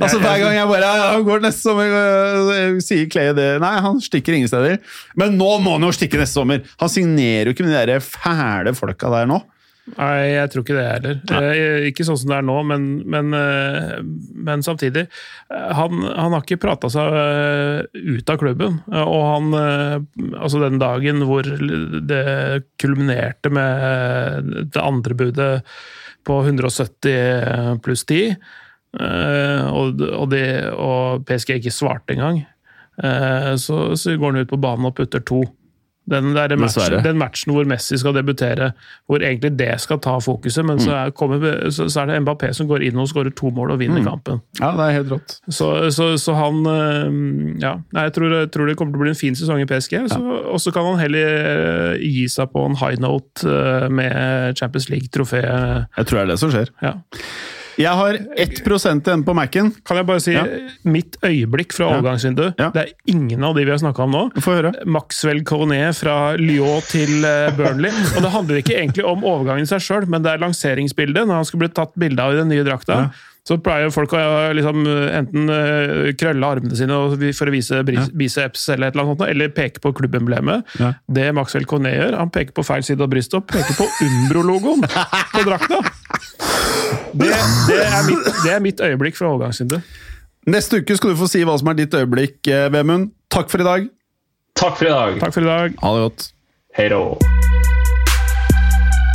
Altså 0.00 0.18
Hver 0.20 0.40
gang 0.42 0.56
jeg 0.56 0.68
bare 0.70 0.90
ja, 0.98 1.08
han 1.14 1.24
går 1.26 1.42
neste 1.44 1.68
sommer, 1.68 1.92
øh, 1.94 2.78
sier 2.84 3.08
Clay 3.12 3.32
det 3.36 3.48
Nei, 3.62 3.74
han 3.84 4.00
stikker 4.02 4.36
ingen 4.36 4.50
steder. 4.50 4.78
Men 5.20 5.36
nå 5.40 5.50
må 5.64 5.76
han 5.76 5.86
jo 5.86 5.92
stikke 5.94 6.20
neste 6.20 6.40
sommer! 6.40 6.64
Han 6.82 6.90
signerer 6.92 7.50
jo 7.50 7.56
ikke 7.56 7.66
med 7.66 7.74
de 7.76 7.94
der 7.94 8.04
fæle 8.04 8.74
folka 8.76 9.10
der 9.12 9.28
nå. 9.30 9.40
Nei, 9.84 10.30
jeg 10.32 10.48
tror 10.48 10.62
ikke 10.64 10.76
det 10.78 10.84
heller. 10.88 11.16
Eh, 11.36 11.86
Ikke 11.90 12.06
sånn 12.08 12.16
som 12.16 12.30
det 12.30 12.36
er 12.38 12.46
nå, 12.48 12.54
men, 12.64 12.84
men, 13.04 13.34
eh, 13.36 13.98
men 14.46 14.62
samtidig. 14.64 15.02
eh, 15.52 15.72
Han, 15.76 16.00
han 16.08 16.32
har 16.32 16.40
ikke 16.40 16.56
prata 16.62 16.88
seg 16.88 17.16
eh, 17.20 18.00
ut 18.16 18.32
av 18.32 18.38
klubben. 18.40 18.78
Og 18.88 19.20
han 19.28 19.52
Altså, 20.40 20.62
den 20.62 20.80
dagen 20.80 21.20
hvor 21.28 21.44
det 21.44 22.64
kulminerte 22.80 23.52
med 23.52 24.48
det 24.72 24.80
andre 24.80 25.14
budet 25.20 25.52
på 26.24 26.38
170 26.46 27.82
pluss 27.84 28.06
10, 28.08 28.32
eh, 29.00 29.66
og, 29.68 30.00
og, 30.00 30.30
de, 30.32 30.42
og 30.72 31.26
PSG 31.28 31.58
ikke 31.58 31.74
svarte 31.76 32.16
engang, 32.16 32.40
så, 33.58 33.76
så 33.98 34.12
går 34.16 34.32
han 34.32 34.44
ut 34.46 34.50
på 34.52 34.60
banen 34.62 34.86
og 34.88 34.94
putter 34.96 35.20
to. 35.26 35.40
Den, 36.10 36.34
der 36.36 36.48
matchen, 36.60 36.98
den 37.04 37.16
matchen 37.18 37.52
hvor 37.54 37.64
Messi 37.64 37.96
skal 37.96 38.12
debutere, 38.14 38.72
hvor 39.08 39.22
egentlig 39.24 39.54
det 39.58 39.80
skal 39.80 39.98
ta 40.04 40.18
fokuset, 40.20 40.64
men 40.68 40.78
så, 40.80 40.90
er, 41.06 41.10
kommer, 41.16 41.70
så, 41.72 41.86
så 41.88 42.00
er 42.02 42.06
det 42.10 42.18
Mbappé 42.26 42.50
som 42.52 42.68
går 42.68 42.82
inn 42.84 42.98
og 43.00 43.08
skårer 43.08 43.32
to 43.36 43.48
mål 43.56 43.70
og 43.72 43.78
vinner 43.80 44.02
kampen. 44.04 44.42
Ja, 44.60 44.72
det 44.76 44.84
er 44.84 44.92
helt 44.98 45.12
rått. 45.14 45.38
Så, 45.48 45.70
så, 45.96 46.10
så 46.20 46.34
han 46.36 46.60
øh, 46.66 47.56
Ja, 47.62 47.74
jeg 47.96 48.12
tror, 48.12 48.34
jeg 48.36 48.50
tror 48.52 48.66
det 48.68 48.76
kommer 48.76 48.92
til 48.92 49.00
å 49.00 49.04
bli 49.06 49.14
en 49.14 49.20
fin 49.22 49.34
sesong 49.34 49.60
i 49.64 49.66
PSG. 49.70 49.96
så- 50.12 50.42
Og 50.52 50.60
så 50.60 50.70
kan 50.76 50.84
han 50.90 50.98
heller 51.00 51.94
øh, 51.94 51.98
gi 52.04 52.28
seg 52.28 52.52
på 52.52 52.66
en 52.68 52.76
high 52.76 53.00
note 53.00 53.48
øh, 53.48 53.88
med 53.92 54.54
Champions 54.60 54.90
League-trofé. 54.90 55.40
Jeg 55.96 56.06
tror 56.06 56.18
det 56.18 56.22
er 56.28 56.32
det 56.34 56.38
som 56.38 56.50
skjer. 56.52 56.68
Ja. 56.82 56.92
Jeg 57.80 57.90
har 57.98 58.14
1 58.38 58.60
igjen 59.04 59.24
på 59.26 59.34
Mac-en. 59.34 59.72
Kan 59.84 59.96
jeg 59.98 60.06
bare 60.06 60.20
si 60.22 60.32
Ja. 60.32 60.44
mitt 60.84 61.16
øyeblikk 61.22 61.72
fra 61.72 61.90
Ja. 61.90 62.00
overgangsvinduet? 62.00 62.54
Ja. 62.58 62.70
Det 62.70 62.82
er 62.82 62.92
ingen 63.06 63.42
av 63.44 63.54
de 63.54 63.64
vi 63.64 63.70
har 63.70 63.78
snakka 63.78 64.04
om 64.04 64.12
nå. 64.12 64.32
Få 64.40 64.54
høre. 64.60 64.72
Maxwell 64.86 65.42
Cornet 65.42 65.94
fra 65.96 66.36
Lyon 66.36 66.80
til 66.82 67.24
eh, 67.24 67.50
Burnley. 67.56 67.90
Og 68.16 68.22
det 68.22 68.30
handler 68.30 68.56
ikke 68.62 68.78
egentlig 68.78 69.04
om 69.04 69.22
overgangen 69.24 69.62
i 69.62 69.66
seg 69.66 69.80
sjøl, 69.80 70.06
men 70.08 70.22
det 70.22 70.32
er 70.32 70.38
lanseringsbildet. 70.38 71.26
Når 71.26 71.34
han 71.34 71.44
skal 71.44 71.58
bli 71.60 71.68
tatt 71.68 71.94
bilde 71.98 72.20
av 72.20 72.32
i 72.32 72.36
den 72.36 72.48
nye 72.48 72.64
drakta, 72.64 73.10
så 73.44 73.58
pleier 73.60 73.92
folk 73.92 74.14
å 74.16 74.20
eh, 74.20 74.54
liksom, 74.56 74.86
enten 74.88 75.52
eh, 75.52 76.12
krølle 76.16 76.48
armene 76.56 76.78
sine 76.78 76.96
for 77.36 77.50
å 77.50 77.52
vise 77.52 77.82
biceps, 77.84 78.68
eller 78.72 78.88
et 78.88 78.96
eller 78.96 79.04
annet 79.04 79.18
sånt, 79.18 79.26
eller 79.28 79.52
peke 79.52 79.82
på 79.84 79.92
klubbemblemet. 79.98 80.64
Ja. 80.80 80.94
Det 81.04 81.28
Maxwell 81.36 81.68
Cornet 81.68 81.98
gjør, 81.98 82.16
han 82.22 82.32
peker 82.32 82.56
på 82.56 82.64
feil 82.64 82.86
side 82.86 83.04
av 83.04 83.12
brystet 83.12 83.36
og 83.42 83.46
peker 83.52 83.76
på 83.76 83.88
Umbro-logoen 84.06 84.86
på 85.34 85.44
drakta. 85.44 85.82
Det, 87.14 87.30
det, 87.68 87.78
er 87.84 88.08
mitt, 88.08 88.32
det 88.42 88.56
er 88.56 88.64
mitt 88.64 88.80
øyeblikk 88.82 89.20
fra 89.20 89.30
overgangsvinduet. 89.34 89.94
Neste 90.50 90.80
uke 90.80 90.96
skal 90.96 91.12
du 91.12 91.20
få 91.20 91.28
si 91.30 91.44
hva 91.46 91.54
som 91.60 91.70
er 91.72 91.78
ditt 91.84 91.94
øyeblikk, 91.96 92.40
eh, 92.48 92.66
Vemund. 92.72 93.12
Takk 93.32 93.52
for 93.52 93.64
i 93.64 93.68
dag. 93.68 93.88
Takk 94.56 94.78
for 94.80 94.88
i 94.88 94.92
dag. 94.92 95.20
Takk 95.20 95.36
for 95.36 95.44
i 95.44 95.50
dag. 95.52 95.80
Ha 95.84 95.96
det 95.96 96.06
godt. 96.08 96.30
Hei 96.80 96.88
då. 96.92 97.02